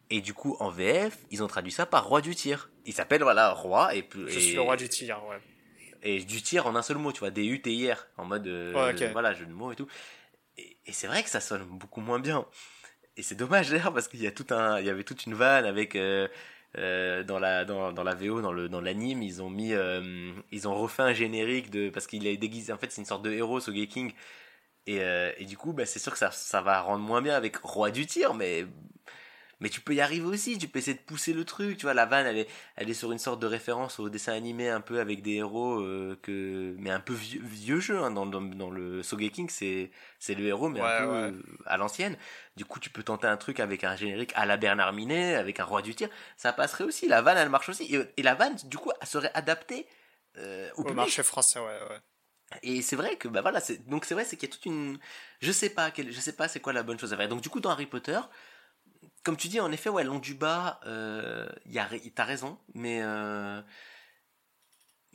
[0.10, 2.70] Et du coup, en VF, ils ont traduit ça par roi du tir.
[2.86, 4.28] Il s'appelle voilà roi et plus.
[4.30, 5.38] Je suis le roi du tir, ouais.
[6.02, 9.12] et du tir en un seul mot, tu vois, D-U-T-I-R, en mode, euh, Ouais, ok.
[9.12, 9.88] voilà, jeu de mots et tout.
[10.86, 12.46] Et, c'est vrai que ça sonne beaucoup moins bien.
[13.18, 15.34] Et c'est dommage d'ailleurs, parce qu'il y a tout un, il y avait toute une
[15.34, 16.28] vanne avec, euh,
[16.78, 20.32] euh, dans la, dans, dans la VO, dans le, dans l'anime, ils ont mis, euh,
[20.52, 23.24] ils ont refait un générique de, parce qu'il est déguisé, en fait, c'est une sorte
[23.24, 24.14] de héros, Soge King.
[24.88, 25.00] Et,
[25.38, 27.92] et du coup, bah, c'est sûr que ça, ça va rendre moins bien avec Roi
[27.92, 28.66] du tir, mais,
[29.60, 31.94] mais tu peux y arriver aussi, tu peux essayer de pousser le truc, tu vois,
[31.94, 34.82] la vanne, elle est, elle est sur une sorte de référence au dessin animé un
[34.82, 38.42] peu avec des héros euh, que mais un peu vieux, vieux jeu hein, dans, dans,
[38.42, 41.34] dans le Sogeking c'est c'est le héros mais Ouais, un peu ouais.
[41.36, 42.18] euh, à l'ancienne
[42.56, 45.60] du coup tu peux tenter un truc avec un générique à la Bernard Minet avec
[45.60, 48.36] un roi du tir ça passerait aussi la vanne elle marche aussi et, et la
[48.36, 49.88] vanne du coup elle serait adaptée
[50.38, 52.02] euh, au Au marché français, ouais, ouais.
[52.64, 54.66] Et c'est vrai que bah voilà, c'est donc c'est vrai c'est qu'il y a toute
[54.66, 54.98] une
[55.40, 57.30] je sais pas quelle je sais pas c'est quoi la bonne chose à faire.
[57.30, 58.20] Donc du coup dans Harry Potter,
[59.24, 61.48] comme tu dis en effet ouais long du bas, euh,
[62.16, 63.62] t'as raison, mais euh,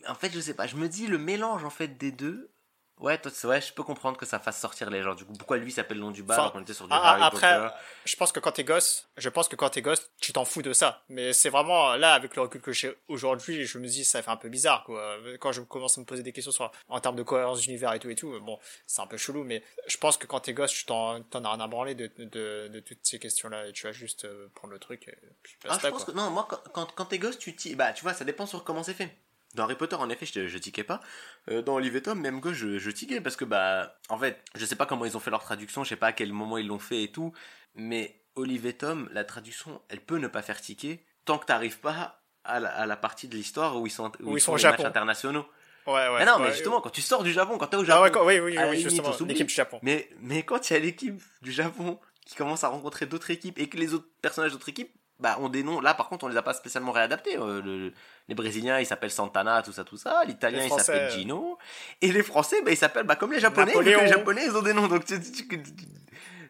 [0.07, 2.54] en fait je sais pas, je me dis le mélange en fait des deux.
[3.01, 5.15] Ouais, toi, ouais, je peux comprendre que ça fasse sortir les gens.
[5.15, 7.11] Du coup, pourquoi lui s'appelle long du bas Enfin, alors qu'on était sur du Ah,
[7.11, 7.75] Harry ah, après, Potter
[8.05, 10.63] je pense que quand t'es gosse, je pense que quand t'es gosse, tu t'en fous
[10.63, 11.03] de ça.
[11.09, 14.31] Mais c'est vraiment là, avec le recul que j'ai aujourd'hui, je me dis ça fait
[14.31, 15.17] un peu bizarre, quoi.
[15.41, 17.99] Quand je commence à me poser des questions sur en termes de cohérence d'univers et
[17.99, 20.73] tout et tout, bon, c'est un peu chelou, mais je pense que quand t'es gosse,
[20.73, 23.87] tu t'en t'en as rien à branler de, de, de toutes ces questions-là et tu
[23.87, 26.13] vas juste euh, prendre le truc et puis Ah, je pense quoi.
[26.13, 28.83] que non, moi quand, quand, t'es gosse, tu bah tu vois, ça dépend sur comment
[28.83, 29.17] c'est fait.
[29.55, 31.01] Dans Harry Potter, en effet, je, je tiquais pas.
[31.49, 34.77] Euh, dans Tom, même gosse, je, je tiquais parce que bah, en fait, je sais
[34.77, 36.79] pas comment ils ont fait leur traduction, je sais pas à quel moment ils l'ont
[36.79, 37.33] fait et tout,
[37.75, 41.79] mais Olive et Tom, la traduction, elle peut ne pas faire tiquer tant que t'arrives
[41.79, 44.57] pas à la, à la partie de l'histoire où ils sont où, ils ils sont
[44.57, 44.83] les Japon.
[44.83, 45.47] matchs internationaux.
[45.87, 46.19] Ouais, ouais.
[46.19, 46.53] mais non, mais ouais.
[46.53, 48.81] justement, quand tu sors du Japon, quand t'es au Japon, Ah ouais, quand- oui, oui,
[48.81, 49.79] justement, l'équipe du Japon.
[49.83, 53.59] mais, mais quand il y a l'équipe du Japon qui commence à rencontrer d'autres équipes
[53.59, 54.91] et que les autres personnages d'autres équipes
[55.21, 57.37] bah, des noms, là par contre on les a pas spécialement réadaptés.
[57.39, 57.93] Euh, le-
[58.29, 60.23] les Brésiliens ils s'appellent Santana, tout ça, tout ça.
[60.25, 61.59] L'italien il s'appelle euh, Gino.
[62.03, 64.01] Et les Français bah, ils s'appellent bah, comme les Japonais, Napoléon.
[64.01, 64.89] les Japonais ils ont des noms.
[64.89, 65.73] Donc tu, tu- tu- tu-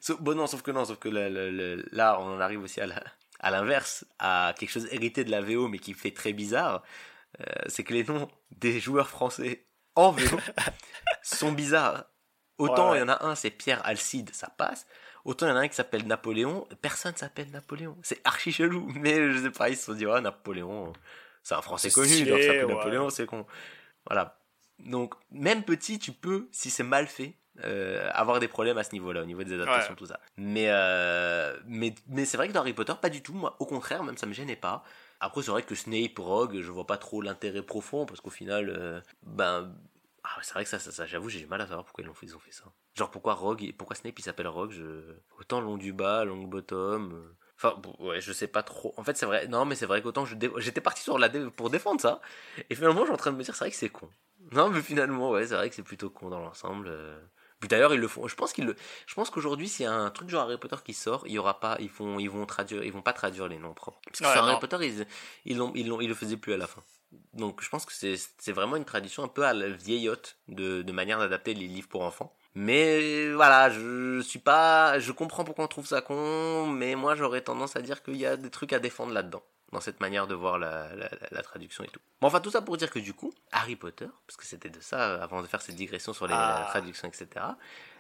[0.01, 2.63] Sauf- bon non, sauf que non, sauf que le- le- le- là on en arrive
[2.63, 3.03] aussi à la-
[3.41, 6.83] à l'inverse, à quelque chose hérité de la VO mais qui fait très bizarre.
[7.41, 10.39] Euh, c'est que les noms des joueurs français en VO
[11.23, 12.05] sont bizarres.
[12.59, 14.87] Autant il Ouais, y en a un, c'est Pierre Alcide, ça passe.
[15.25, 17.97] Autant il y en a un qui s'appelle Napoléon, personne s'appelle Napoléon.
[18.03, 18.87] C'est archi chelou.
[18.97, 20.93] Mais je sais pas, ils se sont dit, ah, Napoléon,
[21.43, 22.75] c'est un français connu, stylé, donc ça s'appelle ouais.
[22.75, 23.47] Napoléon, c'est con.
[24.07, 24.39] Voilà.
[24.81, 28.93] Donc, même petit, tu peux, si c'est mal fait, euh, avoir des problèmes à ce
[28.93, 29.97] niveau-là, au niveau des adaptations, Ouais.
[29.97, 30.19] tout ça.
[30.37, 33.33] Mais, euh, mais, mais c'est vrai que dans Harry Potter, pas du tout.
[33.33, 34.83] Moi, au contraire, même ça me gênait pas.
[35.21, 38.69] Après, c'est vrai que Snape, Rogue, je vois pas trop l'intérêt profond parce qu'au final,
[38.77, 39.73] euh, ben,
[40.25, 42.11] ah, c'est vrai que ça, ça, ça, j'avoue, j'ai du mal à savoir pourquoi ils
[42.11, 42.65] ont fait, ils ont fait ça.
[42.95, 45.15] Genre pourquoi Rogue, pourquoi Snape il s'appelle Rogue, je...
[45.39, 47.13] autant long du bas, long bottom.
[47.13, 48.93] euh, Enfin, bon, ouais, je sais pas trop.
[48.97, 49.47] En fait, c'est vrai.
[49.47, 52.21] Non, mais c'est vrai qu'autant je dé- j'étais parti sur la dé- pour défendre ça,
[52.69, 54.09] et finalement, je suis en train de me dire, c'est vrai que c'est con.
[54.53, 56.89] Non, mais finalement, ouais, c'est vrai que c'est plutôt con dans l'ensemble.
[56.89, 57.19] euh.
[57.61, 58.27] Puis d'ailleurs, ils le font.
[58.29, 58.75] Je pense qu'ils le.
[59.07, 61.39] Je pense qu'aujourd'hui, s'il y a un truc genre Harry Potter qui sort, il y
[61.39, 61.77] aura pas.
[61.81, 62.19] Ils font.
[62.19, 62.83] Ils vont traduire.
[62.85, 64.01] Ils vont pas traduire les noms propres.
[64.05, 64.49] Parce que Ouais, sur non.
[64.49, 65.07] Harry Potter, ils
[65.47, 66.83] ils l'ont ils l'ont ils le faisaient plus à la fin.
[67.33, 70.93] Donc je pense que c'est vraiment une tradition un peu à la vieillotte de de
[70.93, 72.35] manière d'adapter les livres pour enfants.
[72.55, 74.99] Mais voilà, je suis pas.
[75.01, 78.27] Je comprends pourquoi on trouve ça con, mais moi j'aurais tendance à dire qu'il y
[78.27, 79.43] a des trucs à défendre là-dedans
[79.73, 80.89] dans cette manière de voir la,
[81.33, 82.01] la, traduction et tout.
[82.21, 84.81] Bon, enfin, tout ça pour dire que du coup, Harry Potter, parce que c'était de
[84.81, 86.61] ça avant de faire cette digression sur les Ah.
[86.61, 87.45] la traduction, etc.,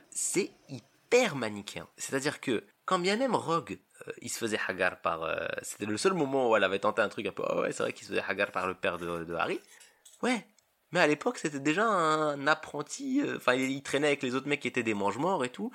[0.08, 1.88] c'est hyper manichéen.
[1.96, 3.78] C'est-à-dire que quand bien même Rogue,
[4.22, 5.22] il se faisait hagar par.
[5.22, 7.42] euh, c'était le seul moment où elle avait tenté un truc un peu.
[7.46, 9.60] Ah ouais, c'est vrai qu'il se faisait hagar par le père de, de Harry.
[10.22, 10.46] Ouais.
[10.92, 13.20] Mais à l'époque, c'était déjà un apprenti.
[13.20, 15.70] euh, Enfin, il, traînait avec les autres mecs qui étaient des mange-morts et tout.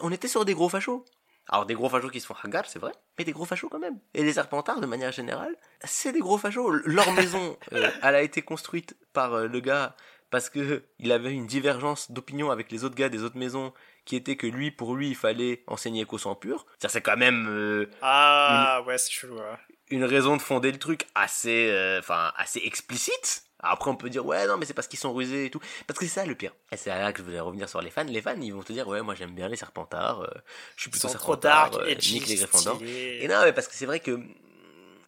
[0.00, 1.04] On était sur des gros fachos.
[1.48, 3.78] Alors, des gros fachos qui se font hagar, c'est vrai, mais des gros fachos quand
[3.78, 4.00] même.
[4.14, 6.70] Et les serpentards, de manière générale, c'est des gros fachos.
[6.72, 9.94] Leur maison, euh, elle a été construite par euh, le gars
[10.30, 13.72] parce que il avait une divergence d'opinion avec les autres gars des autres maisons
[14.06, 16.64] qui était que lui, pour lui, il fallait enseigner qu'au sang pur.
[16.78, 19.36] C'est quand même euh, Ah, ouais, c'est chelou.
[19.36, 19.42] ouais.
[19.90, 22.00] une raison de fonder le truc assez, euh,
[22.36, 23.42] assez explicite.
[23.58, 25.60] Après, on peut dire, ouais, non, mais c'est parce qu'ils sont rusés et tout.
[25.86, 26.52] Parce que c'est ça le pire.
[26.70, 28.04] Et c'est là que je voulais revenir sur les fans.
[28.04, 30.28] Les fans, ils vont te dire, ouais, moi j'aime bien les serpentards, euh,
[30.76, 32.80] je suis plutôt serpentard, euh, nique les Gryffondors.
[32.82, 34.20] Et non, mais parce que c'est vrai que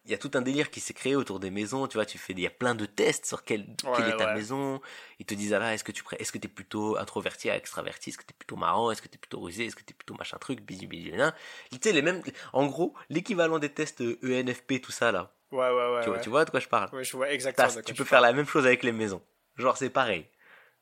[0.09, 2.17] il y a tout un délire qui s'est créé autour des maisons, tu vois, tu
[2.17, 4.33] fais, il y a plein de tests sur quelle, quelle est ta ouais.
[4.33, 4.81] maison.
[5.19, 8.09] Ils te disent, ah là, est-ce que tu est-ce que t'es plutôt introverti à extraverti,
[8.09, 10.37] est-ce que t'es plutôt marrant, est-ce que t'es plutôt rusé, est-ce que t'es plutôt machin
[10.39, 11.31] truc, bisou, nan.
[11.71, 15.31] Tu sais, les mêmes, en gros, l'équivalent des tests ENFP, tout ça, là.
[15.51, 16.01] Ouais, ouais, ouais.
[16.01, 16.23] tu, vois, ouais.
[16.23, 16.89] tu vois de quoi je parle?
[16.91, 17.67] Ouais, je vois exactement.
[17.67, 19.21] T'as- de quoi tu peux faire la même chose avec les maisons.
[19.57, 20.25] Genre, c'est pareil.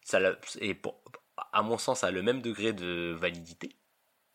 [0.04, 0.22] Ça,
[0.62, 1.04] et pour,
[1.52, 3.76] à mon sens, ça a le même degré de validité.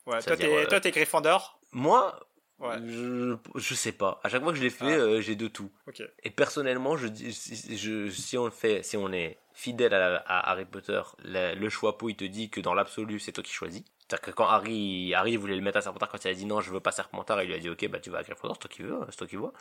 [0.05, 1.61] Ouais, toi, t'es euh, toi, t'es Gryffondor?
[1.73, 2.19] Moi,
[2.63, 2.77] Ouais.
[2.87, 4.21] je, je sais pas.
[4.23, 4.99] À chaque fois que je l'ai fait, Ah.
[5.01, 5.71] euh, j'ai de tout.
[6.23, 10.51] Et personnellement, je, si, je, si on le fait, si on est fidèle à, à
[10.53, 13.53] Harry Potter, le, le choix pot, il te dit que dans l'absolu, c'est toi qui
[13.53, 13.83] choisis.
[14.09, 16.61] C'est-à-dire que quand Harry, Harry voulait le mettre à Serpentard, quand il a dit non,
[16.61, 18.69] je veux pas Serpentard, il lui a dit ok, bah tu vas à Gryffondor, c'est
[18.69, 19.53] toi qui veux, c'est toi qui vois.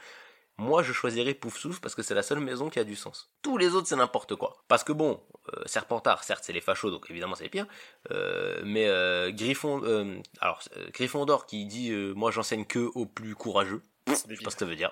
[0.58, 3.32] Moi, je choisirais Poufsouffle parce que c'est la seule maison qui a du sens.
[3.42, 4.64] Tous les autres, c'est n'importe quoi.
[4.68, 5.20] Parce que bon,
[5.54, 7.68] euh, Serpentard, certes, c'est les fachos, donc évidemment, c'est les pires.
[8.12, 13.06] Euh, mais euh, Griffon, euh, alors euh, Gryffondor qui dit, euh, moi, j'enseigne que aux
[13.08, 13.82] plus courageux.
[14.08, 14.92] Je sais pas ce que ça veut dire.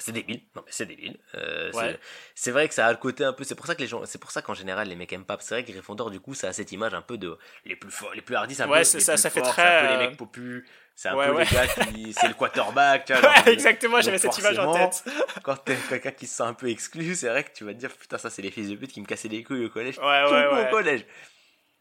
[0.00, 0.40] C'est débile.
[0.54, 1.18] Non, mais c'est débile.
[1.34, 1.98] Euh, Ouais.
[2.34, 3.44] c'est- vrai que ça a le côté un peu.
[3.44, 4.04] C'est pour ça que les gens.
[4.06, 5.36] C'est pour ça qu'en général les mecs aiment pas.
[5.40, 7.90] C'est vrai que Gryffondor du coup ça a cette image un peu de les plus
[7.90, 8.54] forts, les plus hardis.
[8.54, 9.94] C'est un Ouais, peu les ça, plus ça fait forts, très, C'est un peu les
[10.04, 10.68] euh, mecs popus.
[10.96, 12.12] C'est un ouais, peu les gars qui.
[12.12, 13.04] C'est le quarterback.
[13.06, 15.04] Tu vois, genre, exactement, j'avais cette image en tête.
[15.42, 17.78] Quand t'es quelqu'un qui se sent un peu exclu, c'est vrai que tu vas te
[17.78, 19.98] dire putain ça c'est les fils de pute qui me cassaient les couilles au collège.
[19.98, 20.66] Ouais, Tout ouais, ouais.
[20.68, 21.04] au collège.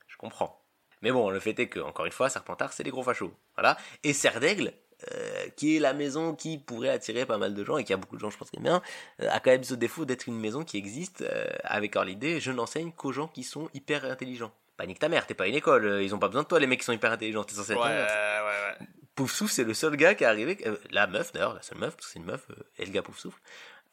[0.08, 0.60] Je comprends.
[1.02, 3.34] Mais bon, le fait est que, encore une fois, Serpentard, c'est des gros fachos.
[3.58, 3.78] Voilà.
[4.04, 4.74] Et Serdaigle,
[5.12, 7.98] euh, qui est la maison qui pourrait attirer pas mal de gens, et qui a
[7.98, 8.82] beaucoup de gens, je pense, qui aiment bien,
[9.22, 12.40] euh, a quand même ce défaut d'être une maison qui existe, euh, avec leur idée,
[12.40, 14.52] je n'enseigne qu'aux gens qui sont hyper intelligents.
[14.78, 16.60] Bah nique ta mère, t'es pas une école, euh, ils ont pas besoin de toi
[16.60, 18.88] les mecs qui sont hyper intelligents, t'es censé Ouais, être ouais, ouais.
[19.14, 20.58] Poufsouffle, c'est le seul gars qui est arrivé,
[20.90, 23.40] la meuf d'ailleurs, la seule meuf, parce que c'est une meuf, euh, Elga Poufsouffle,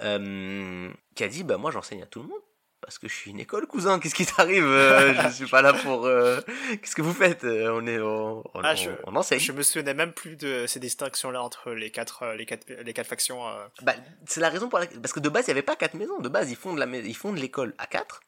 [0.01, 2.41] euh, qui a dit, bah moi j'enseigne à tout le monde.
[2.83, 3.99] Parce que je suis une école, cousin.
[4.01, 6.07] Qu'est-ce qui t'arrive Euh, Je suis pas là pour.
[6.07, 6.41] euh,
[6.81, 9.39] Qu'est-ce que vous faites Euh, On est, on, on, Ah, on- je- on enseigne.
[9.39, 13.07] Je me souvenais même plus de ces distinctions-là entre les quatre, les quatre, les quatre
[13.07, 13.43] factions.
[13.83, 13.95] Bah,
[14.27, 15.01] c'est la raison pour laquelle.
[15.01, 16.19] Parce que de base, il n'y avait pas quatre maisons.
[16.21, 18.21] De base, ils fondent la mais- ils fondent l'école à quatre.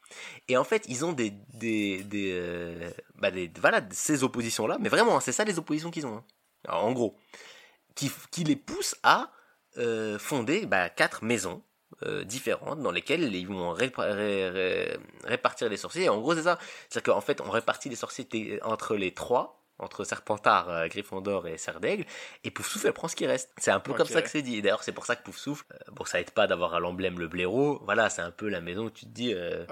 [0.49, 1.33] Et en fait, ils ont des.
[1.55, 4.77] des, des, euh, bah, des voilà, ces oppositions-là.
[4.81, 6.17] Mais vraiment, hein, c'est ça les oppositions qu'ils ont.
[6.19, 6.25] hein.
[6.69, 7.17] Alors, en gros.
[7.95, 9.31] Qui, qui les poussent à
[9.79, 11.63] euh, fonder bah, quatre maisons.
[12.07, 16.05] Euh, différentes dans lesquelles ils vont répa- ré- ré- répartir les sorciers.
[16.05, 16.59] Et en gros, c'est ça.
[16.89, 18.27] C'est-à-dire qu'en fait, on répartit les sorciers
[18.63, 22.05] entre les trois, entre Serpentard, euh, Gryffondor et Serdaigle,
[22.45, 23.51] et Poufsouffle, elle prend ce qui reste.
[23.59, 24.57] C'est un peu comme ça que c'est dit.
[24.59, 27.19] Et D'ailleurs, c'est pour ça que Poufsouffle, euh, bon, ça aide pas d'avoir à l'emblème
[27.19, 27.81] le blaireau.
[27.85, 29.65] Voilà, c'est un peu la maison où tu te dis, euh,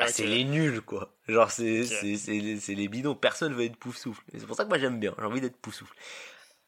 [0.00, 0.10] bah, ok.
[0.12, 1.14] c'est les nuls, quoi.
[1.26, 1.86] Genre, c'est Ok.
[1.86, 3.14] c'est- c'est les, bidons.
[3.14, 4.22] Personne veut être Poufsouffle.
[4.36, 5.14] C'est pour ça que moi j'aime bien.
[5.18, 5.94] J'ai envie d'être Poufsouffle.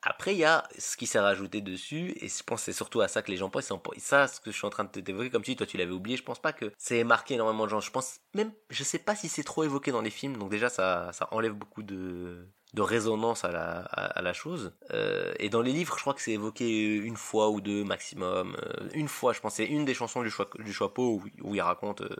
[0.02, 3.00] Après, il y a ce qui s'est rajouté dessus, et je pense que c'est surtout
[3.00, 3.72] à ça que les gens pensent.
[3.98, 6.16] Ça, ce que je suis en train de t'évoquer, comme tu toi tu l'avais oublié,
[6.16, 7.80] je pense pas que c'est marqué énormément de gens.
[7.80, 10.68] Je pense même, je sais pas si c'est trop évoqué dans les films, donc déjà
[10.68, 14.72] ça, ça enlève beaucoup de, de résonance à la, à, la chose.
[14.92, 18.56] Euh, et dans les livres, je crois que c'est évoqué une fois ou deux maximum.
[18.60, 21.60] Euh, une fois, je pense, c'est une des chansons du, choix, du Choixpeau où, il
[21.60, 22.16] raconte euh,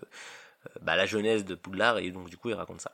[0.83, 2.93] bah, la jeunesse de Poudlard, et donc du coup il raconte ça.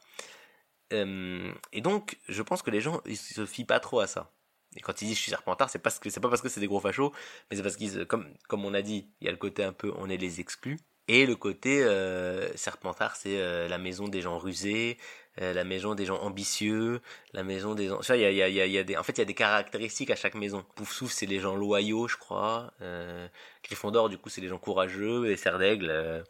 [0.91, 4.31] Et donc, je pense que les gens ils se fient pas trop à ça.
[4.77, 6.61] Et quand ils disent je suis serpentard, c'est parce que c'est pas parce que c'est
[6.61, 7.13] des gros fachos,
[7.51, 9.73] mais c'est parce qu'ils, comme comme on a dit, il y a le côté un
[9.73, 14.21] peu on est les exclus, et le côté euh, serpentard, c'est euh, la maison des
[14.21, 14.99] gens rusés,
[15.41, 17.01] euh, la maison des gens ambitieux,
[17.33, 18.01] la maison des gens.
[18.01, 19.25] Vois, il y a, y a, y y a des, en fait, il y a
[19.25, 20.65] des caractéristiques à chaque maison.
[20.75, 22.73] Poufsouffle, c'est les gens loyaux, je crois.
[22.83, 23.29] Euh,
[23.63, 26.23] Gryffondor, du coup, c'est les gens courageux, et Serdaigle, euh,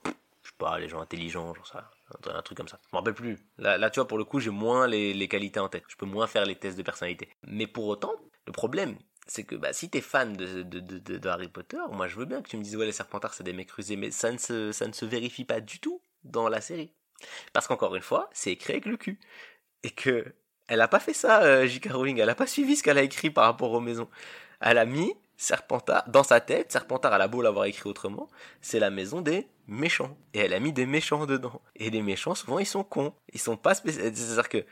[0.42, 1.90] je sais pas, les gens intelligents, genre ça.
[2.26, 2.80] Un truc comme ça.
[2.84, 3.38] Je m'en rappelle plus.
[3.58, 5.84] Là, là, tu vois, pour le coup, j'ai moins les, les qualités en tête.
[5.88, 7.28] Je peux moins faire les tests de personnalité.
[7.46, 8.12] Mais pour autant,
[8.46, 12.16] le problème, c'est que bah, si t'es fan de, de, de, Harry Potter, moi je
[12.16, 14.32] veux bien que tu me dises ouais les Serpentards c'est des mecs rusés, mais ça
[14.32, 16.94] ne, se, ça ne se vérifie pas du tout dans la série.
[17.52, 19.20] Parce qu'encore une fois, c'est écrit avec le cul.
[19.82, 20.34] Et que
[20.66, 21.92] elle a pas fait ça, euh, J.K.
[21.92, 24.08] Rowling, elle a pas suivi ce qu'elle a écrit par rapport aux maisons.
[24.60, 28.28] Elle a mis Serpentard, dans sa tête, Serpentard, elle a beau l'avoir écrit autrement,
[28.60, 30.18] c'est la maison des méchants.
[30.34, 31.62] Et elle a mis des méchants dedans.
[31.76, 33.14] Et les méchants, souvent, ils sont cons.
[33.32, 34.02] Ils sont pas spéciaux.
[34.12, 34.64] C'est-à-dire que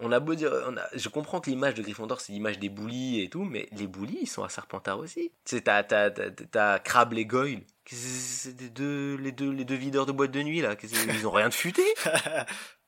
[0.00, 2.70] on a beau dire, on a, je comprends que l'image de Gryffondor c'est l'image des
[2.70, 5.30] bullies et tout, mais les bullies ils sont à Serpentard aussi.
[5.44, 10.06] Tu t'as, t'as, t'as, Crabbe et Goyle, c'est les deux, les deux, les deux videurs
[10.06, 11.84] de boîte de nuit là, ils ont rien de futé.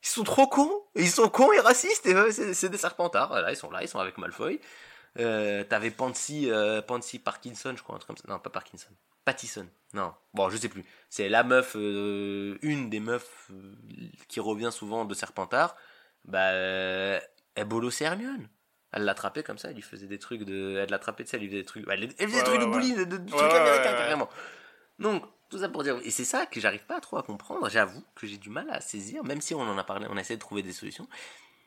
[0.05, 3.29] Ils sont trop cons, ils sont cons et racistes et c'est, des Serpentards.
[3.29, 4.59] Voilà, ils sont là, ils sont avec Malfoy.
[5.19, 8.25] Euh, t'avais Pansy, euh, Pansy Parkinson, je crois, un truc comme ça.
[8.29, 8.91] Non, pas Parkinson.
[9.25, 9.67] Pattison.
[9.93, 10.15] Non.
[10.35, 10.85] Bon, je sais plus.
[11.11, 13.51] C'est la meuf, euh, une des meufs
[14.29, 15.77] qui revient souvent de Serpentard
[16.25, 18.49] bah, elle bolossait Hermione.
[18.93, 20.77] Elle l'attrapait comme ça, elle lui faisait des trucs de.
[20.79, 21.87] Elle l'attrapait, de ça, elle lui faisait des trucs.
[21.89, 24.29] elle, faisait des trucs de bullying, de, trucs américains carrément.
[24.99, 25.99] Donc, tout ça pour dire.
[26.05, 28.81] Et c'est ça que j'arrive pas trop à comprendre, j'avoue que j'ai du mal à
[28.81, 31.09] saisir, même si on en a parlé, on a essayé de trouver des solutions.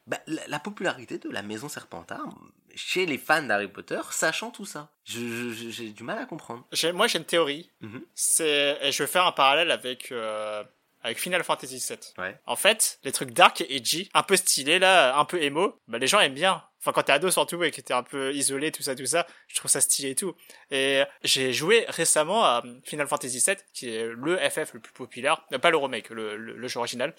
[0.07, 2.27] Bah, la, popularité de la maison Serpentard
[2.75, 4.91] chez les fans d'Harry Potter, sachant tout ça.
[5.03, 6.67] J'ai du mal à comprendre.
[6.93, 7.71] Moi, j'ai une théorie.
[7.81, 10.63] Mm C'est, je vais faire un parallèle avec euh,
[11.05, 11.99] avec Final Fantasy VII.
[12.17, 12.35] Ouais.
[12.47, 15.99] En fait, les trucs dark et edgy, un peu stylés là, un peu emo, bah
[15.99, 16.63] les gens aiment bien.
[16.79, 19.25] Enfin, quand t'es ado surtout et que t'es un peu isolé, tout ça, tout ça,
[19.47, 20.35] je trouve ça stylé et tout.
[20.71, 25.45] Et j'ai joué récemment à Final Fantasy VII, qui est le FF le plus populaire,
[25.51, 27.15] euh, pas le remake, le, le, jeu original.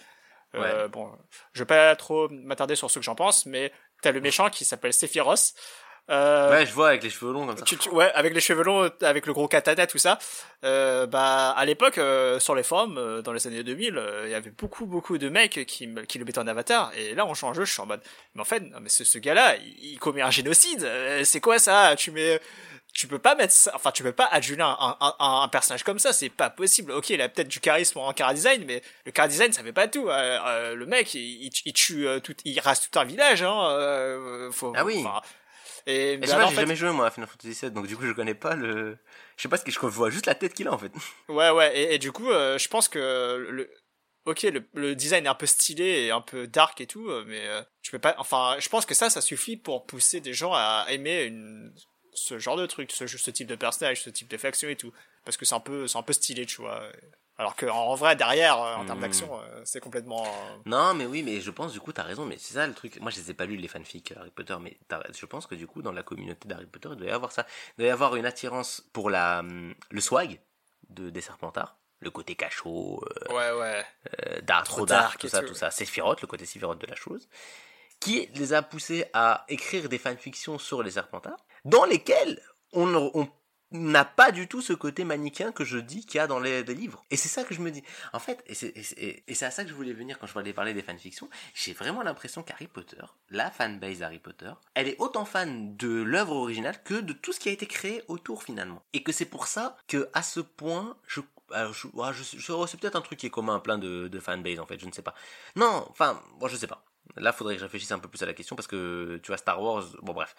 [0.56, 1.10] Euh, bon,
[1.52, 3.72] je vais pas trop m'attarder sur ce que j'en pense, mais
[4.02, 5.54] t'as le méchant qui s'appelle Sephiroth,
[6.08, 7.90] euh, ouais, je vois avec les cheveux longs comme ça.
[7.90, 10.18] ouais, avec les cheveux longs, avec le gros katana, tout ça.
[10.64, 14.34] Euh, bah, à l'époque, euh, sur les forums, euh, dans les années 2000, il y
[14.34, 16.92] avait beaucoup, beaucoup de mecs qui, qui le mettaient en avatar.
[16.96, 18.00] Et là, on change, je suis en mode,
[18.34, 20.88] mais en fait, non, mais ce, ce gars-là, il, commet un génocide.
[21.24, 21.96] c'est quoi ça?
[21.96, 22.40] Tu mets,
[22.94, 25.98] tu peux pas mettre ça, enfin, tu peux pas adjuler un, un, un, personnage comme
[25.98, 26.12] ça.
[26.12, 26.92] C'est pas possible.
[26.92, 29.72] Ok, il a peut-être du charisme en cara design, mais le cara design, ça fait
[29.72, 30.06] pas tout.
[30.06, 33.42] le mec, il, il, tue tout, il rase tout un village.
[33.42, 34.50] Hein.
[34.52, 35.04] Faut, ah oui.
[35.86, 38.34] Et, pas, j'ai jamais joué moi à Final Fantasy VII, donc du coup je connais
[38.34, 38.98] pas le.
[39.36, 40.92] Je sais pas ce que je vois juste la tête qu'il a en fait.
[41.28, 43.70] Ouais ouais, et, et du coup euh, je pense que le.
[44.24, 47.24] Ok, le, le, design est un peu stylé et un peu dark et tout, euh,
[47.28, 48.16] mais euh, je peux pas.
[48.18, 51.72] Enfin, je pense que ça, ça suffit pour pousser des gens à aimer une,
[52.12, 54.92] ce genre de truc, ce, ce type de personnage, ce type d'effection et tout,
[55.24, 56.90] parce que c'est un peu, c'est un peu stylé, tu vois.
[57.38, 59.02] Alors qu'en vrai, derrière, euh, en termes hmm.
[59.02, 60.24] d'action, euh, c'est complètement.
[60.24, 62.72] Euh, non, mais oui, mais je pense, du coup, t'as raison, mais c'est ça le
[62.72, 62.98] truc.
[63.00, 64.78] Moi, je les ai pas lus, les fanfics Harry Potter, mais
[65.12, 67.46] je pense que du coup, dans la communauté d'Harry Potter, il doit y avoir ça.
[67.76, 69.42] Il doit y avoir une attirance pour la,
[69.90, 70.40] le swag
[70.88, 71.76] de, des Serpentards.
[72.00, 73.02] Le côté cachot.
[73.30, 73.84] ouais, ouais.
[74.42, 75.70] dark, trop dark, tout ça, tout ça.
[75.70, 77.28] Sephiroth, le côté Sephiroth de la chose.
[78.00, 82.38] Qui les a poussés à écrire des fanfictions sur les Serpentards, dans lesquelles
[82.72, 83.28] on, on
[83.76, 86.62] n'a pas du tout ce côté manichéen que je dis qu'il y a dans les,
[86.62, 87.04] livres.
[87.10, 87.82] Et c'est ça que je me dis.
[88.12, 90.82] En fait, et c'est à ça que je voulais venir quand je voulais parler des
[90.82, 95.88] fanfictions, j'ai vraiment l'impression qu'Harry Potter, la fanbase d'Harry Potter, elle est autant fan de
[95.88, 98.82] l'œuvre originale que de tout ce qui a été créé autour finalement.
[98.92, 101.20] Et que c'est pour ça que à ce point, je
[101.72, 101.88] je,
[102.36, 104.80] je, c'est peut-être un truc qui est commun à plein de, de fanbase en fait,
[104.80, 105.14] je ne sais pas.
[105.54, 106.84] Non, enfin, bon, je sais pas.
[107.16, 109.36] Là, faudrait que je réfléchisse un peu plus à la question parce que tu vois
[109.36, 110.34] Star Wars, bon bref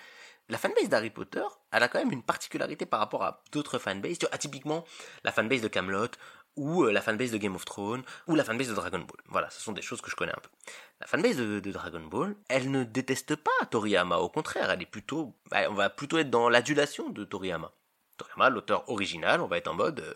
[0.50, 4.20] la fanbase d'Harry Potter, elle a quand même une particularité par rapport à d'autres fanbases.
[4.20, 4.86] Tu vois, typiquement,
[5.24, 6.08] la fanbase de Camelot,
[6.56, 9.22] ou euh, la fanbase de Game of Thrones, ou la fanbase de Dragon Ball.
[9.28, 10.50] Voilà, ce sont des choses que je connais un peu.
[11.00, 15.36] La fanbase de, Dragon Ball, elle ne déteste pas Toriyama, au contraire, elle est plutôt,
[15.52, 17.72] bah, on va plutôt être dans l'adulation de Toriyama.
[18.18, 20.14] Toriyama, l'auteur original, on va être en mode, euh,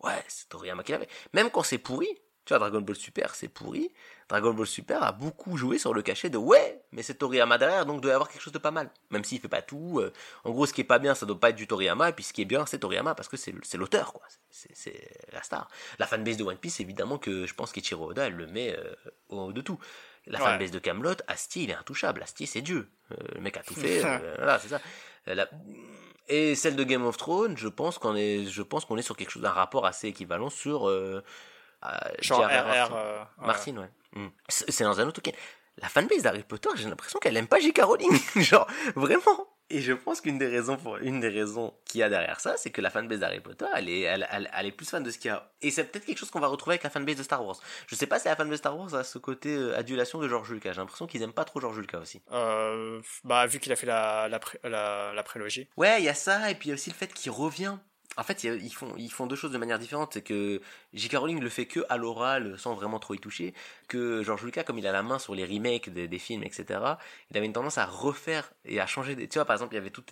[0.00, 1.08] ouais, c'est Toriyama qui l'avait.
[1.32, 2.08] Même quand c'est pourri,
[2.44, 3.92] tu vois, Dragon Ball Super, c'est pourri.
[4.28, 7.86] Dragon Ball Super a beaucoup joué sur le cachet de ouais, mais c'est Toriyama derrière,
[7.86, 8.90] donc il doit y avoir quelque chose de pas mal.
[9.10, 10.00] Même s'il fait pas tout.
[10.00, 10.12] Euh,
[10.44, 12.24] en gros, ce qui est pas bien, ça doit pas être du Toriyama, et puis
[12.24, 14.26] ce qui est bien, c'est Toriyama, parce que c'est l'auteur, quoi.
[14.50, 15.68] C'est la star.
[15.98, 18.94] La fanbase de One Piece, évidemment que je pense qu'Ichiro Oda, elle le met euh,
[19.28, 19.78] au haut de tout.
[20.26, 22.22] La fanbase de Camelot, Asti, il est intouchable.
[22.22, 22.88] Asti, c'est Dieu.
[23.12, 24.00] Euh, le mec a tout fait.
[24.00, 24.80] voilà, c'est ça.
[26.28, 29.16] Et celle de Game of Thrones, je pense qu'on est, je pense qu'on est sur
[29.16, 30.88] quelque chose, un rapport assez équivalent sur
[32.20, 33.90] Genre RR, euh, Martin, ouais.
[34.14, 34.28] Hmm.
[34.48, 35.32] C'est dans un autre cas.
[35.78, 37.80] La fanbase d'Harry Potter, j'ai l'impression qu'elle aime pas J.K.
[37.82, 38.16] Rowling.
[38.36, 39.48] Genre, vraiment.
[39.70, 42.56] Et je pense qu'une des raisons pour une des raisons qu'il y a derrière ça,
[42.56, 45.18] c'est que la fanbase d'Harry Potter, elle est, elle, elle, est plus fan de ce
[45.18, 45.50] qu'il y a.
[45.62, 47.56] Et c'est peut-être quelque chose qu'on va retrouver avec la fanbase de Star Wars.
[47.86, 50.28] Je sais pas si la fanbase de Star Wars a ce côté euh, adulation de
[50.28, 50.72] George Lucas.
[50.74, 52.22] J'ai l'impression qu'ils aiment pas trop George Lucas aussi.
[52.30, 55.66] Euh, bah vu qu'il a fait la la, la, la prélogie.
[55.76, 57.78] Ouais, il y a ça et puis il y a aussi le fait qu'il revient
[58.16, 60.12] en fait, ils font, ils deux choses de manière différente.
[60.12, 60.60] C'est que
[60.92, 61.16] J.K.
[61.16, 63.54] Rowling le fait que à l'oral, sans vraiment trop y toucher.
[63.88, 66.80] Que George Lucas, comme il a la main sur les remakes des, des films, etc.,
[67.30, 69.16] il avait une tendance à refaire et à changer.
[69.16, 69.28] Des...
[69.28, 70.04] Tu vois, par exemple, il y avait tout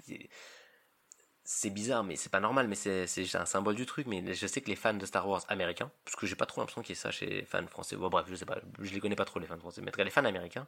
[1.44, 4.06] c'est bizarre, mais c'est pas normal, mais c'est un symbole du truc.
[4.06, 6.60] Mais je sais que les fans de Star Wars américains, parce que j'ai pas trop
[6.60, 7.96] l'impression qu'il y ait ça chez les fans français.
[7.96, 9.92] Bon, bref, je sais pas, je les connais pas trop les fans français, mais en
[9.92, 10.66] tout cas, les fans américains,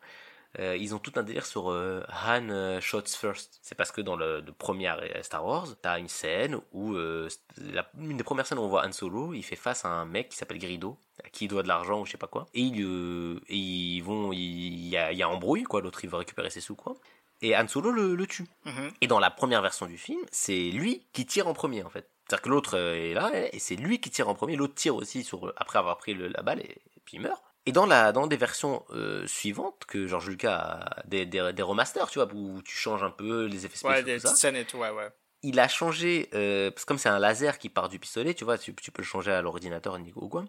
[0.59, 3.59] euh, ils ont tout un délire sur euh, Han euh, shots first.
[3.63, 4.93] C'est parce que dans le, le premier
[5.23, 9.33] Star Wars, t'as une scène où une des premières scènes où on voit Han Solo,
[9.33, 12.01] il fait face à un mec qui s'appelle Grido, à qui il doit de l'argent
[12.01, 15.65] ou je sais pas quoi, et, il, ils vont, il y a, y a embrouille
[15.65, 16.97] quoi, l'autre il veut récupérer ses sous quoi
[17.45, 18.47] et Han Solo le, tue.
[18.65, 18.91] Mhm.
[19.01, 22.09] Et dans la première version du film, c'est lui qui tire en premier en fait.
[22.27, 24.57] C'est-à-dire que l'autre euh, est là et c'est lui qui tire en premier.
[24.57, 27.43] L'autre tire aussi sur après avoir pris la balle et, puis il meurt.
[27.66, 31.62] Et dans la dans des versions euh, suivantes que George Lucas a des, des, des,
[31.62, 33.91] remasters, tu vois, où tu changes un peu les effets spéciaux.
[33.91, 35.09] Ouais, des petites scènes et tout, ouais, ouais.
[35.43, 38.45] Il a changé, euh, parce que comme c'est un laser qui part du pistolet, tu
[38.45, 40.47] vois, tu, tu peux le changer à l'ordinateur ou quoi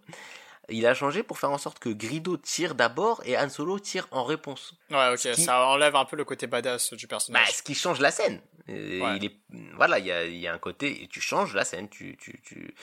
[0.70, 4.08] il a changé pour faire en sorte que Grido tire d'abord et Han Solo tire
[4.12, 4.74] en réponse.
[4.90, 7.48] Ouais, ok, ça enlève un peu le côté badass du personnage.
[7.48, 8.42] Bah, ce qui change la scène.
[8.68, 9.38] Il est,
[9.76, 12.42] voilà, il y a, y a, un côté, et tu changes la scène, tu, tu,
[12.42, 12.74] tu...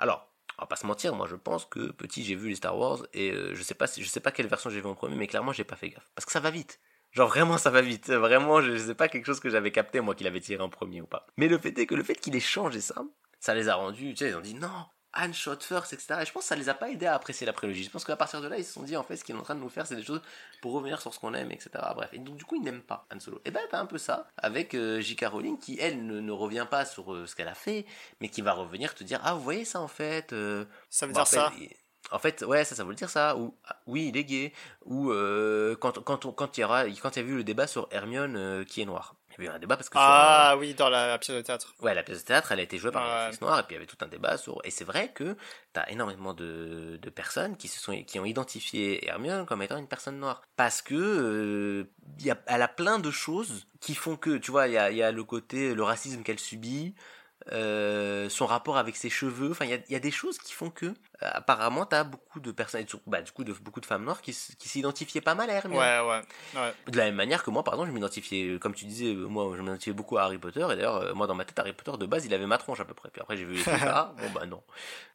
[0.00, 0.28] Alors,
[0.58, 3.06] on va pas se mentir, moi je pense que petit j'ai vu les Star Wars
[3.14, 5.14] et euh, je sais pas si, je sais pas quelle version j'ai vu en premier,
[5.14, 6.80] mais clairement j'ai pas fait gaffe parce que ça va vite.
[7.12, 10.16] Genre vraiment ça va vite, vraiment je sais pas quelque chose que j'avais capté moi
[10.16, 11.26] qu'il avait tiré en premier ou pas.
[11.36, 13.04] Mais le fait est que le fait qu'il ait changé ça,
[13.38, 16.20] ça les a rendus, tu sais, ils ont dit non, Anne Shot First, etc.
[16.22, 17.84] Et je pense que ça les a pas aidés à apprécier la prélogie.
[17.84, 19.38] Je pense qu'à partir de là, ils se sont dit, en fait, ce qu'il est
[19.38, 20.20] en train de nous faire, c'est des choses
[20.60, 21.70] pour revenir sur ce qu'on aime, etc.
[21.94, 22.10] Bref.
[22.12, 23.40] Et donc, du coup, ils n'aiment pas Han Solo.
[23.44, 25.26] Et ben, t'as un peu ça avec euh, J.K.
[25.26, 27.86] Rowling qui, elle, ne, revient pas sur euh, ce qu'elle a fait,
[28.20, 30.32] mais qui va revenir te dire, ah, vous voyez ça, en fait.
[30.32, 31.52] Euh, ça veut dire ça
[32.10, 33.36] en fait, ouais, ça, ça veut dire ça.
[33.36, 34.52] Ou ah, oui, il est gay.
[34.86, 35.12] Ou
[35.78, 38.64] quand quand quand il y aura quand il y a vu le débat sur Hermione
[38.64, 39.17] qui est noire.
[39.38, 41.74] Il y a eu un débat parce que ah oui, dans la, pièce de théâtre.
[41.80, 43.74] Ouais, la pièce de théâtre, elle a été jouée par une actrice noire et puis
[43.74, 44.60] il y avait tout un débat sur.
[44.64, 45.36] Et c'est vrai que
[45.72, 49.88] t'as énormément de, de personnes qui se sont qui ont identifié Hermione comme étant une
[49.88, 54.36] personne noire parce que euh, y a, elle a plein de choses qui font que
[54.38, 56.94] tu vois il y a, y a le côté le racisme qu'elle subit
[57.52, 59.50] euh, son rapport avec ses cheveux.
[59.50, 62.84] Enfin, il y a, des choses qui font que, euh, apparemment, t'as beaucoup de personnes,
[63.06, 65.80] bah, du coup, de, beaucoup de femmes noires qui, s'identifiaient pas mal à Hermione.
[65.80, 66.20] Ouais,
[66.54, 69.62] ouais, De la même manière que moi, pardon, je m'identifiais, comme tu disais, moi, je
[69.62, 70.60] m'identifiais beaucoup à Harry Potter.
[70.70, 72.80] Et d'ailleurs, euh, moi, dans ma tête, Harry Potter, de base, il avait ma tronche
[72.80, 73.08] à peu près.
[73.10, 74.62] Puis après, j'ai vu les ah, bon, bah non.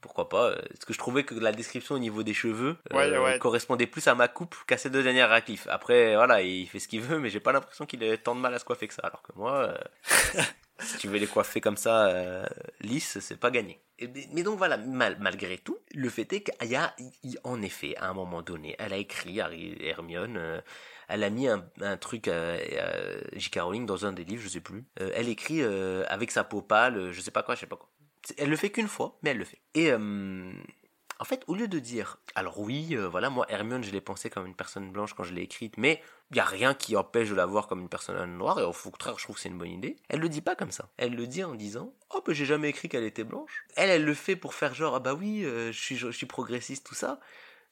[0.02, 2.78] Pourquoi pas Parce que je trouvais que la description au niveau des cheveux
[3.40, 5.68] correspondait plus à ma coupe qu'à ces deux dernières Radcliffe.
[5.70, 8.40] Après, voilà, il fait ce qu'il veut, mais j'ai pas l'impression qu'il ait tant de
[8.42, 9.04] mal à se coiffer que ça.
[9.04, 9.74] Alors que moi,
[10.80, 12.46] si tu veux les coiffer comme ça, euh,
[13.00, 13.80] c'est pas gagné.
[14.34, 16.96] mais donc voilà, malgré tout, le fait est qu'il y a,
[17.44, 20.62] en effet, à un moment donné, elle a écrit, Hermione, euh,
[21.08, 22.58] elle a mis un, truc à,
[23.34, 23.60] J.K.
[23.62, 24.86] Rowling dans un des livres, je sais plus.
[25.00, 27.90] Euh, elle écrit avec sa peau pâle, je sais pas quoi, je sais pas quoi.
[28.38, 29.60] Elle le fait qu'une fois, mais elle le fait.
[29.76, 29.92] Et
[31.20, 34.30] en fait, au lieu de dire, alors oui, euh, voilà, moi Hermione, je l'ai pensé
[34.30, 37.30] comme une personne blanche quand je l'ai écrite, mais il y a rien qui empêche
[37.30, 39.58] de la voir comme une personne noire, et au contraire, je trouve que c'est une
[39.58, 39.98] bonne idée.
[40.10, 40.90] Elle le dit pas comme ça.
[40.98, 43.66] Elle le dit en disant, oh, ben j'ai jamais écrit qu'elle était blanche.
[43.76, 46.96] Elle, elle le fait pour faire genre, ah bah oui, euh, je suis progressiste, tout
[46.96, 47.20] ça.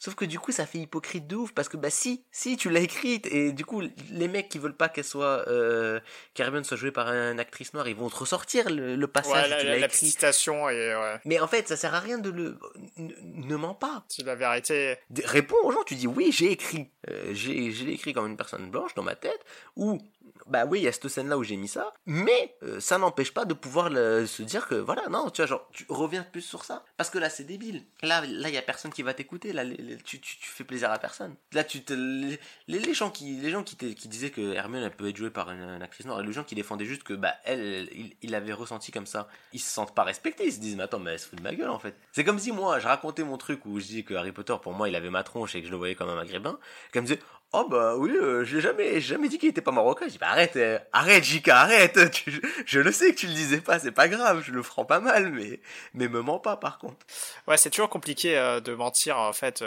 [0.02, 2.72] Sauf que du coup, ça fait hypocrite de ouf parce que bah si, si tu
[2.72, 6.00] l'as écrite et du coup, les mecs qui veulent pas qu'elle soit euh,
[6.34, 9.80] qu'Hermione soit jouée par une actrice noire, ils vont te ressortir le, passage ouais, tu
[9.80, 11.20] la, citation et ouais.
[11.26, 12.58] Mais en fait, ça sert à rien de le
[12.98, 14.04] ne, mens pas.
[14.08, 14.98] Si la vérité.
[15.24, 18.72] Réponds aux gens, tu dis oui, j'ai écrit, euh, j'ai j'ai écrit comme une personne
[18.72, 19.46] blanche dans ma tête
[19.76, 20.00] ou
[20.48, 23.34] bah oui, il y a cette scène-là où j'ai mis ça, mais euh, ça n'empêche
[23.34, 26.64] pas de pouvoir se dire que voilà, non, tu vois, genre, tu reviens plus sur
[26.64, 27.84] ça, parce que là, c'est débile.
[28.02, 29.64] Là, là, il y a personne qui va t'écouter, là,
[30.04, 31.36] tu, tu, fais plaisir à personne.
[31.54, 34.96] Là, tu te, les, les gens qui, les gens qui, qui disaient que Hermione, elle
[34.96, 37.90] peut être jouée par une, actrice noire, les gens qui défendaient juste que, bah, elle,
[37.92, 40.84] il, il avait ressenti comme ça, ils se sentent pas respectés, ils se disent, mais
[40.84, 41.96] attends, mais elle se fout de ma gueule, en fait.
[42.12, 44.74] C'est comme si moi, je racontais mon truc où je dis que Harry Potter, pour
[44.74, 46.60] moi, il avait ma tronche et que je le voyais comme un maghrébin,
[46.92, 47.22] comme me disait,
[47.54, 50.06] Oh bah oui, euh, j'ai jamais, jamais dit qu'il était pas marocain.
[50.06, 52.00] Je dis bah arrête, euh, arrête Jika, arrête.
[52.66, 55.02] je le sais que tu le disais pas, c'est pas grave, je le prends pas
[55.02, 55.60] mal, mais
[55.94, 57.06] mais me mens pas par contre.
[57.48, 59.62] Ouais, c'est toujours compliqué euh, de mentir en fait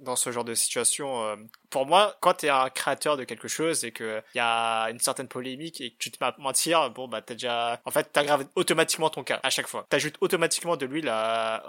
[0.00, 1.38] dans ce genre de situation.
[1.70, 5.28] Pour moi, quand t'es un créateur de quelque chose et que y a une certaine
[5.28, 8.46] polémique et que tu te mets à mentir, bon bah t'as déjà, en fait t'aggraves
[8.56, 9.86] automatiquement ton cas à chaque fois.
[9.90, 11.62] T'ajoutes automatiquement de l'huile à,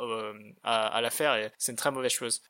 [0.63, 2.41] à, à l'affaire et c'est une très mauvaise chose.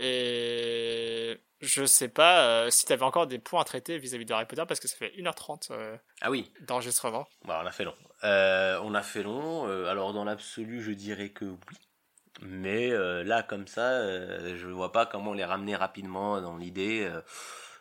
[0.00, 4.32] et je sais pas euh, si tu avais encore des points à traiter vis-à-vis de
[4.32, 6.52] Harry Potter parce que ça fait 1h30 euh, ah oui.
[6.60, 7.26] d'enregistrement.
[7.46, 7.94] Bah, on a fait long.
[8.24, 9.66] Euh, on a fait long.
[9.86, 11.76] alors dans l'absolu, je dirais que oui.
[12.40, 12.90] Mais
[13.24, 14.02] là, comme ça,
[14.56, 17.08] je vois pas comment les ramener rapidement dans l'idée.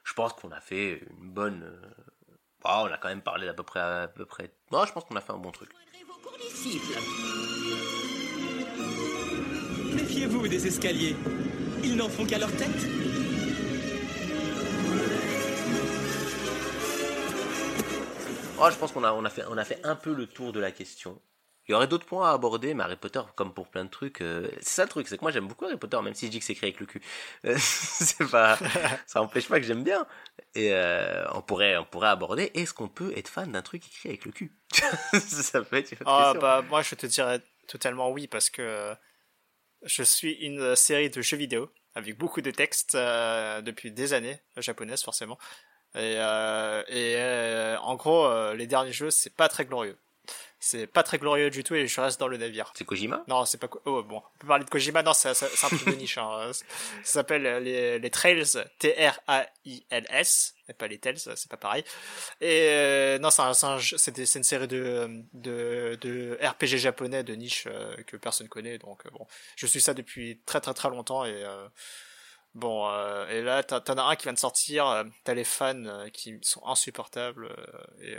[0.03, 1.81] je pense qu'on a fait une bonne.
[2.63, 4.51] Bah, on a quand même parlé d'à peu près à peu près.
[4.69, 5.71] Moi, je pense qu'on a fait un bon truc.
[6.05, 6.19] Vos
[9.95, 11.15] Méfiez-vous des escaliers.
[11.83, 13.10] Ils n'en font qu'à leur tête.
[18.61, 20.53] Oh, je pense qu'on a, on a, fait, on a fait un peu le tour
[20.53, 21.21] de la question.
[21.67, 24.21] Il y aurait d'autres points à aborder, mais Harry Potter, comme pour plein de trucs,
[24.21, 26.31] euh, c'est ça le truc, c'est que moi j'aime beaucoup Harry Potter, même si je
[26.31, 27.01] dis que c'est écrit avec le cul.
[27.45, 28.57] Euh, c'est pas,
[29.07, 30.05] ça empêche pas que j'aime bien.
[30.55, 34.09] Et euh, on pourrait, on pourrait aborder, est-ce qu'on peut être fan d'un truc écrit
[34.09, 34.51] avec le cul?
[35.19, 36.41] Ça peut être une autre Ah question.
[36.41, 38.95] bah moi je te dirais totalement oui parce que
[39.83, 45.03] je suis une série de jeux vidéo avec beaucoup de textes depuis des années japonaises
[45.03, 45.37] forcément
[45.95, 49.97] et, euh, et euh, en gros euh, les derniers jeux c'est pas très glorieux.
[50.63, 52.71] C'est pas très glorieux du tout et je reste dans le navire.
[52.75, 53.23] C'est Kojima?
[53.27, 55.01] Non c'est pas oh bon on peut parler de Kojima.
[55.01, 56.51] Non c'est un truc de niche hein.
[56.53, 56.63] ça
[57.03, 58.45] s'appelle euh, les, les Trails
[58.77, 61.83] T R A I L S et pas les Tales c'est pas pareil.
[62.41, 63.65] Et euh, non, c'est un, c'est
[64.19, 68.77] un une série de, de, de RPG japonais de niche euh, que personne connaît.
[68.77, 71.67] Donc bon, je suis ça depuis très très très longtemps et euh,
[72.53, 74.87] bon euh, et là t'en as un qui vient de sortir.
[74.87, 78.17] euh, T'as les fans euh, qui sont insupportables euh, et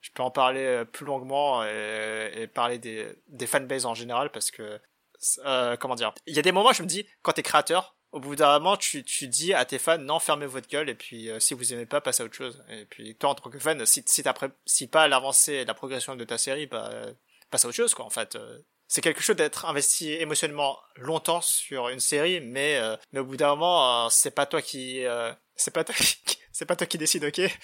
[0.00, 4.50] je peux en parler plus longuement et, et parler des des fanbases en général parce
[4.50, 4.80] que
[5.78, 8.36] comment dire, il y a des moments je me dis quand t'es créateur au bout
[8.36, 11.52] d'un moment, tu, tu dis à tes fans, non, fermez votre gueule, et puis si
[11.52, 12.64] vous aimez pas, passez à autre chose.
[12.70, 14.32] Et puis toi, en tant que fan, si, si t'as
[14.64, 16.90] si pas l'avancée et la progression de ta série, bah,
[17.50, 18.38] passe à autre chose, quoi, en fait.
[18.88, 23.36] C'est quelque chose d'être investi émotionnellement longtemps sur une série, mais, euh, mais au bout
[23.36, 26.16] d'un moment, euh, c'est pas toi qui, euh, c'est pas toi qui,
[26.52, 27.38] c'est pas toi qui décide, ok?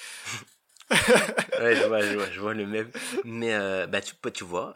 [1.60, 2.90] Ouais, je vois, je vois, je vois le même.
[3.24, 3.56] Mais
[3.86, 4.74] bah tu, tu vois,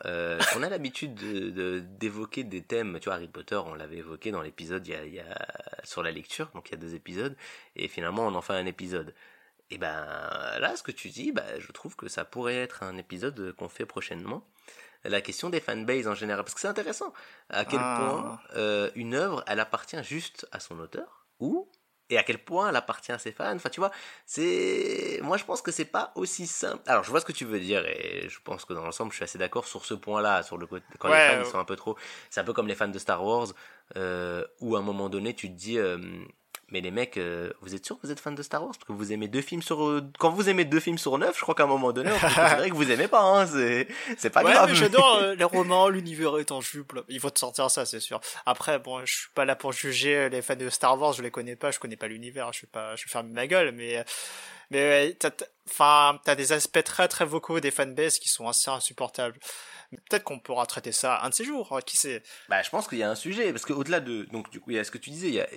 [0.57, 2.99] on a l'habitude de- de- d'évoquer des thèmes.
[3.01, 5.47] Tu vois, Harry Potter, on l'avait évoqué dans l'épisode il y a
[5.85, 7.37] sur la lecture, donc il y a deux épisodes,
[7.77, 9.15] et finalement on en fait un épisode.
[9.71, 10.07] Et ben
[10.61, 13.69] là, ce que tu dis, bah, je trouve que ça pourrait être un épisode qu'on
[13.69, 14.43] fait prochainement.
[15.09, 17.13] La question des fanbases en général, parce que c'est intéressant.
[17.51, 17.95] À quel Ah.
[17.97, 21.69] point euh, une œuvre, elle appartient juste à son auteur, ou
[22.11, 23.55] et à quel point elle appartient à ses fans.
[23.55, 23.91] Enfin, tu vois,
[24.25, 25.21] c'est.
[25.23, 26.83] Moi, je pense que c'est pas aussi simple.
[26.87, 29.17] Alors, je vois ce que tu veux dire, et je pense que dans l'ensemble, je
[29.17, 30.85] suis assez d'accord sur ce point-là, sur le côté.
[30.99, 31.97] Quand Ouais, les fans, euh, ils sont un peu trop.
[32.31, 33.49] C'est un peu comme les fans de Star Wars,
[33.97, 35.79] euh, où à un moment donné, tu te dis.
[35.79, 35.99] euh,
[36.71, 38.73] mais les mecs, euh, vous êtes sûr que vous êtes fan de Star Wars?
[38.73, 39.83] Parce que vous aimez deux films sur...
[39.85, 42.19] euh, Quand vous aimez deux films sur neuf, je crois qu'à un moment donné, on
[42.19, 44.69] peut que vous aimez pas, hein, c'est c'est pas ouais, grave.
[44.69, 46.93] mais j'adore euh, les romans, l'univers est en jupe.
[47.09, 48.21] Ils vont te sortir ça, c'est sûr.
[48.47, 51.31] Après, bon, je suis pas là pour juger les fans de Star Wars, je les
[51.31, 54.05] connais pas, je connais pas l'univers, je suis pas, je vais fermer ma gueule, mais,
[54.71, 55.19] mais ouais,
[55.69, 59.39] enfin, t'as des aspects très très vocaux des fanbases qui sont assez insupportables.
[59.91, 62.23] Peut-être qu'on pourra traiter ça un de ces jours, hein, qui sait?
[62.51, 64.77] Bah, je pense qu'il y a un sujet, parce qu'au-delà de, donc, du coup, il
[64.77, 65.49] y a ce que tu disais, il y a,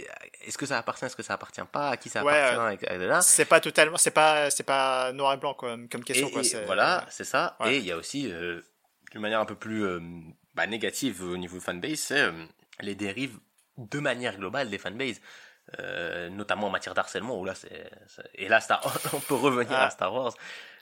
[0.45, 3.21] est-ce que ça appartient, est-ce que ça appartient pas, à qui ça Ouais, appartient, là.
[3.21, 6.43] C'est pas totalement, c'est pas, c'est pas noir et blanc, quoi, comme question, Et, quoi.
[6.43, 7.57] et voilà, c'est ça.
[7.59, 7.75] Ouais.
[7.75, 8.61] Et il y a aussi, euh,
[9.11, 9.99] d'une manière un peu plus euh,
[10.55, 12.31] bah, négative au niveau fanbase, c'est euh,
[12.79, 13.37] les dérives
[13.77, 15.19] de manière globale des fanbases.
[15.79, 17.89] Euh, notamment en matière d'harcèlement, où là, c'est,
[18.35, 18.81] et là, Star...
[19.13, 19.85] on peut revenir Ah.
[19.85, 20.33] à Star Wars.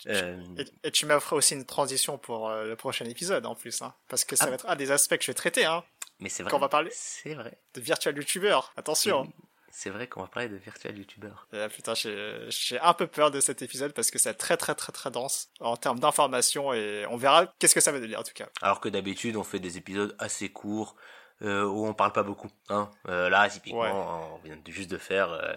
[0.07, 3.81] Euh, Et, et tu m'offres aussi une transition pour euh, le prochain épisode, en plus,
[3.83, 4.49] hein, parce que ça Ah.
[4.49, 5.83] va être un des aspects que je vais traiter, hein,
[6.19, 6.49] mais c'est vrai.
[6.49, 7.57] Quand on va parler- C'est vrai.
[7.75, 8.73] de virtual youtubeur.
[8.77, 9.21] Attention.
[9.21, 9.29] Oui,
[9.71, 11.47] C'est vrai qu'on va parler de virtual youtubeur.
[11.75, 14.91] Putain, j'ai j'ai un peu peur de cet épisode parce que c'est très très très
[14.91, 18.33] très dense en termes d'informations et on verra qu'est-ce que ça va donner en tout
[18.33, 18.47] cas.
[18.63, 20.95] Alors que d'habitude, on fait des épisodes assez courts
[21.41, 22.49] euh, où on parle pas beaucoup.
[22.69, 22.89] Hein.
[23.07, 23.89] Euh, là, typiquement, Ouais.
[23.91, 25.53] on vient juste de faire euh,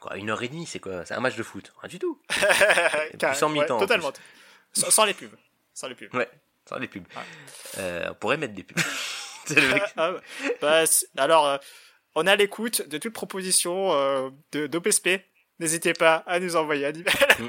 [0.00, 0.66] quoi, une heure et demie.
[0.66, 2.20] C'est quoi C'est un match de foot Rien du tout.
[3.34, 4.12] Sans mi-temps, en totalement.
[4.72, 5.34] Sans, sans les pubs.
[5.74, 6.14] Sans les pubs.
[6.14, 6.28] Ouais,
[6.68, 7.04] sans les pubs.
[7.78, 8.06] Ouais.
[8.10, 8.78] On pourrait mettre des pubs.
[9.50, 9.82] Le mec.
[10.60, 10.82] Bah,
[11.18, 11.58] alors,
[12.16, 15.20] on est à l'écoute de toute proposition de d'OPSP.
[15.58, 17.04] N'hésitez pas à nous envoyer un email,
[17.38, 17.48] Mm.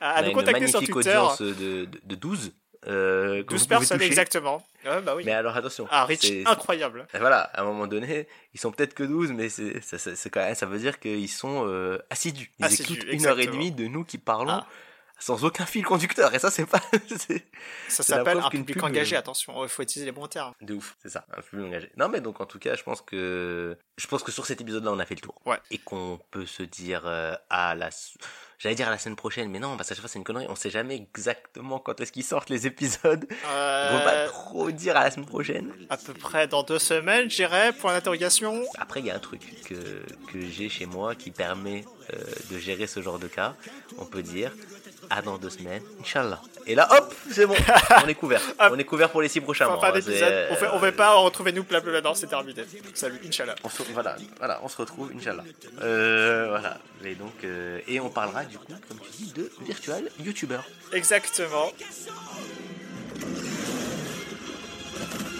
[0.00, 0.92] à, à nous contacter sur Twitter.
[1.10, 1.52] audience de,
[1.86, 2.52] de, de 12.
[2.88, 4.66] Euh, que 12 vous pouvez personnes exactement.
[4.84, 5.22] Ouais, bah oui.
[5.26, 5.86] Mais alors attention.
[5.90, 7.06] Un reach c'est- incroyable.
[7.18, 10.30] Voilà, à un moment donné, ils sont peut-être que 12, mais c'est, ça, ça, c'est
[10.30, 12.50] quand même, ça veut dire qu'ils sont euh, assidus.
[12.58, 14.66] Ils écoutent une heure et demie de nous qui parlons Ah.
[15.18, 16.34] Sans aucun fil conducteur.
[16.34, 16.80] Et ça, c'est pas...
[17.88, 19.62] Ça s'appelle un public pub, engagé, euh, attention.
[19.64, 20.52] Il faut utiliser les bons termes.
[20.60, 21.90] de ouf, c'est ça, un peu engagé.
[21.96, 24.92] Non, mais donc en tout cas, je pense que je pense que sur cet épisode-là,
[24.92, 25.40] on a fait le tour.
[25.46, 25.58] Ouais.
[25.70, 27.90] Et qu'on peut se dire euh, à la...
[28.58, 30.46] J'allais dire à la semaine prochaine, mais non, parce qu'à chaque fois, c'est une connerie.
[30.48, 33.24] On sait jamais exactement quand est-ce qu'ils sortent les épisodes.
[33.30, 33.46] On
[33.96, 35.72] va pas Euh, trop dire à la semaine prochaine.
[35.90, 38.64] à peu près dans deux semaines, j'irai, point d'interrogation.
[38.76, 39.74] Après, il y a un truc que,
[40.32, 42.16] que j'ai chez moi qui permet euh,
[42.50, 43.54] de gérer ce genre de cas.
[43.98, 44.52] On peut dire,
[45.10, 46.40] à dans deux semaines, Inch'Allah.
[46.66, 47.54] Et là, hop, c'est bon,
[48.04, 48.42] on est couvert.
[48.60, 49.92] On est couvert pour les six prochains Enfin, mois.
[49.92, 50.02] pas On
[50.56, 52.62] fait, on euh, fait pas retrouvez-nous blablabla, non, c'est terminé.
[52.94, 53.54] Salut, Inch'Allah.
[53.64, 55.44] on se, voilà, voilà, on se retrouve, Inch'Allah.
[55.82, 56.78] Euh, voilà.
[57.04, 60.58] Et donc, euh, et on parlera du coup, comme tu dis, de virtual YouTuber.
[60.92, 61.72] Exactement.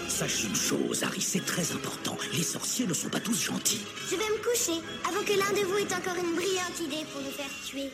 [0.07, 2.17] Sache une chose, Harry, c'est très important.
[2.33, 3.85] Les sorciers ne sont pas tous gentils.
[4.09, 7.21] Je vais me coucher avant que l'un de vous ait encore une brillante idée pour
[7.21, 7.89] nous faire tuer.